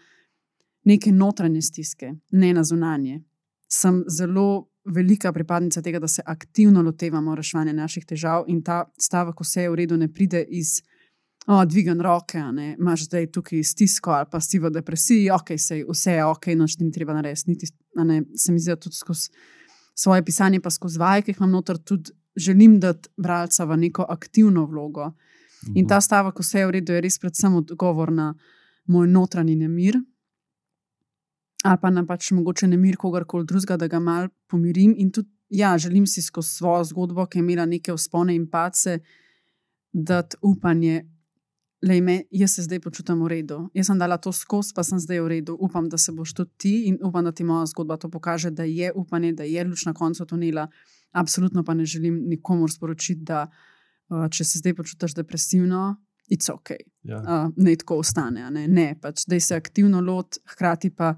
[0.84, 3.22] neke notranje stiske, ne na zunanje.
[3.68, 9.41] Sem zelo velika pripadnica tega, da se aktivno lotevamo reševanja naših težav in ta stavek,
[9.41, 10.80] vse je v redu, ne pride iz.
[11.49, 15.84] O, dvigan roke, ne, imaš zdaj tukaj stisko ali pa si v depresiji, ok, sej,
[15.89, 17.51] vse je ok, noč ni treba narediti.
[17.51, 17.66] Niti,
[17.97, 19.30] a ne, se mi zdi, da tudi skozi
[19.95, 24.05] svoje pisanje, pa skozi vaje, ki jih imam noter, tudi želim dati bralca v neko
[24.09, 25.12] aktivno vlogo.
[25.74, 25.89] In Mhm.
[25.89, 28.34] ta stavek, vse je v redu, je res predvsem odgovor na
[28.86, 29.97] moj notranji nemir.
[31.65, 34.95] Ali pa na pač mogoče nemir kogarkoli drugega, da ga mal pomirim.
[34.99, 38.99] In tudi, ja, želim si skozi svojo zgodbo, ki je imela neke vzpone in pace,
[39.93, 41.05] dati upanje.
[41.83, 43.59] Lej, me, jaz se zdaj počutim v redu.
[43.75, 45.55] Jaz sem dala to skozi, pa sem zdaj v redu.
[45.63, 48.65] Upam, da se boš tudi ti in upam, da ti moja zgodba to pokaže, da
[48.67, 50.67] je upanje, da je luč na koncu tunela.
[51.13, 53.45] Absolutno pa ne želim nikomor sporočiti, da
[54.11, 55.97] uh, če se zdaj počutiš depresivno,
[56.31, 56.71] it's ok,
[57.03, 57.19] Ja.
[57.23, 58.51] uh, ne tako ostane.
[58.51, 61.15] Ne, ne pač, da se aktivno lot, hkrati pa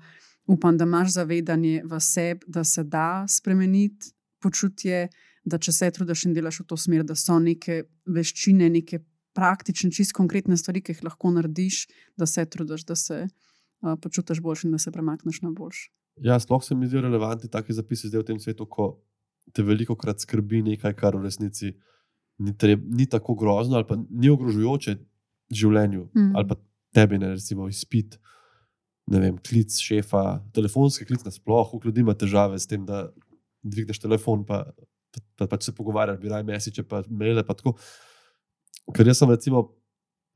[0.50, 4.10] upam, da imaš zavedanje v sebi, da se da spremeniti
[4.42, 5.08] počutje,
[5.44, 9.00] da če se trudiš in delaš v to smer, da so neke veščine, neke
[9.36, 11.84] praktične, čist konkretne stvari, ki jih lahko narediš,
[12.18, 15.90] da se trudiš, da se uh, počutiš boljši in da se premakneš na boljši.
[16.20, 18.90] Ja, sploh se mi zdijo relevantni taki zapisi zdaj v tem svetu, ko
[19.54, 21.70] te veliko krat skrbi nekaj, kar v resnici
[22.38, 24.96] ni, treb, ni tako grozno ali pa ni ogrožujoče
[25.50, 26.36] življenju Mhm.
[26.36, 26.56] ali pa
[26.92, 28.18] tebi, ne recimo izpit.
[28.18, 28.39] Ne
[29.18, 33.08] vem, klic šefa, telefonski klic nasploh, koliko ljudi ima težave s tem, da
[33.66, 34.62] dvigneš telefon, pa,
[35.10, 37.42] pa, pa pač se pogovarjaš, bi raje mesiče, pa maile.
[37.46, 37.74] Pa tako.
[38.94, 39.66] Ker jaz sem recimo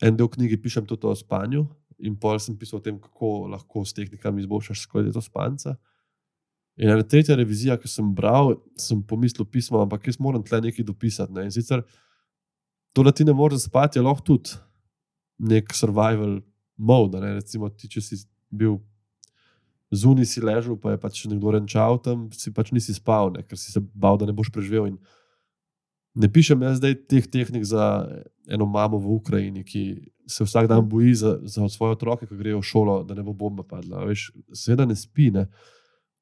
[0.03, 1.64] en del knjige pišem tudi o spanju,
[2.03, 5.77] in pol sem pisal o tem, kako lahko s tehnikami izboljšaš skladje spanca.
[6.77, 10.87] In ena tretja revizija, ki sem bral, sem pomislil pismo, ampak jaz moram tle nekaj
[10.87, 11.33] dopisati.
[11.33, 11.47] Ne?
[11.47, 11.85] In sicer
[12.95, 14.57] to, da ti ne moreš spati, je lahko tudi
[15.39, 16.41] nek survival
[16.77, 17.20] mode.
[17.22, 17.37] Ne?
[17.39, 18.18] Recimo, ti, če si
[18.55, 18.79] bil
[19.95, 23.45] zunaj, si ležal, pa je pač nekdo renčal tam, si pač nisi spal, ne?
[23.47, 24.95] ker si se bal, da ne boš preživel.
[24.95, 24.99] In
[26.15, 28.07] ne pišem jaz zdaj teh tehnik za
[28.51, 29.85] eno mamo v Ukrajini, ki
[30.27, 33.35] se vsak dan boji za, za svoje otroke, ki grejo v šolo, da ne bo
[33.37, 34.05] bomba padla.
[34.09, 35.31] Veš, seveda ne spi.
[35.35, 35.47] Ne?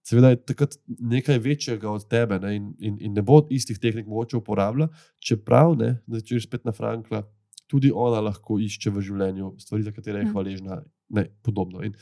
[0.03, 2.57] Seveda je takrat nekaj večjega od tebe ne?
[2.57, 6.67] In, in, in ne bo istih tehnik mogoče uporabljati, čeprav, ne, da če greš spet
[6.67, 7.23] na Frankla,
[7.71, 10.33] tudi ona lahko išče v življenju stvari, za katere je Ja.
[10.35, 10.83] hvaležna.
[11.13, 11.85] Ne, podobno.
[11.87, 11.95] In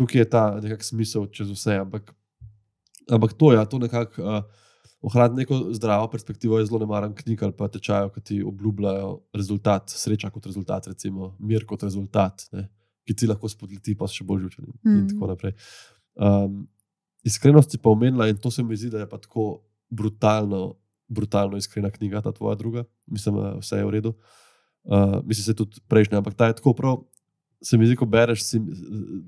[0.00, 1.76] tukaj je ta nekak smisel čez vse.
[1.84, 2.10] Ampak,
[3.12, 4.66] ampak to je, ja, to nekako uh,
[5.04, 6.58] ohraniti neko zdravo perspektivo.
[6.58, 10.88] Jaz zelo ne maram knjig ali pa tečajev, ki ti obljubljajo rezultat, sreča kot rezultat,
[10.92, 12.68] recimo mir kot rezultat, ne,
[13.08, 14.98] ki ti lahko spodleti, pa še bolj žučen in, mm.
[14.98, 15.56] in tako naprej.
[16.20, 16.62] Um,
[17.26, 20.76] iskrenost si pa omenila in to se mi zdi, da je pa tako brutalno,
[21.08, 22.84] brutalno iskrena knjiga, ta tvoja druga.
[23.10, 24.14] Mislim, vse je v redu.
[24.84, 27.02] Uh, mislim, da je tudi prejšnja, ampak ta je tako prav.
[27.62, 28.60] Se mi zdi, ko bereš, si,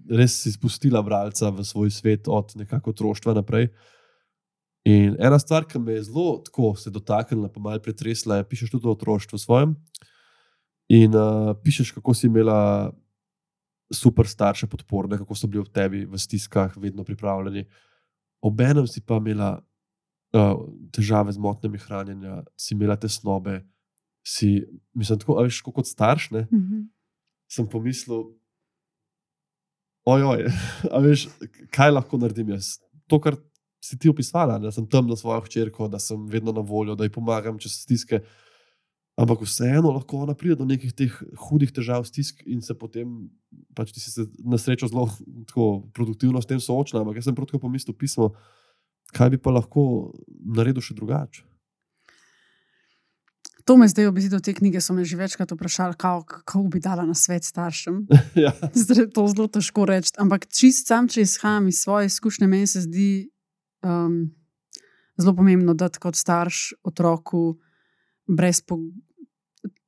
[0.09, 3.69] res si spustila bralca v svoj svet od nekako otroštva naprej.
[4.89, 8.73] In ena stvar, ki me je zelo tako se dotaknila, pa malo pretresla, je, pišeš
[8.73, 9.77] tudi o otroštvu svojem.
[10.91, 12.91] In uh, pišeš, kako si imela
[13.93, 17.67] super starše podporne, kako so bili ob tebi v stiskah, vedno pripravljeni.
[18.43, 20.57] Obenem si pa imela uh,
[20.91, 23.61] težave z motnjami hranjenja, si imela tesnobe,
[24.27, 24.65] si,
[24.97, 26.89] mislim, tako, veš, kot starš, ne, Mhm.
[27.53, 28.31] Sem pomislil,
[30.09, 30.47] ojoj,
[31.05, 31.27] veš,
[31.75, 32.79] kaj lahko naredim jaz.
[33.11, 33.37] To, kar
[33.83, 37.05] si ti opisala, da sem tam na svojo hčerko, da sem vedno na voljo, da
[37.05, 38.23] ji pomagam čez stiske.
[39.21, 41.13] Ampak vseeno lahko ona pride do nekih teh
[41.49, 43.11] hudih težav, stisk in se potem,
[43.77, 45.05] pač ti si se na srečo zelo
[45.51, 47.03] tako, produktivno s tem soočila.
[47.03, 48.31] Ampak jaz sem prav tako pomislil pismo,
[49.13, 49.85] kaj bi pa lahko
[50.57, 51.45] naredil še drugače.
[53.65, 57.07] To me zdaj obizidi, te knjige so me že večkrat vprašali, kako, kako bi dala
[57.07, 58.07] na svet staršem.
[58.45, 58.53] ja.
[58.75, 60.11] Zdaj je to zelo težko reči.
[60.19, 63.31] Ampak čist sam, če izhajam iz svoje izkušnje, meni se zdi
[63.83, 64.35] um,
[65.19, 67.59] zelo pomembno dati kot starš otroku
[68.27, 68.79] brezpo,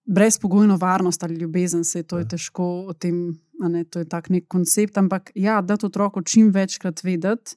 [0.05, 1.85] brezpogojno varnost ali ljubezen.
[1.85, 2.29] Se to je Ja.
[2.29, 4.99] težko o tem, a ne, to je tak nek koncept.
[4.99, 7.57] Ampak ja, dati otroku čim večkrat vedeti.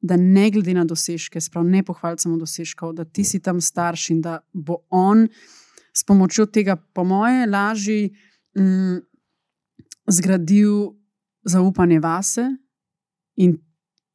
[0.00, 4.10] Da ne glede na dosežke, sprav ne pohvaliti samo dosežkov, da ti si tam starš
[4.10, 5.26] in da bo on
[5.92, 8.10] s pomočjo tega, po moje, lažje
[8.56, 8.96] mm,
[10.08, 10.94] zgradil
[11.44, 12.46] zaupanje vase
[13.36, 13.58] in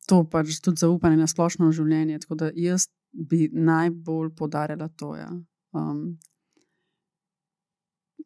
[0.08, 2.20] to pač tudi zaupanje na splošno življenje.
[2.20, 5.16] Tako da jaz bi najbolj podarila to.
[5.16, 5.30] Ja.
[5.74, 6.18] Um,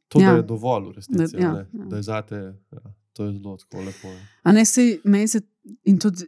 [0.10, 0.32] To, Ja.
[0.32, 1.36] da je dovolj, v resnici.
[1.38, 1.86] Da- ja, ja.
[1.86, 2.36] da je zate,
[2.72, 2.80] ja,
[3.14, 4.08] to je zelo lepo.
[4.08, 4.22] ja.
[4.44, 4.64] A ne,
[5.04, 5.42] meni se
[5.84, 6.26] in tudi.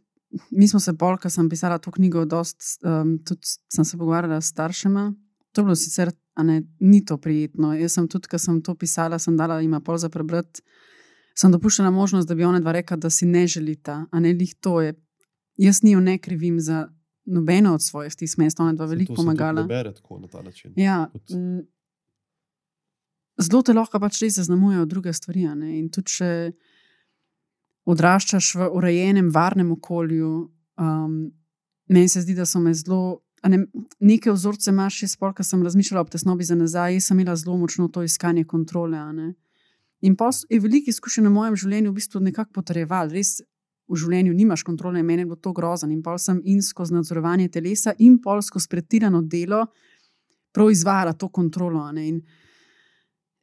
[0.51, 4.41] Mi smo se bolj, ko sem pisala to knjigo, dost, um, tudi sem se pogovarjala
[4.41, 5.13] s staršema.
[5.51, 7.73] To je bilo sicer, a ne, ni to prijetno.
[7.75, 10.63] Jaz sem tudi, ko sem to pisala, sem dala jima pol za prebrati,
[11.35, 14.55] sem dopuščala možnost, da bi ona dva rekla, da si ne želita, a ne lih
[14.59, 14.95] to je.
[15.59, 16.87] Jaz njiju ne krivim za
[17.25, 19.61] nobeno od svojih stisk, meni sta ona dva veliko pomagala.
[19.61, 20.73] Ne bere tako na ta način.
[20.75, 21.35] Ja, Kot-
[23.41, 25.43] zelo te lahko pač res zaznamujejo druge stvari.
[25.77, 26.29] In tudi, če
[27.89, 30.31] odraščaš v urejenem, varnem okolju,
[30.81, 31.19] um,
[31.89, 33.21] meni se zdi, da so me zelo.
[33.41, 33.63] Ne,
[33.97, 37.33] neke vzorce imaš, še spolj, ki sem razmišljala ob tesnobi za nazaj, jaz sem imela
[37.41, 38.99] zelo močno to iskanje kontrole.
[40.05, 43.09] In pa je veliko izkušenj v mojem življenju v bistvu nekako potrjeval.
[43.09, 43.39] Res
[43.89, 45.89] v življenju nimaš kontrole, meni je bilo to grozno.
[45.89, 49.65] In pol sem in skozi nadzorovanje telesa, in pol skozi pretirano delo
[50.53, 51.83] prav izvajala to kontrolo.
[51.97, 52.21] In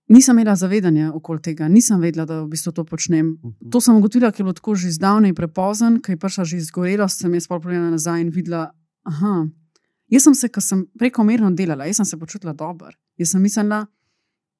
[0.08, 3.36] Nisem imela zavedanja okoli tega, nisem vedela, da v bistvu to počnem.
[3.44, 3.70] Mhm.
[3.70, 7.20] To sem ugotovila, ker je bilo tako že zdavnaj prepozen, ker je prišla že izgorelost,
[7.20, 8.70] sem jaz pogledala nazaj in videla,
[9.04, 9.48] aha.
[10.08, 12.96] Jaz sem se, ko sem prekomerno delala, jaz sem se počutila dobro.
[13.18, 13.86] Jaz sem mislila,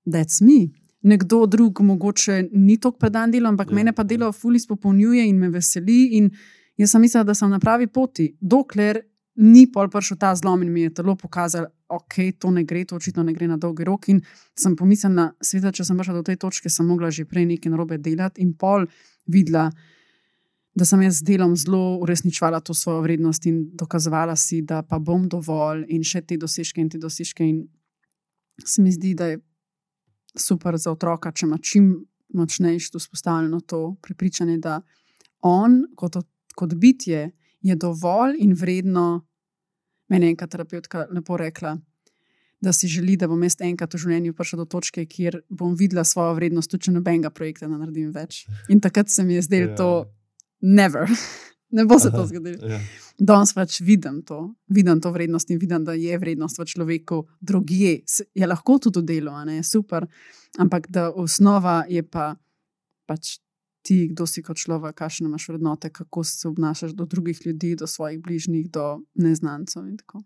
[0.05, 0.70] da je mi.
[1.03, 4.07] Nekdo drug mogoče ni tako predan delo, ampak Ja, mene pa ja.
[4.07, 6.19] delo fulis popolnjuje in me veseli.
[6.19, 6.31] In
[6.77, 9.01] jaz sem mislila, da sem na pravi poti, dokler
[9.39, 12.97] ni pol prišel ta zlom in mi je telo pokazalo, ok, to ne gre, to
[12.98, 14.09] očitno ne gre na dolgi rok.
[14.10, 14.19] In
[14.59, 18.01] sem pomislila, sveda, če sem prišla do te točke, sem mogla že prej nekaj narobe
[18.02, 18.89] delati in pol
[19.31, 19.69] videla,
[20.74, 24.98] da sem jaz z delom zelo uresničevala to svojo vrednost in dokazovala si, da pa
[24.98, 27.47] bom dovolj in še te dosežke in te dosežke.
[27.47, 27.62] In
[28.65, 29.40] se mi zdi, da je
[30.39, 31.93] super za otroka, če ima čim
[32.35, 34.81] močnejše vzpostavljeno to prepričanje, da
[35.43, 36.19] on kot,
[36.55, 39.27] kot bitje je dovolj in vredno.
[40.09, 41.76] Meni je enkrat terapeutka lepo rekla,
[42.60, 46.05] da si želi, da bom jaz enkrat v življenju prišla do točke, kjer bom videla
[46.05, 48.47] svojo vrednost, tudi če nobenega projekta ne naredim več.
[48.72, 49.76] In takrat se mi je zdelo Ja.
[49.76, 49.90] to
[50.62, 51.06] never.
[51.70, 52.64] Ne bo se to zgodilo.
[52.64, 52.78] Ja.
[53.20, 57.90] Danes pač vidim to, vidim to vrednost in vidim, da je vrednost v človeku drugje.
[58.35, 60.06] Je lahko tudi delu, a ne super,
[60.56, 62.39] ampak da osnova je pa
[63.05, 63.35] pač
[63.89, 67.86] ti, kdo si kot človek, kakšne imaš vrednote, kako se obnašaš do drugih ljudi, do
[67.89, 69.01] svojih bližnjih, do
[69.97, 70.23] tako.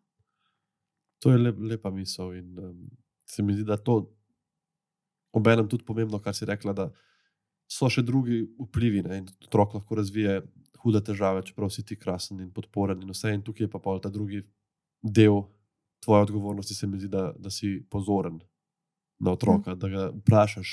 [1.23, 2.35] To je lep, lepa misel.
[2.35, 2.91] In, um,
[3.31, 4.11] se mi zdi, da to
[5.33, 6.91] obenem tudi pomembno, kar si rekla, da
[7.71, 9.05] so še drugi vplivi.
[9.07, 10.41] Ne, in otrok lahko razvije
[10.83, 13.31] hude težave, čeprav si ti krasen in podporen in vse.
[13.31, 14.43] In tukaj je pa pol ta drugi
[15.03, 15.45] del
[16.03, 18.41] tvoje odgovornosti, se mi zdi, da, da si pozoren
[19.23, 20.71] na otroka, da ga vprašaš,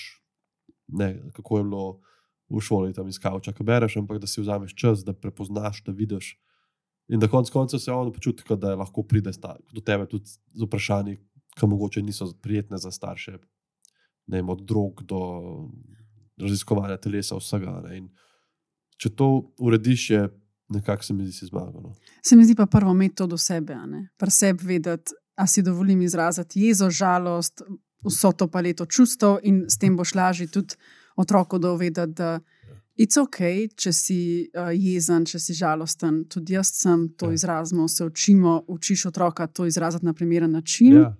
[0.97, 1.83] ne, kako je bilo
[2.49, 6.37] v šoli tam kavča, ki bereš, ampak da si vzameš čas, da prepoznaš, da vidiš.
[7.09, 10.65] In da konec koncev se on počuti, da lahko pride sta- do tebe tudi z
[10.65, 11.17] vprašanji,
[11.59, 13.37] ki mogoče niso prijetne za starše.
[14.27, 15.19] Ne vem, od drog do
[16.37, 17.81] raziskovanja telesa, vsega.
[17.87, 17.97] Ne.
[17.97, 18.09] In
[18.97, 20.29] če to urediš, je
[20.69, 21.81] nekako se mi zdi, si zmagal.
[21.81, 21.93] No.
[22.21, 24.09] Se mi zdi pa prvo imeti to do sebe, a ne?
[24.17, 27.63] pri sebi vedeti, a si dovolim izraziti jezo, žalost,
[28.05, 30.75] vso to paleto čustev in s tem boš lažje tudi
[31.19, 32.39] otroku dovedeti, da
[32.99, 33.39] je ok,
[33.79, 34.19] če si
[34.51, 36.25] uh, jezen, če si žalosten.
[36.27, 37.37] Tudi jaz sem to Ja.
[37.37, 40.95] izrazil, se učimo, učiš otroka to izraziti na primeren način.
[40.97, 41.13] Ja,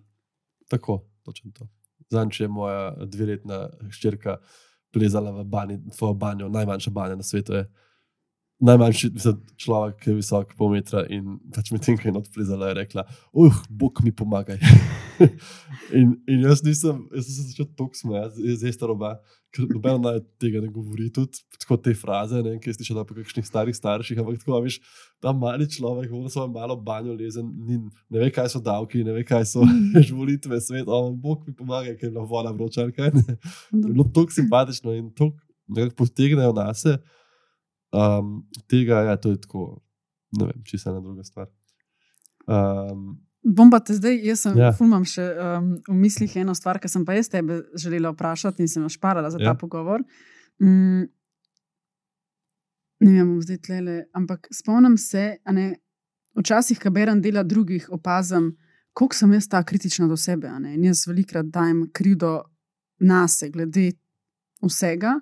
[0.67, 1.69] tako, točno to.
[2.11, 4.37] Zanč je moja dveletna hčerka
[4.91, 7.53] plezala v banji, tvojo banjo, najmanjša banja na svetu.
[7.53, 7.67] Je.
[8.59, 12.73] Najmanjši mislim, človek, ki je visok pol metra in pač medtem, ko je not plezala,
[12.73, 14.59] je rekla: Uh, Bog mi pomagaj.
[15.99, 20.01] in, in jaz nisem, jaz sem se začel tako smejati, zdaj sta roba, ker noben
[20.03, 23.75] naj tega ne govori, tudi tako te fraze, ne, ki si še po kakšnih starih
[23.75, 24.79] starših, ampak tako, veš,
[25.23, 29.15] ta mali človek, v svojo malo banjo lezen, ni, ne ve, kaj so davki, ne
[29.17, 32.89] ve, kaj so veš, volitve, svet, oh, Bog mi pomaga, ker je bila voda vroča.
[32.95, 33.37] kaj, ne.
[33.73, 35.33] Je bilo tako simpatično in tako
[35.69, 36.85] nekako potegnejo nas.
[37.91, 39.81] Um, tega, ja, to je tako,
[40.37, 41.49] ne vem, čisto ena druga stvar.
[42.45, 44.73] Um, Bom pa te zdaj, jaz sem, Ja.
[44.83, 48.67] imam še um, v mislih eno stvar, ki sem pa jaz tebe želela vprašati in
[48.67, 49.51] sem jo šparala za ja.
[49.53, 50.03] Ta pogovor.
[50.59, 51.07] Mm,
[52.99, 55.69] ne vem, zdaj tlele, ampak spomnim se, ne,
[56.35, 58.57] včasih, ko berem dela drugih, opazim,
[58.93, 60.51] koliko sem jaz ta kritična do sebe.
[60.73, 62.41] In jaz velikrat dajem krivdo
[62.99, 63.93] nase, glede
[64.61, 65.15] vsega.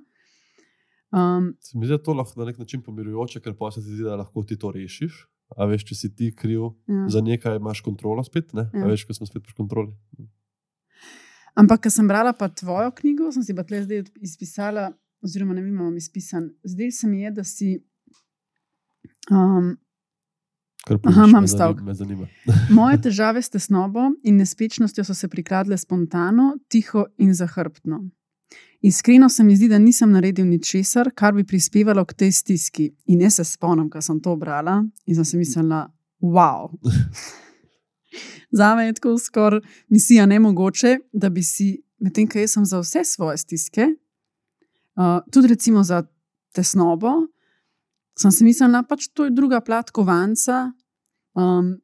[1.14, 3.81] Um, se mi zdi, da je to lahko na nek način pomirujoče, ker pa se
[3.81, 5.27] ti zdi, da lahko ti to rešiš.
[5.56, 7.06] A veš, če si ti kriv ja.
[7.14, 8.52] za nekaj, imaš kontrolo spet.
[8.57, 8.68] Ne?
[8.74, 8.84] Ja.
[8.84, 9.94] A veš, ko smo spet pri kontroli.
[11.57, 14.91] Ampak, ko sem brala pa tvojo knjigo, sem si pa tle zdaj izpisala,
[15.26, 16.52] oziroma ne vem, ali imam izpisan.
[16.68, 17.69] Zdaj se mi je, da si
[19.32, 19.72] um,
[21.03, 21.82] Aha, imam stavek.
[22.78, 28.03] Moje težave s tesnobo in nespečnostjo so se prikradle spontano, tiho in zahrbtno.
[28.82, 32.91] Iskreno se mi zdi, da nisem naredil ničesar, kar bi prispevalo k tej stiski.
[33.06, 35.88] In jaz se spomnim, ko sem to brala in sem si mislila,
[36.22, 36.70] wow.
[38.52, 42.80] Za me je tako skoraj misija nemogoče, da bi si, medtem ko jaz sem za
[42.80, 43.88] vse svoje stiske,
[44.95, 46.04] uh, tudi recimo za
[46.54, 47.12] tesnobo,
[48.18, 50.72] sem si mislila, da pač to je druga plat kovanca.
[51.38, 51.76] Um,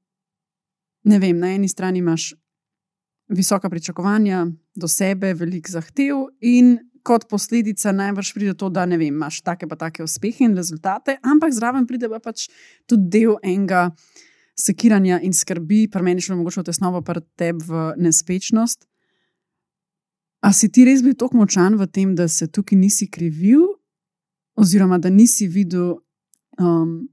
[1.04, 2.34] ne vem, na eni strani imaš
[3.34, 4.46] visoka pričakovanja
[4.76, 9.68] do sebe, velik zahtev, in kot posledica najbrž pride to, da ne vem, imaš take
[9.68, 12.48] pa take uspehe in rezultate, ampak zraven pride pa pač
[12.88, 13.90] tudi del enega
[14.56, 18.88] sekiranja in skrbi, pa meni šlo mogoče v tesnobo, pa tebi v nespečnost.
[20.44, 23.64] A si ti res bil tako močan v tem, da se tukaj nisi krivil,
[24.60, 25.98] oziroma da nisi videl,
[26.60, 27.08] um,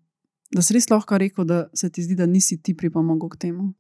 [0.50, 3.70] da si res lahko rekel, da se ti zdi, da nisi ti pripomogel k temu?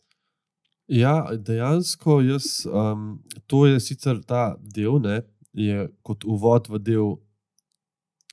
[0.90, 5.20] Ja, dejansko jaz, um, to je sicer ta del, ne,
[5.54, 7.12] je kot uvod v del,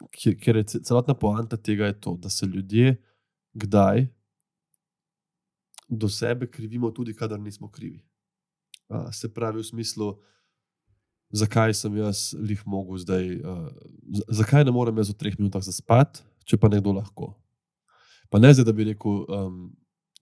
[0.10, 2.96] kjer, kjer je ce- celotna poanta tega, to, da se ljudje
[3.54, 4.08] kdaj
[5.90, 8.02] do sebe krivimo, tudi kadar nismo krivi.
[8.90, 10.16] Uh, se pravi, v smislu,
[11.30, 13.70] zakaj sem jaz lih mogel zdaj, uh,
[14.34, 17.36] zakaj ne morem jaz v treh minutah zaspati, če pa nekdo lahko.
[18.34, 19.68] Pa ne zdaj, da bi rekel, um,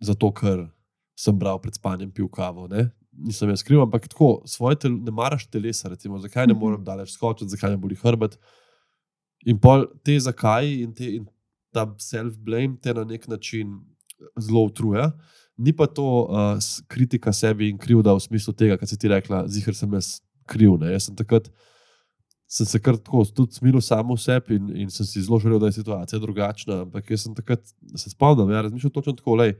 [0.03, 0.67] zato ker
[1.15, 2.67] sem bral pred spanjem, pil kavo.
[2.67, 2.89] Ne?
[3.15, 6.59] Nisem jaz kriv, ampak tako, svoje tel, ne maraš telesa, recimo, zakaj ne Mhm.
[6.61, 8.37] morem daleč skočiti, zakaj me boli hrbet.
[9.45, 11.27] In pol te zakaj in, te, in
[11.73, 13.79] ta self-blame te na nek način
[14.39, 15.11] zelo utruja.
[15.57, 19.45] Ni pa to uh, kritika sebi in krivda v smislu tega, kar si ti rekla,
[19.47, 20.75] zihar sem jaz kriv.
[20.79, 20.91] Ne?
[20.91, 21.47] Jaz sem takrat.
[22.47, 25.71] Sem se kar tako tudi smilil samo sebi in, in sem si zelo želel, da
[25.71, 26.81] je situacija drugačna.
[26.85, 27.63] Ampak jaz sem takrat,
[27.95, 29.55] se spomnim, ja, razmišljal točno tako, lej,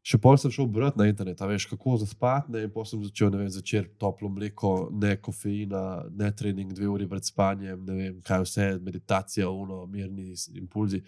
[0.00, 2.52] Še pol sem šel brati na internet, a veš, kako zaspati.
[2.52, 6.88] ne, In potem sem začel ne vem, začer toplo mleko, ne kofeina, ne trening, dve
[6.88, 11.02] uri pred spanjem, ne vem, kaj vse, meditacija, uno, mirni impulzi.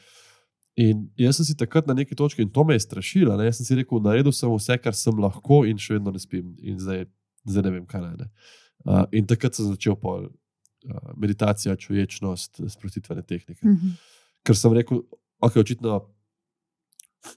[0.77, 3.37] In jaz sem si takrat na neki točki, in to me je strašilo.
[3.37, 3.49] Ne?
[3.49, 6.53] Jaz sem si rekel, naredil sem vse, kar sem lahko, in še vedno ne spim.
[6.61, 7.07] In zdaj,
[7.49, 8.29] zdaj ne vem, kaj naj.
[8.85, 13.63] Uh, in takrat sem začel pol uh, meditacija, čuječnost, sprostitvene tehnike.
[13.65, 13.97] Mhm.
[14.45, 15.05] Ker sem rekel,
[15.41, 16.03] ok, očitno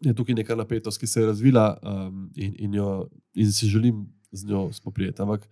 [0.02, 4.06] je tukaj neka napetost, ki se je razvila um, in, in, jo, in si želim
[4.32, 5.22] z njo spoprijeti.
[5.22, 5.48] Ampak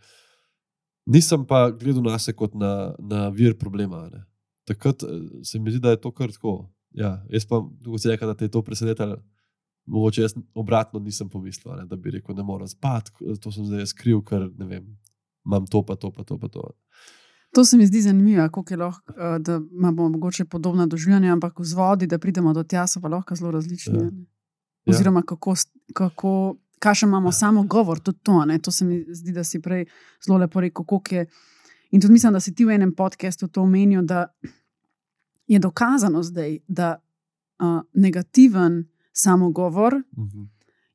[1.06, 4.08] nisem pa gledal na sebe kot na, na vir problema.
[4.12, 4.24] Ne.
[4.68, 6.70] Takrat eh, se mi zdi, da je to kar tako.
[6.94, 9.18] Ja, jaz pa, kot si rekel, da te je to presenetilo.
[9.86, 13.12] Mogoče jaz obratno nisem pomislil, ne, da bi rekel, ne morem spati,
[13.42, 14.86] to sem zdaj kriv, ker ne vem,
[15.44, 16.38] imam to, pa to, pa to.
[16.40, 16.70] Pa to.
[17.54, 19.04] To se mi zdi zanimivo, kako je lahko,
[19.40, 23.52] da imamo mogoče podobna doživljanja, ampak vzvodi, da pridemo do tja, so pa lahko zelo
[23.52, 23.94] različni.
[23.96, 24.02] Ja.
[24.02, 24.26] a ne.
[24.88, 25.54] Oziroma, kako,
[25.94, 26.32] kako,
[26.80, 27.32] kakšen imamo Ja.
[27.34, 28.46] samo govor, tudi to.
[28.46, 28.60] ne.
[28.60, 29.86] To se mi zdi, da si prej
[30.20, 31.26] zelo lepo rekel, koliko je.
[31.92, 34.26] In tudi mislim, da si ti v enem podkastu to omenil, da
[35.48, 36.96] je dokazano zdaj, da
[37.60, 40.44] uh, negativen samogovor, Mhm.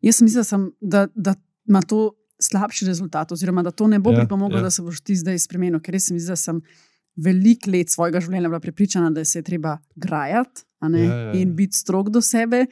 [0.01, 2.13] jaz sem mislil, da, sem, da, da ima to
[2.43, 4.63] slabši rezultat, oziroma da to ne bo Ja, pripomoglo, ja.
[4.63, 5.81] da se boš ti zdaj spremenil.
[5.81, 6.61] Ker res se mi zdi, da sem
[7.17, 11.33] veliko let svojega življenja bila prepričana, da se je treba grajati ne, Ja, ja, ja.
[11.41, 12.67] in biti strog do sebe.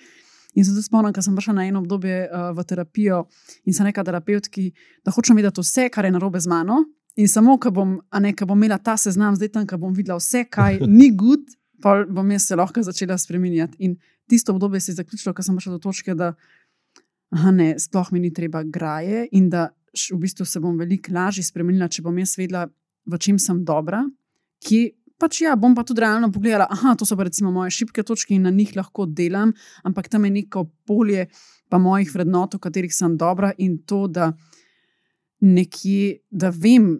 [0.56, 3.24] In se tudi spomnim, ko sem prišla na eno obdobje uh, v terapijo
[3.68, 4.70] in sem rekla terapeutki,
[5.04, 6.78] da hočem vedeti vse, kar je narobe z mano.
[7.16, 10.16] In samo, ko bom, ne, ko bom imela ta seznam, zdaj tam, ko bom videla
[10.20, 11.44] vse, kaj ni gud,
[11.82, 13.76] pa bom jaz se lahko začela spremenjati.
[13.84, 13.98] In
[14.30, 16.32] tisto obdobje se je zaključilo, ko sem prišla do točke, da
[17.36, 21.46] aha, ne, sploh mi ni treba graje in da v bistvu se bom veliko lažje
[21.46, 22.66] spremenila, če bom jaz vedela,
[23.06, 24.02] v čem sem dobra,
[24.64, 24.80] ki
[25.20, 28.34] pač ja, bom pa tudi realno pogledala, aha, to so pa recimo moje šibke točke
[28.36, 29.54] in na njih lahko delam,
[29.84, 31.28] ampak tam je neko polje
[31.72, 34.30] pa mojih vrednot, v katerih sem dobra in to, da
[35.40, 36.92] nekje, da vem,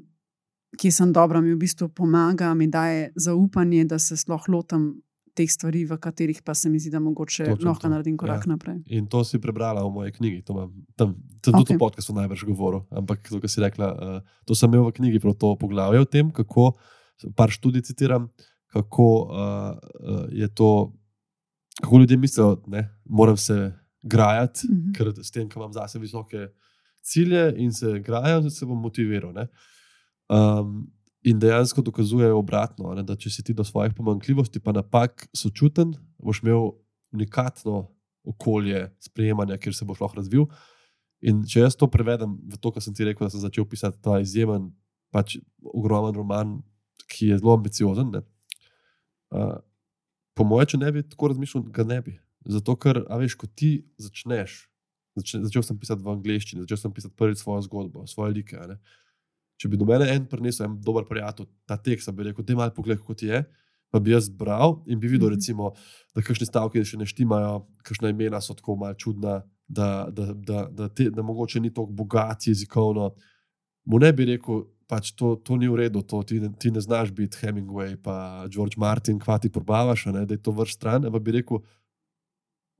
[0.76, 4.90] kje sem dobra, mi v bistvu pomaga, mi daje zaupanje, da se sploh lotam
[5.36, 8.46] teh stvari, v katerih pa se mi zdi, da mogoče Točno lahko to, naredim korak
[8.46, 8.54] ja.
[8.54, 8.80] naprej.
[8.96, 11.14] In to si prebrala v moji knjigi, to imam tam,
[11.44, 11.60] tam okay.
[11.60, 12.86] tudi v podkastu najbrž govoril.
[12.90, 16.08] Ampak to, kar si rekla, uh, to sem imel v knjigi, prav to poglavje o
[16.08, 16.72] tem, kako,
[17.36, 18.30] par študij citiram,
[18.72, 20.92] kako uh, uh, je to,
[21.84, 23.72] kako ljudje mislijo, da moram se
[24.02, 24.92] grajati, Mhm.
[24.96, 26.48] ker s tem, ko imam zase visoke
[27.02, 29.32] cilje in se grajam, se bom motiviral.
[29.32, 29.46] Ne?
[30.28, 30.86] Um,
[31.27, 35.97] in dejansko dokazujejo obratno, ne, da če si ti do svojih pomanjkljivosti, pa napak sočuten,
[36.23, 36.70] boš imel
[37.15, 37.89] unikatno
[38.27, 40.47] okolje sprejemanja, kjer se boš lahko razvil.
[41.27, 43.98] In če jaz to prevedem v to, kar sem ti rekel, da sem začel pisati
[44.03, 44.69] ta izjemen,
[45.15, 46.59] pač ogromen roman,
[47.11, 48.12] ki je zelo ambiciozen.
[48.12, 48.23] Ne,
[49.35, 49.57] uh,
[50.36, 52.15] po mojem, če ne bi tako razmišljal, ga ne bi.
[52.47, 54.61] Zato, ker, a veš, ko ti začneš,
[55.19, 58.62] začne, začel sem pisati v angleščini, začel sem pisati prvič svojo zgodbo, svoje like.
[58.70, 58.78] ne.
[59.56, 62.56] Če bi do mene en prinesel, en dober prijatelj, ta tekst, bi rekel, da je
[62.56, 63.40] malo pogled, kot je,
[63.90, 65.34] pa bi jaz bral in bi videl, Mhm.
[65.34, 65.72] recimo,
[66.14, 70.66] da kakšne stavke še ne štimajo, kakšna imena so tako malo čudna, da, da, da,
[70.68, 73.14] da, te, da mogoče ni tako bogat jezikovno.
[73.84, 77.10] Mu ne bi rekel, pač to, to ni v redu, to, ti, ti ne znaš
[77.10, 81.04] biti Hemingway, pa George Martin, kva ti probavaš, ne, da je to vrš stran.
[81.04, 81.58] Ampak bi rekel,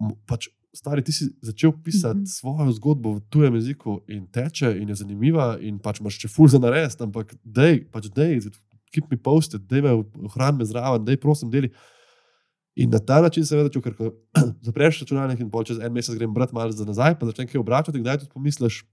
[0.00, 2.38] "M- pač, stari, ti si začel pisati mm -hmm.
[2.38, 6.48] svojo zgodbo v tujem jeziku in teče in je zanimiva, in pač imaš še ful
[6.48, 8.40] za narediti, ampak dej, pač dej,
[8.92, 9.92] keep me posted, dej me
[10.24, 11.72] ohran me zraven, dej prosim deli.
[12.76, 14.12] In na ta način začel, ker ko
[14.66, 18.00] zapreš računalnik in čez en mesec grem brati malo za nazaj, pa začnem kaj obračati,
[18.00, 18.84] kdaj tudi pomisliš,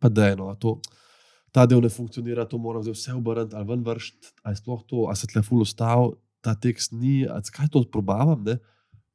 [0.00, 0.80] pa da je no, to.
[1.52, 5.04] Ta del ne funkcionira, to moram zdaj vse obrniti, ali ven vršiti, ali sploh to,
[5.06, 8.42] ali se tle ful ustavil, ta tekst ni, ali kaj to probavam.
[8.42, 8.58] Ne?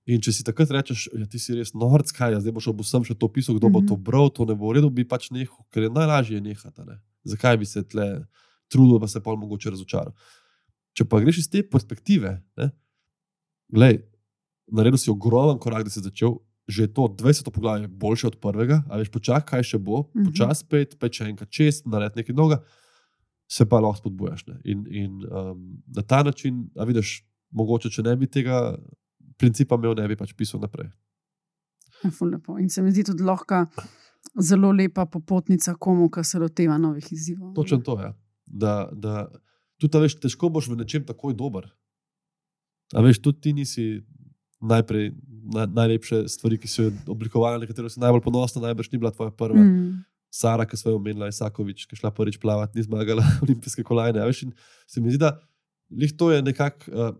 [0.08, 2.68] In če si takrat rečeš, da ja, ti si res norc, kaj je, zdaj boš
[2.72, 3.74] ob vsem še to pisal, kdo mm -hmm.
[3.74, 3.88] bo Mhm.
[3.88, 6.82] to bral, to ne bo v redu, bi pač nehal, ker je najlažje nehati.
[6.88, 7.02] Ne?
[7.26, 8.26] Zakaj bi se tle
[8.70, 10.14] trudil, pa se pol mogoče razočaral.
[10.94, 12.72] Če pa greš iz te perspektive, ne,
[13.70, 14.00] glej,
[14.72, 16.40] naredil si ogromen korak, da si začel.
[16.68, 17.52] Že to 20.
[17.52, 20.26] poglavje je boljše od prvega, a veš, počakaj, kaj še bo, Mhm.
[20.26, 22.64] počasi spet, pa če enkrat čez, naredi nekaj novega,
[23.48, 24.48] se pa lahko spodbujaš.
[24.48, 24.60] Ne?
[24.66, 28.76] In, in um, na ta način, a vidiš, mogoče, če ne bi tega
[29.38, 30.90] principa imel, ne bi pač pisal naprej.
[32.04, 32.58] Lepo.
[32.62, 33.64] In se mi zdi tudi lahko
[34.44, 37.54] zelo lepa popotnica komu, ki se loteva novih izzivov.
[37.56, 38.12] Točno to je.
[38.46, 39.26] Da, da
[39.82, 41.70] tudi, a veš, težko boš v nečem takoj dober.
[42.96, 43.88] A veš, tudi ti nisi
[44.62, 45.12] najprej
[45.54, 49.12] na, najlepše stvari, ki so jo oblikovali, na katero si najbolj ponosen, najbrž ni bila
[49.14, 49.58] tvoja prva.
[49.58, 50.04] Mm.
[50.34, 54.26] Sara, ki smo jo omenili, Isakovič, ki je šla prvič plavati, ni zmagala olimpijske kolajne.
[54.28, 54.46] Veš,
[54.88, 55.38] se mi zdi, da
[55.92, 57.16] lih to je nekako uh,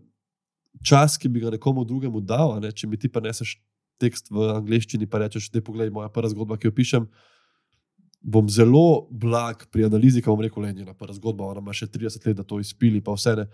[0.84, 2.58] čas, ki bi ga nekomu drugemu dal.
[2.62, 2.72] Ne?
[2.72, 3.58] Če mi ti pa neseš
[4.02, 7.08] tekst v angleščini, pa rečeš, da je pogled moja prva zgodba, ki jo pišem.
[8.22, 11.88] Bom zelo blag pri analizi, ko bom rekel, je njena prva zgodba, ona ima še
[11.90, 13.48] 30 let, da to izpili, pa vse ne.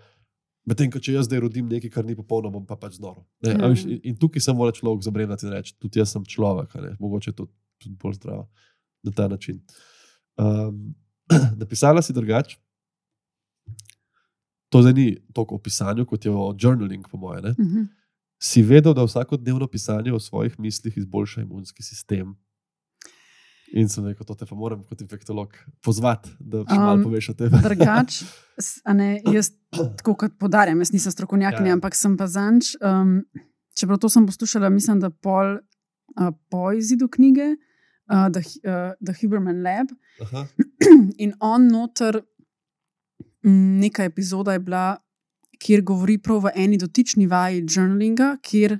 [0.64, 3.26] Medtem, ko če jaz zdaj rodim nekaj, kar ni popolno, bom pa pač znoro.
[3.44, 3.68] Ne, Ja.
[3.68, 6.94] veš, in, in tukaj sem mora človek zabrenati in reči, tudi jaz sem človek, ne,
[7.00, 7.48] mogoče je to
[7.80, 8.48] tudi bolj zdravo
[9.04, 9.60] na ta način.
[10.40, 10.94] Um,
[11.60, 12.56] napisala si drugače.
[14.74, 17.44] To zdaj ni toliko o pisanju, kot je o journaling, po mojem.
[17.44, 17.86] Uh -huh.
[18.42, 22.34] Si vedel, da vsakodnevno pisanje o svojih mislih izboljša imunski sistem.
[23.74, 27.28] In sem rekel, to te pa moram kot infektolog pozvati, da še malo Um, poveš
[27.28, 27.50] o tem.
[27.68, 28.22] Drugač,
[28.58, 29.50] s- a ne, jaz
[29.96, 32.74] tako kot podarjam, jaz nisem strokovnjakinja, Ja, ja, ampak sem pa zanč.
[32.82, 33.22] Um,
[33.78, 37.56] čeprav to sem poslušala, mislim, da pol uh, po izidu knjige
[38.10, 39.88] uh, The, uh, The Huberman Lab
[40.22, 40.46] Aha,
[41.18, 42.22] in on noter,
[43.50, 44.96] neka epizoda je bila,
[45.58, 48.78] kjer govori prav v eni dotični vaji journalinga, kjer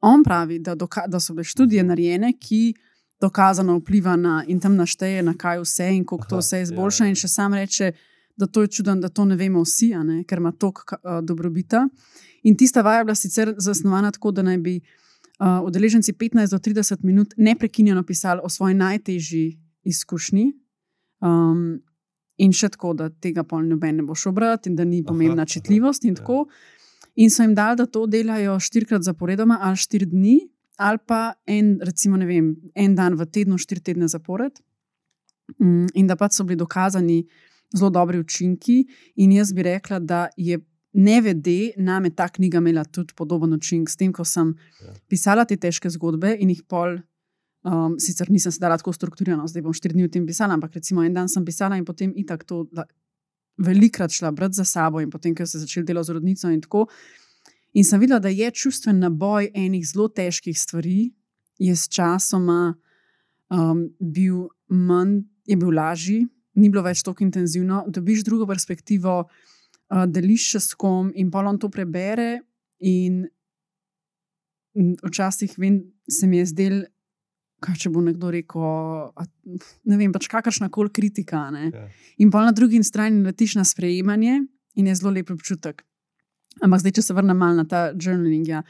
[0.00, 0.74] on pravi, da,
[1.06, 2.74] da so bile študije narejene, ki
[3.20, 7.04] dokazano vpliva na in tam našteje, na kaj vse in kako to vse ja, izboljša.
[7.04, 7.08] ja.
[7.08, 7.92] In še sam reče,
[8.36, 11.86] da to je čudno, da to ne vemo vsi, ne, ker ima toliko uh, dobrobita.
[12.42, 16.58] In tista vaja je bila sicer zasnovana tako, da naj bi uh, udeleženci 15 do
[16.58, 20.52] 30 minut neprekinjeno pisali o svoji najtežji izkušnji.
[21.20, 21.80] Um,
[22.38, 25.44] in še tako, da tega pol noben ne bo šel brati, in da ni pomembna
[25.46, 26.04] aha, čitljivost.
[26.04, 26.20] In, ja.
[26.22, 26.46] tako.
[27.16, 30.36] in so jim dali, da to delajo štirikrat zaporedoma, ali štiri dni,
[30.76, 34.60] ali pa en, recimo, vem, en dan v tednu, štiri tedne zapored.
[35.62, 37.22] Mm, In da pač so bili dokazani
[37.76, 38.82] zelo dobri učinki.
[39.16, 40.58] In jaz bi rekla, da je
[40.96, 44.92] nevede name ta knjiga imela tudi podoben učinek, s tem, ko sem Ja.
[45.08, 46.98] pisala te težke zgodbe in jih pol.
[47.66, 50.76] Um, sicer nisem se dala tako strukturirano, zdaj bom štiri dni v tem pisala, ampak
[50.78, 52.60] recimo en dan sem pisala in potem itak to
[53.58, 56.86] velikrat šla brati za sabo, in potem, ker sem začela delati z rodnico in tako.
[57.74, 61.10] In sem videla, da je čustven naboj enih zelo težkih stvari,
[61.58, 62.76] je s časoma
[63.50, 66.22] um, bil manj, je bil lažji,
[66.56, 67.82] ni bilo več tako intenzivno.
[67.88, 72.44] Dobiš drugo perspektivo, uh, deliš še s kom in pa on to prebere.
[72.80, 73.24] In
[74.76, 76.84] mm, včasih vem, se mi je zdel,
[77.60, 78.62] kaj če bo nekdo rekel,
[79.16, 79.24] a,
[79.84, 81.46] ne vem, pač kakršna koli kritika.
[81.50, 81.70] Ne?
[81.72, 81.86] ja.
[82.18, 84.42] In pa na drugi strani letiš na sprejemanje
[84.76, 85.82] in je zelo lep občutek.
[86.62, 88.46] Ampak zdaj, če se vrnem malo na ta journaling.
[88.48, 88.62] Ja.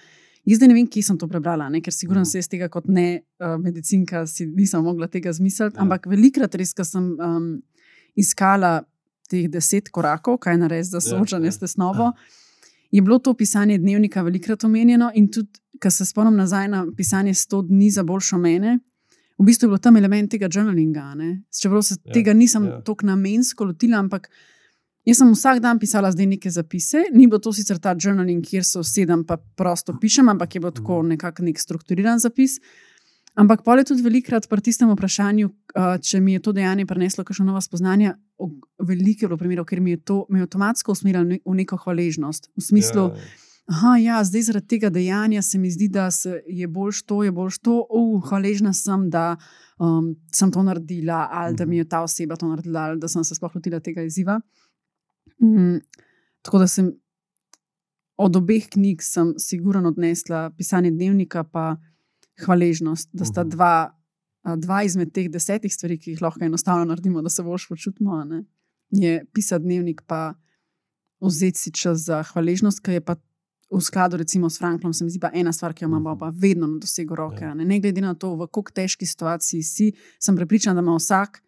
[0.47, 1.81] Jaz zdaj ne vem, kje sem to prebrala, ne?
[1.83, 2.31] ker sigurno Mhm.
[2.31, 5.75] se jaz tega kot ne uh, medicinka si nisem mogla tega zmisliti.
[5.75, 5.79] Ja.
[5.79, 5.83] Ja.
[5.83, 7.49] Ampak velikrat res, ko sem um,
[8.15, 8.85] iskala
[9.29, 11.53] teh deset korakov, kaj narediti za Ja, soočanje ja.
[11.53, 12.13] s tesnobo,
[12.91, 17.35] je bilo to pisanje dnevnika velikrat omenjeno in tudi, ko se spomnim nazaj na pisanje
[17.35, 18.79] 100 dni za boljšo mene.
[19.39, 21.15] V bistvu je bilo tam element tega journalinga.
[21.15, 21.43] ne.
[21.61, 22.81] Čeprav se Ja, tega nisem ja.
[22.81, 24.31] tako namensko lotila, ampak
[25.07, 28.65] Jaz sem vsak dan pisala zdaj neke zapise, ni bilo to sicer ta journaling, kjer
[28.67, 32.57] se usedem pa prosto pišem, ampak je bilo tako nekako nek strukturiran zapis.
[33.37, 37.25] Ampak pol je tudi velikrat pri tistem vprašanju, uh, če mi je to dejanje prineslo
[37.25, 38.15] kakšno novo spoznanje.
[38.81, 42.49] Veliko je bilo primerov, ker mi je to me je avtomatsko usmerilo v neko hvaležnost.
[42.57, 43.13] V smislu, Ja,
[43.67, 47.33] da ja, zdaj zaradi tega dejanja se mi zdi, da se je boljš to, je
[47.33, 47.81] boljš to.
[47.91, 49.37] Uh, hvaležna sem, da
[49.79, 53.25] um, sem to naredila, ali da mi je ta oseba to naredila, ali da sem
[53.25, 54.41] se sploh lotila tega izziva.
[55.43, 55.83] Mm,
[56.43, 56.93] tako da sem
[58.17, 61.77] od obeh knjig sem sigurno odnesla pisanje dnevnika, pa
[62.39, 63.51] hvaležnost, da sta Mhm.
[63.51, 63.91] dva,
[64.57, 68.25] dva izmed teh desetih stvari, ki jih lahko enostavno naredimo, da se boš počutimo.
[68.25, 68.45] ne,
[68.91, 70.35] Je pisati dnevnik, pa
[71.21, 73.17] vzeti si čas za hvaležnost, ki je pa
[73.69, 76.19] v skladu recimo s Franklom, se mi zdi pa ena stvar, ki jo imamo Mhm.
[76.19, 77.43] pa vedno na dosegu roke.
[77.43, 77.55] Ja.
[77.55, 77.65] Ne?
[77.65, 81.43] ne glede na to, v kako težki situaciji si, sem prepričana, da ima vsak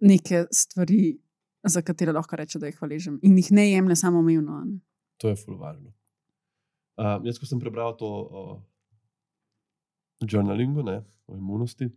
[0.00, 1.18] neke stvari,
[1.64, 4.66] za katere lahko reče, da je hvaležen in jih ne jemlje samo umevno.
[5.16, 5.88] To je fulvarno.
[6.96, 8.62] Uh, jaz, ko sem prebral to o
[10.20, 11.90] journalingu, ne, o imunosti,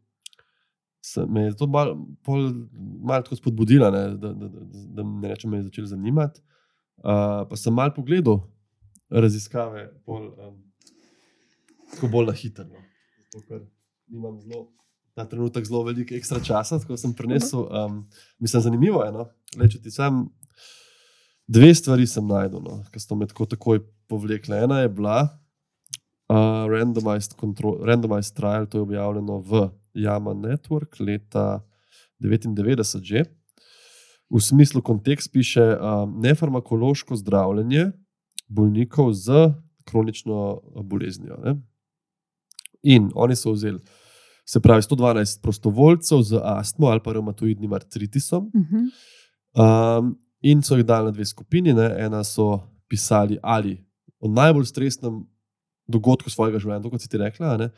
[1.01, 1.95] se, me je to malo
[3.01, 4.65] mal spodbudilo, ne, da, da, da,
[4.97, 6.41] da me rečem, me je začelo zanimati.
[6.97, 8.43] Uh, pa sem malo pogledal
[9.09, 10.59] raziskave, bolj, um,
[11.95, 12.67] tako bolj na hitro.
[12.69, 12.83] No.
[13.33, 13.63] Zato, ker
[14.07, 14.67] nimam zelo.
[15.17, 17.65] Ta trenutek zelo veliko ekstra časa, tako sem prenesel.
[17.65, 18.03] Um,
[18.39, 19.25] mislim, zanimivo je, no?
[19.67, 20.27] Če ti sam
[21.51, 24.61] Dve stvari sem najdel, no, ki so me tako takoj povlekle.
[24.63, 25.25] Ena je bila
[26.31, 31.59] uh, randomized, control, randomized Trial, to je objavljeno v Yama Network leta
[32.19, 33.23] 99 že.
[34.29, 37.91] V smislu kontekst piše um, nefarmakološko zdravljenje
[38.47, 39.51] bolnikov z
[39.83, 41.37] kronično boleznijo.
[41.43, 41.55] Ne?
[42.83, 43.79] In oni so vzeli,
[44.45, 48.51] se pravi, 112 prostovoljcev z astmo ali pa reumatoidnim artritisom.
[48.55, 48.77] Mhm.
[49.51, 51.73] Um, in so jih dali na dve skupini.
[51.73, 51.95] Ne.
[51.99, 53.83] Ena so pisali ali
[54.19, 55.27] o najbolj stresnem
[55.91, 57.69] dogodku svojega življenja, kot si ti rekla, ne.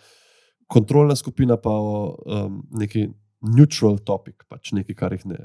[0.72, 3.10] kontrolna skupina pa o um, neki
[3.54, 5.40] neutral topic, pač nekaj, kar jih ne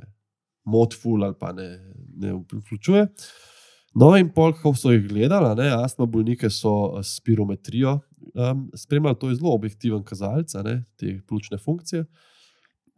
[0.69, 1.69] motful ali pa ne,
[2.17, 3.07] ne vključuje.
[3.99, 7.99] No, in pol, ko so jih gledali, ne, astma bolnike so s spirometrijo
[8.35, 10.53] um, spremljali, to je zelo objektiven kazalec
[10.97, 12.05] te pljučne funkcije.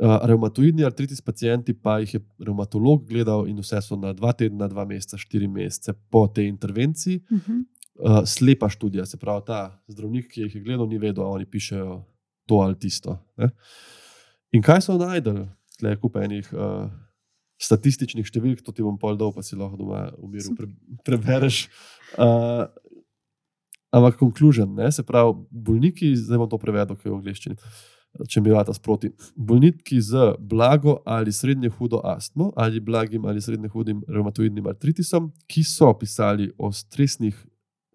[0.01, 4.69] Uh, Reumatoidni artritis pacijenti pa jih je reumatolog gledal, in vse so na dva tedna,
[4.69, 7.21] dva meseca, štiri mesece po tej intervenciji.
[7.31, 7.61] Mhm.
[8.01, 11.51] Uh, slepa študija, se pravi, ta zdravnik, ki jih je gledal, ni vedel, ali oni
[11.53, 11.99] pišejo
[12.49, 13.19] to ali tisto.
[13.37, 13.51] Ne?
[14.57, 15.45] In kaj so najdel,
[15.77, 16.89] tle kup enih uh,
[17.61, 20.71] statističnih številk, to ti bom pol dol, pa si lahko doma v miru pre,
[21.05, 21.67] prebereš.
[22.17, 22.65] Uh,
[23.93, 27.61] ampak konkluzion, se pravi, bolniki, zdaj bom to prevedel, ki je v angleščini.
[28.27, 29.13] Če mi rata sproti.
[29.37, 35.63] Bolniki z blago ali srednje hudo astmo ali blagim ali srednje hudim reumatoidnim artritisom, ki
[35.63, 37.37] so pisali o stresnih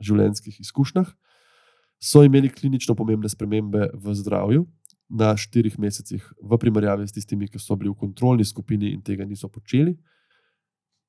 [0.04, 1.12] življenjskih izkušnjah,
[2.02, 4.66] so imeli klinično pomembne spremembe v zdravju
[5.10, 9.26] na štirih mesecih, v primerjavi s tistimi, ki so bili v kontrolni skupini in tega
[9.26, 9.96] niso počeli.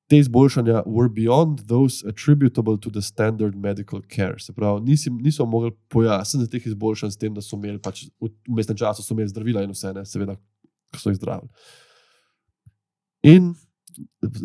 [0.07, 4.39] Te izboljšanja were beyond those attributable to the standard medical care.
[4.39, 8.31] Se pravi, nisi, niso mogli pojasniti teh izboljšanj s tem, da so imeli pač v
[8.55, 10.37] mestnem času imeli zdravila in vse, ne, seveda,
[10.93, 11.51] ko so jih zdravili.
[13.27, 13.51] In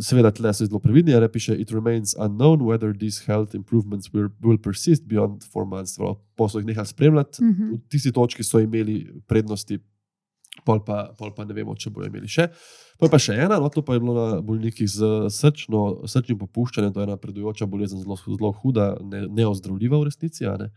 [0.01, 4.29] seveda, tle so zelo previdni, ali piše: It remains unknown whether these health improvements will,
[4.43, 5.99] will persist beyond four months.
[6.37, 7.75] Po so jih nehali spremljati, Mhm.
[7.75, 9.79] v tisti točki so imeli prednosti,
[10.65, 12.49] pol pa, pol pa ne vemo, če bodo imeli še.
[12.99, 16.93] Pol pa še ena, no, to pa je bilo na bolnikih z srčno, srčnim popuščanjem,
[16.93, 20.45] to je ena predujoča bolezen, zelo, zelo huda, ne, neozdravljiva v resnici.
[20.45, 20.71] Ne?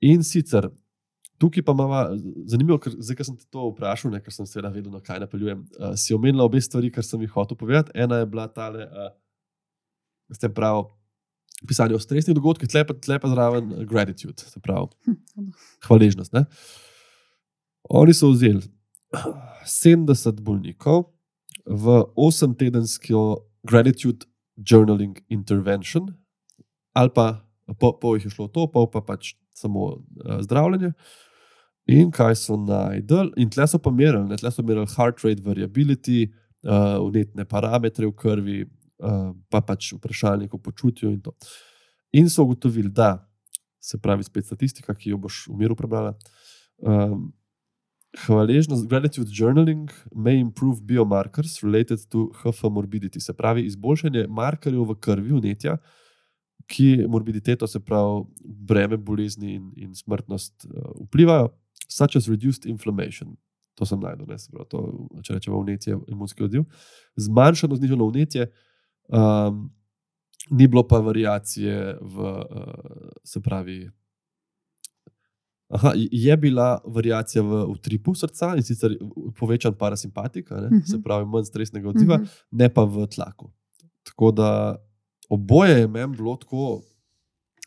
[0.00, 0.70] In sicer.
[1.40, 2.00] Tukaj pa imamo
[2.52, 5.22] zanimivo, ker zdaj, ko sem te to vprašal, ne, ker sem seveda vedel, na kaj
[5.22, 5.62] napeljujem.
[5.78, 7.94] Uh, si omenila obe stvari, kar sem jih hotel povedati.
[7.96, 9.12] Ena je bila tale, uh,
[10.36, 10.84] ste pravi,
[11.66, 15.16] pisanje o stresnih dogodkih, tle pa, tle pa zraven eh, gratitude, se pravi,
[15.86, 16.32] hvaležnost.
[16.36, 16.44] Ne?
[17.90, 18.62] Oni so vzeli
[19.66, 21.08] 70 bolnikov
[21.66, 23.24] v 8-tedensko
[23.68, 26.12] gratitude journaling intervention,
[26.96, 27.26] ali pa
[27.78, 30.92] pol, pol jih je šlo to, pol pa pač samo uh, zdravljenje.
[31.90, 35.42] In kaj so najdel, in tle so pa merili, ne, tle so merili heart rate
[35.42, 36.28] variability,
[36.62, 38.60] uh, unetne parametre v krvi,
[39.02, 41.34] uh, pa pač vprašalnik o počutju in to.
[42.14, 43.16] In so ugotovili, da
[43.80, 46.12] se pravi, spet statistika, ki jo boš v miru prebrala.
[46.78, 47.30] Um,
[48.26, 54.98] hvaležnost, gratitude journaling may improve biomarkers related to HF morbidity, se pravi, izboljšanje markerjev v
[55.00, 55.78] krvi, unetja,
[56.70, 61.50] ki morbiditeto, se pravi, breme bolezni in, in smrtnost uh, vplivajo,
[61.90, 63.36] such as reduced inflammation.
[63.74, 64.80] To sem najdel, ne se pravi, to,
[65.22, 66.62] če rečemo, unetje, imunski odziv.
[67.16, 68.50] Zmanjšano znižano unetje
[69.12, 69.70] Um,
[70.50, 73.90] ni bilo pa variacije v, uh, se pravi.
[75.68, 78.94] Aha, je bila variacija v utripu srca in sicer
[79.38, 80.86] povečan parasimpatik, uh -huh.
[80.86, 81.02] se Mhm.
[81.02, 82.28] pravi manj stresnega odziva, uh Mhm.
[82.28, 82.44] -huh.
[82.50, 83.50] ne pa v tlaku.
[84.02, 84.76] Tako da
[85.28, 86.82] oboje je meni bilo tako.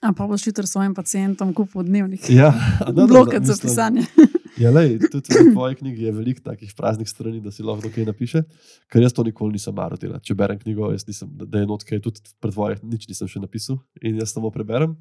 [0.03, 2.29] A pa boš jutri svojim pacijentom kupil dnevnik.
[2.29, 2.51] Ja,
[2.87, 4.03] no, no, Blokad za mislim, pisanje.
[4.53, 8.05] Ja, lej, tudi v tvoji knjigi je veliko takih praznih strani, da si lahko kaj
[8.05, 8.43] napiše,
[8.87, 10.25] ker jaz to nikoli nisem maro delati.
[10.25, 13.39] Če berem knjigo, jaz nisem, da- da je notka, tudi pred tvojih nič nisem še
[13.39, 14.93] napisal in jaz samo preberem.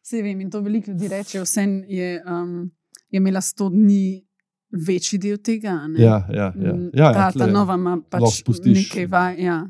[0.00, 1.42] Vse vem in to veliko ljudi reče.
[1.42, 2.70] Vsem je, um,
[3.10, 4.24] je imela 100 dni
[4.72, 5.86] večji del tega.
[5.86, 6.00] ne.
[6.00, 6.72] Ja, ja, ja.
[6.72, 9.36] Mm, ja, ta, ja ta tle nova ima pač nekaj vaj.
[9.38, 9.66] Ja.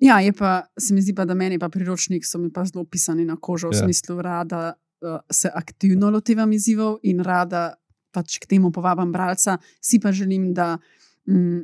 [0.00, 3.24] Ja, pa, se mi zdi pa, da meni pa priročnik so mi pa zelo pisani
[3.24, 3.82] na kožo, v Ja.
[3.82, 4.72] smislu rada
[5.02, 7.74] uh, se aktivno lotevam izzivov in rada
[8.10, 9.58] pač k temu povabim bralca.
[9.80, 10.78] Si pa želim, da
[11.26, 11.60] mm,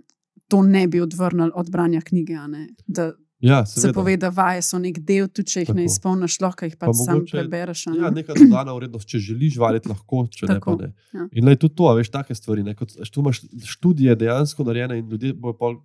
[0.46, 2.34] to ne bi odvrnili od branja knjige.
[2.48, 2.68] ne.
[2.86, 3.92] Da Ja, se seveda.
[3.94, 5.84] pove, da vaje so nek del, tudi če jih ne Tako.
[5.86, 7.86] izpolniš, lahko jih Pa pač sam mogoče- prebereš.
[7.86, 7.98] ne.
[7.98, 10.92] Ja, neka dodana vrednost, če želiš valiti, lahko, če Tako, ne pa ne.
[11.12, 11.28] ja.
[11.32, 12.62] In lej, tudi to, veš, take stvari.
[12.62, 15.76] Ne, kot, tu imaš študije dejansko narejene in ljudje bojo pol.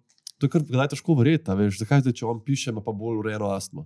[0.42, 2.90] To je kar kdaj težko verjeti, a veš, zakaj zdaj, če on piše, ima pa
[2.92, 3.86] bolj urejeno astmo.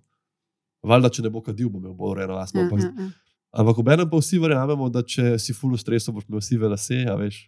[0.85, 2.63] Valjda, če ne bo kadil, bo imel bolj urejeno astmo.
[2.63, 3.09] Ampak ja, ja.
[3.55, 7.15] Ampak obenem pa vsi verjamemo, da če si full stresu, boš imel sive lase, a
[7.19, 7.41] veš,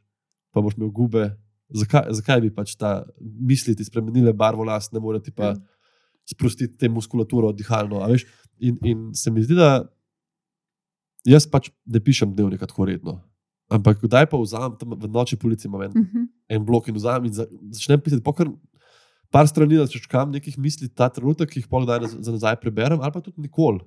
[0.52, 1.26] pa boš imel gube.
[1.68, 5.56] Zakaj, zakaj bi pač ta misli ti spremenile barvo las, ne more ti pa Ja.
[6.28, 8.04] sprostiti te muskulaturo dihalno.
[8.60, 9.84] In, in se mi zdi, da
[11.28, 13.18] jaz pač ne pišem dnevnika tako redno.
[13.68, 16.24] Ampak kdaj pa vzamem tam v noči polici, imam en, Mhm.
[16.50, 18.48] en blok in vzamem in za, začnem pisati, pokor
[19.30, 23.00] par strani začkam nekih misli, ta trenutek, ki jih pol kdaj naz- za nazaj preberem,
[23.02, 23.80] ali pa tudi nikoli.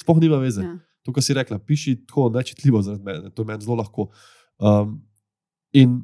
[0.00, 0.62] Sploh nima veze.
[0.62, 0.78] Ja.
[1.02, 4.10] To, kar si rekla, piši tako nečitljivo zaradi mene, to je meni zelo lahko.
[4.58, 5.02] Um,
[5.72, 6.02] in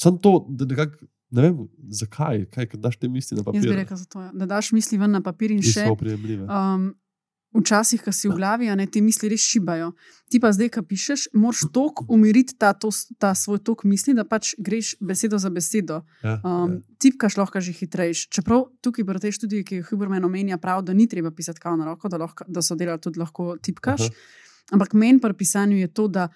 [0.00, 1.58] sem to, da nekako ne vem,
[1.90, 3.76] zakaj, kaj, ker daš te misli na Jaz bi papir.
[3.76, 4.30] rekel, zato, ja.
[4.34, 5.86] da daš misli ven na papir in In še.
[6.48, 6.94] Um,
[7.56, 9.90] včasih, ko si v glavi, a ne te misli res šibajo.
[10.30, 14.22] Ti pa zdaj, ko pišeš, moraš tok umiriti ta, to, ta svoj tok misli, da
[14.22, 16.02] pač greš besedo za besedo.
[16.22, 16.96] Ja, Um, ja.
[17.02, 18.28] tipkaš lahko že hitrejš.
[18.30, 21.76] Čeprav tukaj pri tej študiji, ki jo Huberman omenja, prav, da ni treba pisati kao
[21.76, 24.06] na roko, da, lahko, da so delali tudi lahko tipkaš.
[24.06, 24.14] Aha.
[24.78, 26.30] Ampak meni pri pisanju je to, da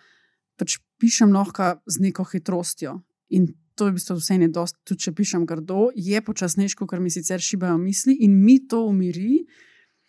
[0.59, 2.99] pač pišem lahko z neko hitrostjo.
[3.31, 7.01] In to je v bistvu vse ne dosti, tudi če pišem grdo, je počasnejše, ker
[7.03, 9.47] mi sicer šibajo misli in mi to umiri.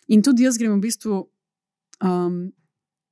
[0.08, 1.24] In tudi jaz grem v bistvu.
[2.04, 2.46] Um,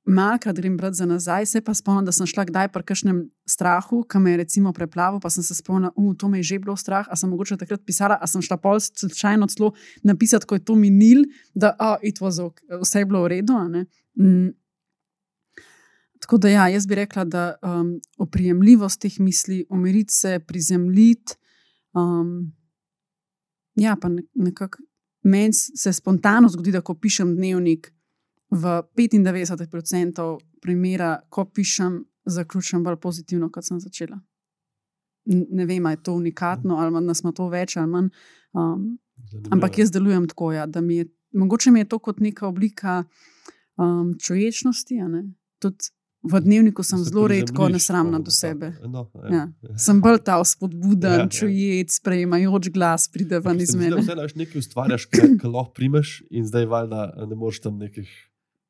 [0.05, 4.03] Malkrat grem brati za nazaj, se pa spomnim, da sem šla kdaj pri kakšnem strahu,
[4.05, 6.75] ki me je recimo preplavil, pa sem se spomnila, da to me je že bilo
[6.77, 9.71] strah, a sem mogoče takrat pisala, a sem šla pol slučajno celo
[10.03, 13.57] napisati, ko je to minil, da oh, okay, vse je bilo v redu.
[14.21, 14.53] Mm.
[16.21, 21.33] Tako da ja, jaz bi rekla, da um, oprijemljivost teh misli, umiriti se, prizemljiti.
[21.93, 22.53] Um,
[23.75, 24.85] ja, pa ne, nekako
[25.25, 27.91] meni se spontano zgodi, da ko pišem dnevnik,
[28.51, 30.25] v 95%
[30.61, 34.19] primera, ko pišem, zaključim bolj pozitivno, kot sem začela.
[35.25, 38.09] Ne vem, ali je to unikatno, ali manj, da smo to več ali manj.
[38.53, 38.85] Um,
[39.51, 43.03] ampak jaz delujem tako, ja, da mi je, mogoče mi je to kot neka oblika
[43.77, 44.99] um, čuječnosti.
[45.01, 45.23] a ne.
[45.59, 45.89] Tudi
[46.25, 48.73] v dnevniku sem Se zelo redko nesramna po- do sebe.
[48.83, 49.47] No, Ja.
[49.77, 51.29] Sem bolj ta spodbuden, Ja, ja, ja.
[51.29, 53.95] čuječ, sprejemajoč glas, pride ven iz mene.
[53.95, 58.09] Vse znaš nekaj ustvarjaš, kar lahko primeš, in zdaj valjda ne moreš tam nekih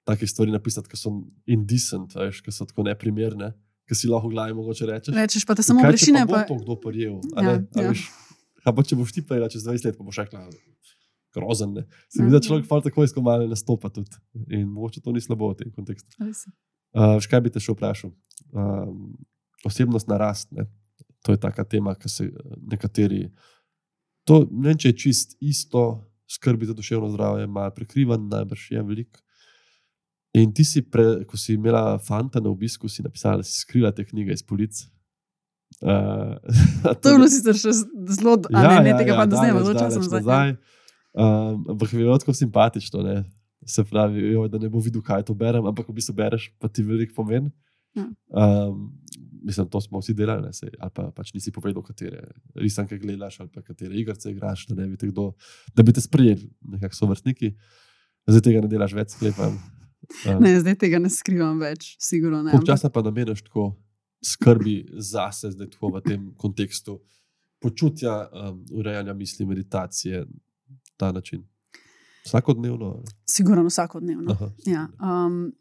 [0.04, 1.10] takih stvari napisati, ki so
[1.46, 3.54] indecent, ki so tako neprimerne,
[3.86, 5.16] ki si lahko v glavi mogoče rečeš.
[5.16, 6.22] Rečeš pa, da samo Kaj, brešine.
[6.22, 6.40] Pa Pa...
[6.40, 7.18] bo to kdo prijel.
[7.34, 7.56] Ja, ne?
[7.74, 7.90] Ja.
[7.90, 8.06] veš,
[8.62, 10.46] Kaj pa če boš ti pa čez 20 let, pa boš rekla,
[11.34, 11.74] grozen.
[11.74, 11.84] Ne?
[12.08, 12.42] Se Ja, mi zdi, da ja.
[12.42, 14.14] človek tako izkomale nastopa tudi.
[14.50, 16.10] In mogoče to ni slabo v tem kontekstu.
[16.96, 18.14] Uh, škaj bi te še vprašal?
[18.56, 19.18] Um,
[19.68, 20.48] osebnost narast.
[20.56, 20.64] Ne?
[21.26, 22.30] To je taka tema, ki se
[22.72, 23.26] nekateri.
[24.26, 28.84] To ne vem, če je čist isto, skrbi za duševno zdravje, malo prekrivan, najbrž je
[28.84, 29.20] veliko.
[30.36, 33.92] In ti si, pre, ko si imela fanta na obisku, si napisala, da si skrila
[33.92, 34.82] te knjige iz polic.
[35.82, 36.36] Uh,
[37.02, 39.76] To je bilo sicer še z- zelo, a ne, ne tega pa da zdaj, zelo
[39.76, 40.50] časa nazaj.
[40.50, 40.58] ja.
[41.16, 43.16] Um, ampak je bilo tako simpatično, ne?
[43.66, 46.70] Se pravi, jo, da ne bo videl, kaj to berem, ampak v bistvu bereš, pa
[46.70, 47.52] ti veliko pomeni.
[47.96, 48.06] Ja.
[48.30, 48.92] Um,
[49.46, 52.26] mislim, to smo vsi delali, ne, sej, ali pa pač nisi povedal, katere
[52.60, 55.32] risanke gledaš, ali pa katere igrice igraš, da, ne bi te kdo,
[55.76, 57.54] da bi te sprejeli, nekako so vrstniki.
[58.28, 59.58] Zdaj tega ne delaš več, sklepam.
[59.58, 59.72] Um,
[60.44, 62.54] Ne, zdaj tega ne skrivam več, sigurno ne.
[62.68, 63.72] Časa pa nameniš tako
[64.26, 67.00] skrbi zase, zdaj tako v tem kontekstu
[67.62, 70.26] počutja, um, urejanja misli, meditacije,
[70.98, 71.42] ta način?
[72.26, 73.04] Vsakodnevno?
[73.26, 74.32] Sigurno vsakodnevno.
[74.32, 74.50] Aha.
[74.66, 75.54] Ja, um,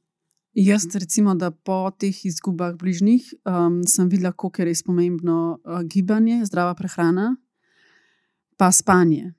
[0.53, 5.83] jaz, recimo, da po teh izgubah bližnjih um, sem videla, kako je res pomembno uh,
[5.83, 7.37] gibanje, zdrava prehrana,
[8.57, 9.35] pa spanje.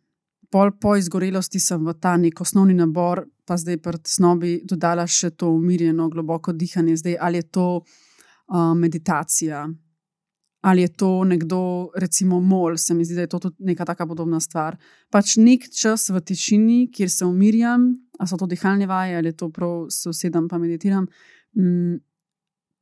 [0.51, 5.33] pol po izgorelosti sem v ta nek osnovni nabor, pa zdaj pred snobi dodala še
[5.35, 6.95] to umirjeno, globoko dihanje.
[6.97, 9.65] Zdaj, ali je to uh, meditacija,
[10.65, 14.07] ali je to nekdo, recimo, mol, se mi zdi, da je to tudi neka taka
[14.09, 14.79] podobna stvar.
[15.13, 19.37] Pač nek čas v tišini, kjer se umirjam, ali so to dihalne vaje, ali je
[19.37, 21.05] to prav, se usedem pa meditiram.
[21.53, 22.01] Mm,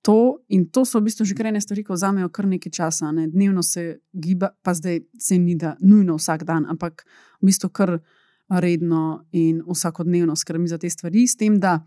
[0.04, 3.12] To, in to so v bistvu že krajne stvari, ki vzamejo kar nekaj časa.
[3.16, 3.30] Ne?
[3.32, 7.06] Dnevno se giba, pa zdaj se ni da nujno vsak dan, ampak
[7.40, 8.02] v bistvu kar
[8.52, 11.78] redno in vsakodnevno skrbim za te stvari, s tem, da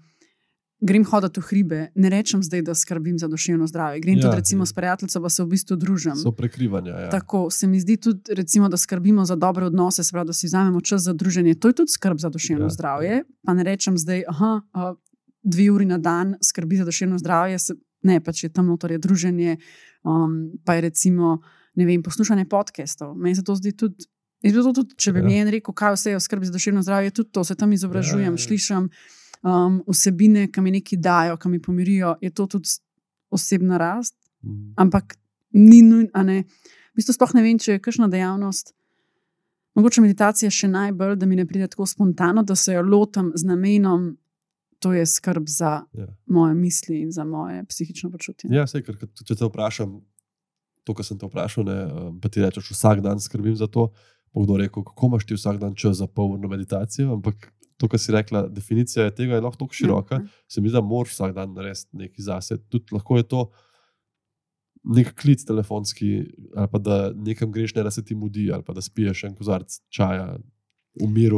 [0.80, 1.80] grem hoditi v hribe.
[1.94, 4.00] Ne rečem zdaj, da skrbim za duševno zdravje.
[4.00, 4.66] Grem ja, tudi recimo ja.
[4.66, 6.16] s prijateljem, pa se v bistvu družim.
[6.16, 6.92] So prekrivanja.
[6.92, 7.08] Ja.
[7.10, 10.46] Tako se mi zdi tudi, recimo, da skrbimo za dobre odnose, se pravi, da si
[10.46, 11.54] vzamemo čas za druženje.
[11.54, 13.16] To je tudi skrb za duševno ja, zdravje.
[13.16, 13.24] Ja.
[13.46, 14.24] Pa ne rečem zdaj,
[14.74, 14.94] da
[15.42, 17.58] dve uri na dan skrbi za duševno zdravje.
[17.58, 19.56] Se, ne, pač je tam notor je druženje,
[20.04, 21.40] um, pa je recimo
[21.76, 23.14] vem, poslušanje podcastov.
[23.14, 24.04] Meni se to zdi tudi.
[24.74, 25.24] tudi če bi ja.
[25.24, 27.72] mi en rekel, kaj vse je v skrbi za duševno zdravje, tudi to se tam
[27.72, 28.42] izobražujem, ja, ja.
[28.44, 28.90] slišim
[29.46, 32.78] um, vsebine, ki mi nekaj dajo, ki mi pomirijo, je to tudi
[33.30, 34.16] osebna rast.
[34.42, 34.74] Mm.
[34.76, 35.16] Ampak
[35.56, 36.10] ni nujno.
[36.96, 38.72] V bistvu sploh ne vem, če je kakšna dejavnost.
[39.76, 43.44] Mogoče meditacija še najbolj, da mi ne pride tako spontano, da se jo lotim z
[43.44, 44.14] namenom,
[44.80, 46.06] to je skrb za ja.
[46.32, 48.48] moje misli in za moje psihično počutje.
[48.52, 49.98] Ja, sej, ker, če te vprašam,
[50.84, 53.90] to, kar sem te vprašal, ne, um, pa ti rečeš, vsak dan skrbim za to.
[54.36, 58.12] Kdo rekel, kako imaš ti vsak dan čas za polno meditacijo, ampak to, kar si
[58.12, 60.18] rekla, definicija tega je lahko tako široka.
[60.18, 60.28] Mm.
[60.48, 62.58] Se mi zdi, da moraš vsak dan narediti nekaj zase.
[62.68, 63.46] Tudi lahko je to
[64.86, 66.10] nek klic telefonski,
[66.54, 69.34] ali pa da nekam greš, ne da se ti mudi, ali pa da spiješ en
[69.34, 70.36] kozarc čaja.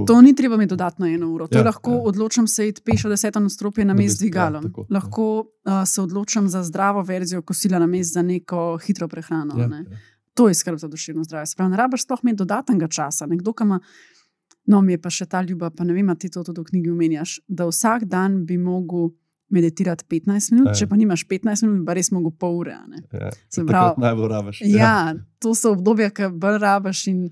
[0.07, 1.49] To ni treba imeti dodatno eno uro.
[1.51, 2.03] Ja, lahko ja.
[2.13, 4.65] odločim se iti peš od desetega nadstropja na mest z dvigalom.
[4.65, 5.25] Ja, lahko
[5.67, 5.81] ja.
[5.81, 9.59] uh, se odločim za zdravo verzijo kosila na mest za neko hitro prehrano.
[9.59, 9.85] Ja, ne?
[9.91, 9.99] ja.
[10.35, 11.47] To je skrb za duševno zdravje.
[11.47, 13.27] Sprav, ne rabiš sploh imeti dodatnega časa.
[13.27, 13.81] Nekdo, ki ima
[14.69, 16.91] No, mi je pa še ta ljuba, pa ne vem, ti to tudi v knjigi
[16.93, 19.09] omenjaš, da vsak dan bi mogel
[19.49, 20.77] meditirati 15 minut, Aj.
[20.77, 22.75] če pa nimaš 15 minut, pa res mogo pol ure.
[22.77, 24.61] Ja, Se pravi, najbolj rabiš.
[24.67, 24.77] Ja.
[24.77, 27.07] ja, to so obdobja, ki bolj rabiš.
[27.15, 27.23] In,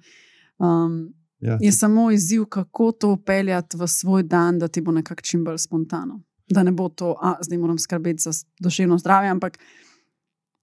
[0.57, 0.97] um,
[1.45, 1.59] ja.
[1.61, 5.61] Je samo izziv, kako to upeljati v svoj dan, da ti bo nekako čim bolj
[5.67, 6.23] spontano.
[6.49, 8.33] Da ne bo to, da zdaj moram skrbeti za
[8.65, 9.61] duševno zdravje, ampak.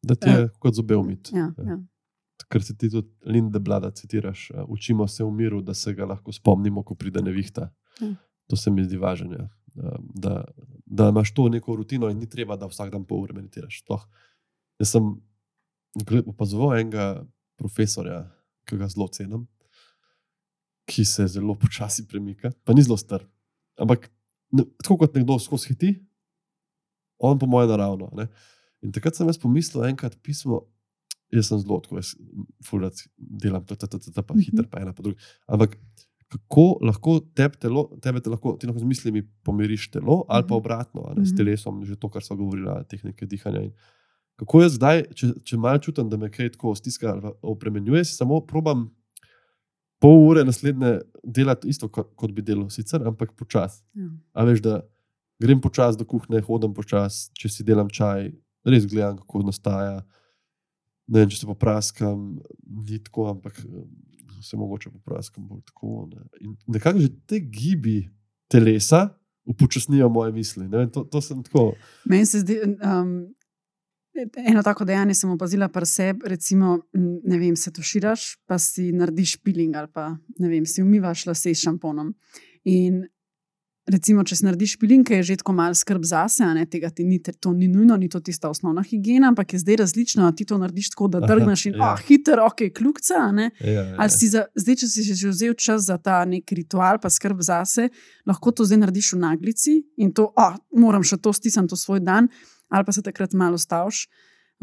[0.01, 1.37] Da ti je uh, kot zobe umiti.
[1.37, 1.75] Ja, ja.
[1.75, 1.81] ja
[2.53, 6.05] ker se ti tudi Linde Blada citiraš, uh, učimo se v miru, da se ga
[6.05, 7.71] lahko spomnimo, ko pride nevihta.
[8.01, 8.13] Mm.
[8.51, 9.33] To se mi zdi važno.
[9.39, 9.47] Ja.
[9.75, 10.43] Uh, da,
[10.85, 13.81] da imaš to neko rutino in ni treba, da vsak dan pol ure meditiraš.
[13.89, 14.05] Toh.
[14.81, 15.09] Jaz sem
[16.29, 17.23] opazoval enega
[17.57, 18.23] profesorja,
[18.69, 19.47] ki ga zelo cenim,
[20.89, 23.25] ki se zelo počasi premika, pa ni zelo star.
[23.81, 24.09] Ampak
[24.53, 25.93] ne, tako kot nekdo skozi hiti,
[27.23, 28.09] on po mojem naravno.
[28.17, 28.27] Ne?
[28.83, 30.65] In takrat sem jaz pomislil, enkrat pismo,
[31.33, 32.13] jaz sem zelo tako, jaz
[32.67, 35.19] fulat delam, ta, ta, ta, ta, ta, pa hiter, pa ena pa druga.
[35.47, 35.77] Ampak
[36.33, 40.57] kako lahko tebe, telo, tebe te lahko, ti lahko z mislimi pomiriš telo, ali pa
[40.57, 43.67] obratno, ne, s telesom, že to, kar so govorila, tehnike dihanja.
[44.41, 48.41] Kako jaz zdaj, če, če malo čutim, da me kaj tako stiska ali opremenjuje, samo
[48.49, 48.87] probam
[50.01, 53.83] pol ure naslednje delati isto, kot, kot bi delal sicer, ampak počasi.
[53.95, 54.09] Ja.
[54.33, 54.81] A veš, da
[55.43, 58.31] grem počasi do kuhne, hodim počasi, če si delam čaj,
[58.67, 60.01] res gledam, kako nastaja
[61.07, 62.33] ne vem, če se popraskam,
[62.87, 63.85] ni tako, ampak eh,
[64.43, 66.07] se mogoče popraskam bolj tako.
[66.11, 66.25] Ne.
[66.41, 68.03] In nekako že te gibi
[68.51, 69.09] telesa
[69.45, 70.67] upočasnijo moje misli.
[70.67, 71.19] Ne, to, to
[72.05, 72.59] Meni se zdi.
[72.83, 73.33] Um...
[74.45, 79.39] Eno tako dejanje sem opazila pri sebi, recimo, ne vem, se tuširaš, pa si narediš
[79.41, 82.11] piling ali pa ne vem, si umivaš lase s šamponom.
[82.69, 82.99] In
[83.83, 87.17] Recimo, če si narediš pilinke, je že tako malo skrb zase, ne, tega ti ni,
[87.19, 90.29] to ni nujno, ni to tista osnovna higiena, ampak je zdaj različno.
[90.31, 91.89] Ti to narediš tako, da drgneš in ja.
[91.89, 93.19] oh, hiter, ok, kljukca.
[93.27, 94.07] Ja, ja, ja.
[94.07, 97.89] Za, zdaj, če si že vzel čas za ta nek ritual, pa skrb zase,
[98.23, 101.99] lahko to zdaj narediš v naglici in to, oh, moram še to stisniti v svoj
[102.07, 102.31] dan,
[102.71, 104.07] ali pa se takrat malo staviš.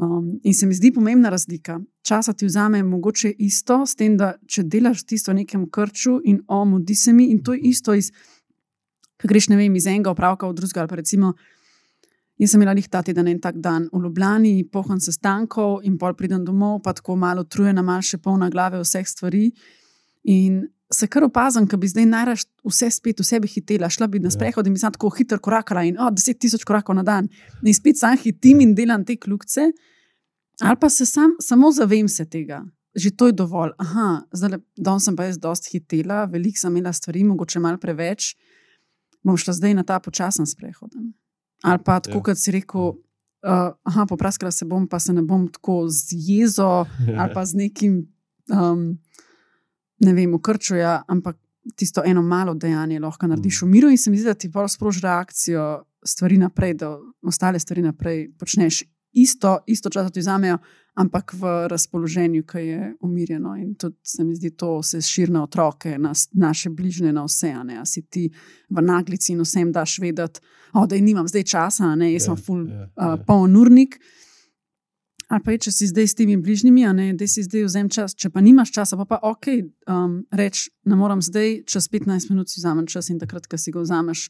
[0.01, 1.77] Um, in se mi zdi pomembna razlika.
[2.09, 6.41] Časa ti vzame mogoče isto, s tem, da če delaš tisto v nekem krču in
[6.49, 8.09] omudi se mi, in to je isto iz
[9.21, 10.87] ki greš ne vem, iz enega opravka v drugega.
[10.97, 11.35] Recimo,
[12.41, 16.17] jaz sem imela jih ta teden en tak dan v Ljubljani, pohod sestankov in pol
[16.17, 19.51] pridem domov, pa tako malo trujena, malo še polna glave vseh stvari.
[20.33, 24.19] In se kar opazim, da bi zdaj najraž vse spet v sebi hitela, šla bi
[24.19, 24.35] na ja.
[24.35, 27.29] sprehod in bi se tako hitro korakala in oh, deset tisoč korakov na dan.
[27.63, 29.71] In spet sam hitim in delam te kljukce,
[30.61, 32.65] ali pa se sam, samo zavem se tega.
[32.95, 33.71] Že to je dovolj.
[33.79, 38.35] Aha, zdaj, danes sem pa jaz dosti hitela, veliko sem imela stvari, mogoče malo preveč
[39.23, 40.95] bom šla zdaj na ta počasen sprehod.
[41.63, 42.23] Ali pa tako, ja.
[42.23, 46.87] kot si rekel, uh, aha, popraskala se bom, pa se ne bom tako z jezo
[47.19, 48.01] ali pa z nekim,
[48.53, 48.99] um,
[50.01, 51.37] ne vem, ukrčuja, ampak
[51.77, 53.67] tisto eno malo dejanje lahko narediš Mm.
[53.67, 57.59] v miru, in se mi zdi, da ti pa sproži reakcijo stvari naprej, da ostale
[57.59, 58.83] stvari naprej počneš.
[59.13, 60.59] Isto, isto čas ti vzamejo,
[60.95, 63.57] ampak v razpoloženju, ki je umirjeno.
[63.57, 67.51] In tudi se mi zdi, to se širi na otroke, na naše bližnje, na vse.
[67.51, 67.79] a ne.
[67.79, 68.31] A si ti
[68.71, 70.41] v naglici in vsem daš vedeti,
[70.73, 73.25] oh, da nimam zdaj časa, ne, jaz sem full ja, uh, ja.
[73.27, 73.99] poln urnik.
[75.31, 78.17] Ali pa je, če si zdaj s temi bližnjimi, ne, da si zdaj vzem čas.
[78.19, 79.47] Če pa nimaš časa, pa pa ok,
[79.87, 83.71] um, reč, ne morem zdaj, čez 15 minut si vzamem čas in takrat, ko si
[83.71, 84.25] ga vzameš,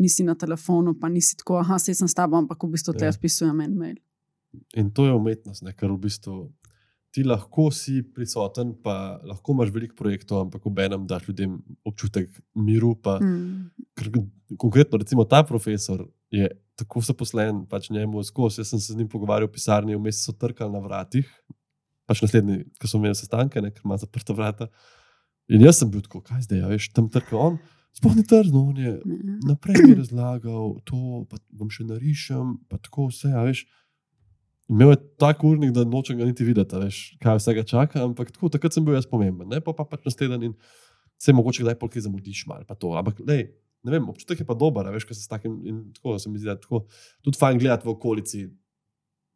[0.00, 3.04] nisi na telefonu, pa nisi tako, ah, sej sem s tabo, ampak v bistvu te
[3.04, 3.12] Ja.
[3.12, 4.00] odpisujem en mail.
[4.76, 5.72] In to je umetnost, ne?
[5.72, 6.52] ker v bistvu
[7.10, 12.94] ti lahko si prisoten, pa lahko imaš veliko projektov, ampak obenem daš ljudem občutek miru.
[12.94, 13.70] Pa, Mm.
[13.94, 14.10] ker,
[14.56, 18.60] konkretno, recimo ta profesor je tako zaposlen, pač njemu skozi.
[18.60, 21.24] Jaz sem se z njim pogovarjal v pisarni, vmes so trkali na vratih,
[22.06, 24.68] pač naslednji, ki so imeli sestanke, ne, ker ima zaprta vrata.
[25.48, 27.56] In jaz sem bil tako, kaj zdaj, a veš, tam trka on.
[27.94, 29.38] Sploh ni trdno, on je Ne.
[29.46, 33.32] naprej mi razlagal, to pa bom še narišem, pa tako vse.
[33.32, 33.64] a Veš.
[34.68, 38.48] Imel je tako urnik, da nočem ga niti videti, veš, kaj vsega čaka, ampak tako,
[38.48, 39.46] takrat sem bil jaz pomemben.
[39.46, 39.60] Ne?
[39.60, 40.54] Pa, pa pač naslednji in
[41.16, 42.90] se mogoče kdaj polk zamudiš malo, pa to.
[42.92, 43.44] Ampak lej,
[43.82, 46.38] ne vem, občutek je pa dober, veš, ko se s takim in tako se mi
[46.38, 46.82] zdi, da je tako,
[47.22, 48.42] tudi fajn gledati v okolici,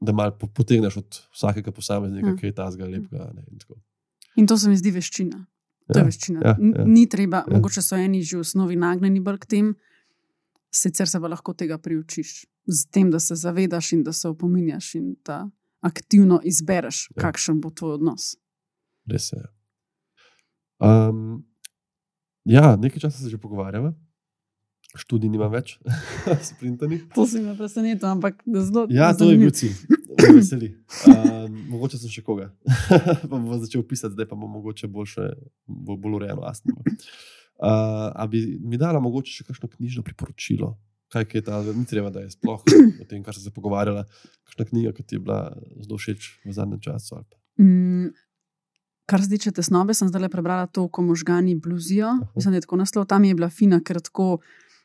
[0.00, 2.36] da malo po- potegneš od vsakega posameznika, Ja.
[2.36, 3.30] ki je ta zga lepega.
[3.32, 3.78] ne, in tako.
[4.36, 5.46] In to se mi zdi veščina.
[5.86, 6.40] To je Ja, veščina.
[6.40, 6.84] ja, ja.
[6.86, 7.54] Ni treba, Ja.
[7.54, 9.74] mogoče so eni že v osnovi nagnjeni bolj k tem,
[10.70, 12.46] sicer se pa lahko tega priučiš.
[12.70, 15.48] Z tem, da se zavedaš in da se opominjaš in da
[15.82, 17.22] aktivno izbereš, Ja.
[17.22, 18.36] kakšen bo tvoj odnos.
[19.04, 19.42] Res je.
[20.78, 21.42] Um,
[22.44, 23.90] ja, nekaj časa se že pogovarjamo,
[24.94, 25.78] študij nima več,
[26.50, 27.00] sprintani.
[27.14, 28.86] To si me presenetil, ampak zelo.
[28.88, 29.74] Ja, to je bil cilj,
[30.16, 30.70] me veseli.
[31.06, 32.48] Um, mogoče sem še koga.
[32.96, 35.32] pa bom začel pisati, zdaj pa bom mogoče boljše,
[35.66, 36.46] bolj, bolj urejeno.
[37.60, 40.74] Uh, a bi mi dala mogoče še kakšno knjižno priporočilo?
[41.10, 42.62] Kaj je ta, ni treba, da je sploh
[43.02, 44.04] o tem, kar sem se pogovarjala,
[44.46, 45.40] kakšna knjiga, ki ti je bila
[45.80, 47.16] zelo všeč v zadnjem času.
[47.16, 47.26] ali
[47.60, 48.12] Mm,
[49.06, 52.12] kar se tiče tesnobe, sem zdaj prebrala to, ko možgani bluzijo.
[52.36, 53.06] Mislim, da je tako naslov.
[53.06, 54.38] Tam je bila fina, ker tako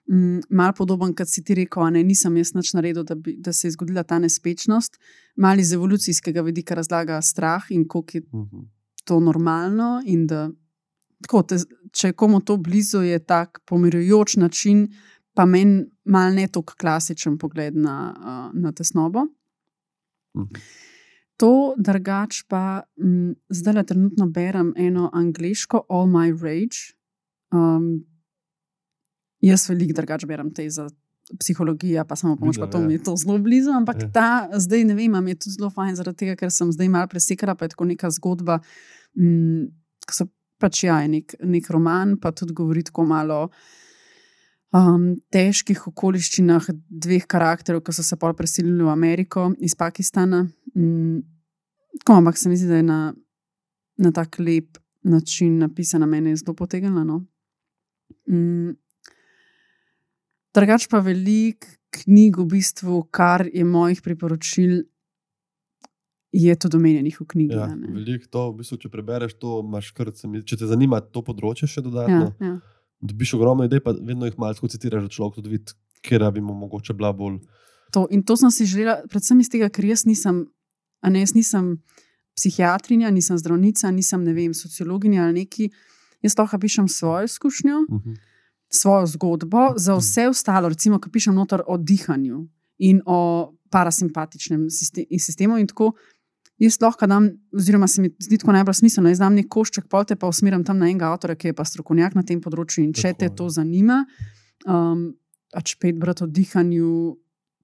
[0.10, 3.54] mm, mal podoben, kot si ti rekel, ne nisem jaz nič naredil, da, bi, da
[3.54, 4.98] se je zgodila ta nespečnost.
[5.38, 8.66] Mal iz evolucijskega vidika razlaga strah in koliko je Mhm.
[9.06, 10.02] to normalno.
[10.26, 10.50] Da,
[11.22, 11.56] tako, te,
[11.94, 14.88] če je komu to blizu, je tak pomirjujoč način,
[15.36, 19.28] pa meni mal ne tako klasičen pogled na, uh, na tesnobo.
[20.38, 20.66] Mhm.
[21.38, 26.96] To, drugač pa m, zdaj le trenutno berem eno angliško, All My Rage.
[27.52, 28.06] Um,
[29.44, 30.88] jaz veliko drugač berem te za
[31.40, 32.88] psihologijo, pa samo pomoč, pa Vidim, to ja.
[32.88, 33.72] mi je to zelo blizu.
[33.76, 34.12] Ampak Ja.
[34.12, 37.08] ta zdaj ne vem, ali je tudi zelo fajn, zaradi tega, ker sem zdaj malo
[37.12, 38.60] presekala, pa je tako neka zgodba.
[39.20, 39.68] M,
[40.08, 40.28] ko so
[40.62, 43.50] pač ja, nek, nek roman, pa tudi govori tako malo.
[44.76, 50.42] Um, težkih okoliščinah dveh karakterov, ki so se pol preselili v Ameriko iz Pakistana.
[50.76, 51.22] Mm,
[52.02, 53.00] tako, ampak se mi zdi, da je na,
[54.04, 57.06] na tak lep način napisana, meni je zelo potegnjena.
[57.08, 57.22] No?
[58.28, 58.76] Mm,
[60.56, 64.84] Drugač pa veliko knjig, v bistvu, kar je mojih priporočil,
[66.36, 67.56] je tudi omenjenih v knjigi.
[67.56, 69.92] Ja, veliko to, v bistvu, če prebereš to, imaš
[70.28, 72.56] mi, če te zanima to področje še ja, dodatno, ja.
[73.08, 76.54] Dobiš ogromno idej, pa vedno jih malo citiraš, da človek tudi vidi, kje bi mu
[76.54, 77.40] mogoče bila bolj.
[77.92, 80.46] To, in to sem si želela, predvsem iz tega, ker jaz nisem,
[81.04, 81.78] ne, jaz nisem
[82.36, 85.70] psihiatrinja, nisem zdravnica, nisem ne vem, sociologinja ali neki.
[86.26, 88.14] Jaz lahko pišem svojo izkušnjo, Mhm.
[88.70, 94.70] svojo zgodbo, za vse ostalo, recimo, ki pišem noter o dihanju in o parasimpatičnem
[95.20, 95.58] sistemu.
[95.58, 95.94] In tako,
[96.62, 100.06] jaz lahko dam, oziroma se mi zdi tako najbolj smiselno, jaz dam nek košček, pol
[100.08, 102.84] te pa usmerim tam na enega avtorja, ki je pa strokovnjak na tem področju.
[102.84, 104.02] In če Tako, te to zanima,
[104.68, 105.10] um,
[105.54, 106.96] pač pet brati o dihanju.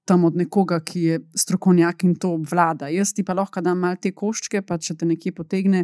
[0.09, 2.87] Tam od nekoga, ki je strokovnjak in to obvlada.
[2.89, 5.83] Jaz ti pa lahko dam malo te koščke, pa če te nekje potegne,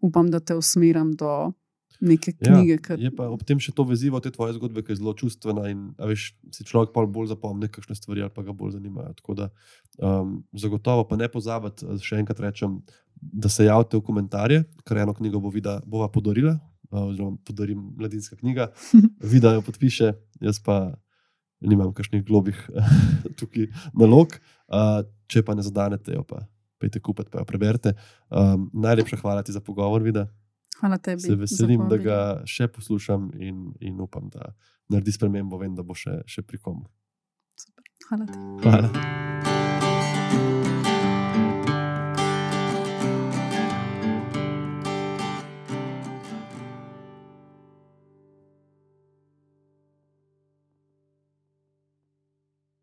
[0.00, 1.52] upam, da te usmerim do
[2.00, 2.78] neke Ja, knjige.
[2.78, 5.66] ker- Je pa ob tem še to vezivo te tvoje zgodbe, ki je zelo čustvena
[5.66, 9.14] in veš, si človek pa bolj zapomni kakšne stvari ali pa ga bolj zanimajo.
[9.14, 9.50] Tako da
[9.98, 12.82] um, zagotovo pa ne pozabiti, eh, še enkrat rečem,
[13.14, 16.54] da se javite v komentarje, ker eno knjigo bo vida, bova podarila,
[16.90, 18.70] uh, oziroma podarim mladinska knjiga,
[19.24, 20.94] vida jo podpiše, jaz pa
[21.60, 22.54] nimam kakšnih globih
[23.38, 24.38] tukaj nalog.
[24.68, 26.46] Uh, če pa ne zadanete, jo pa
[26.78, 27.96] pejte kupiti, pa jo preberite.
[28.30, 30.28] Um, najlepša hvala ti za pogovor, vida.
[30.80, 31.20] Hvala tebi.
[31.20, 34.52] Se veselim, da ga še poslušam in, in upam, da
[34.88, 35.58] naredi spremembo.
[35.58, 36.86] Vem, da bo še, še pri komu.
[38.08, 38.42] Hvala ti.
[38.64, 39.47] Hvala.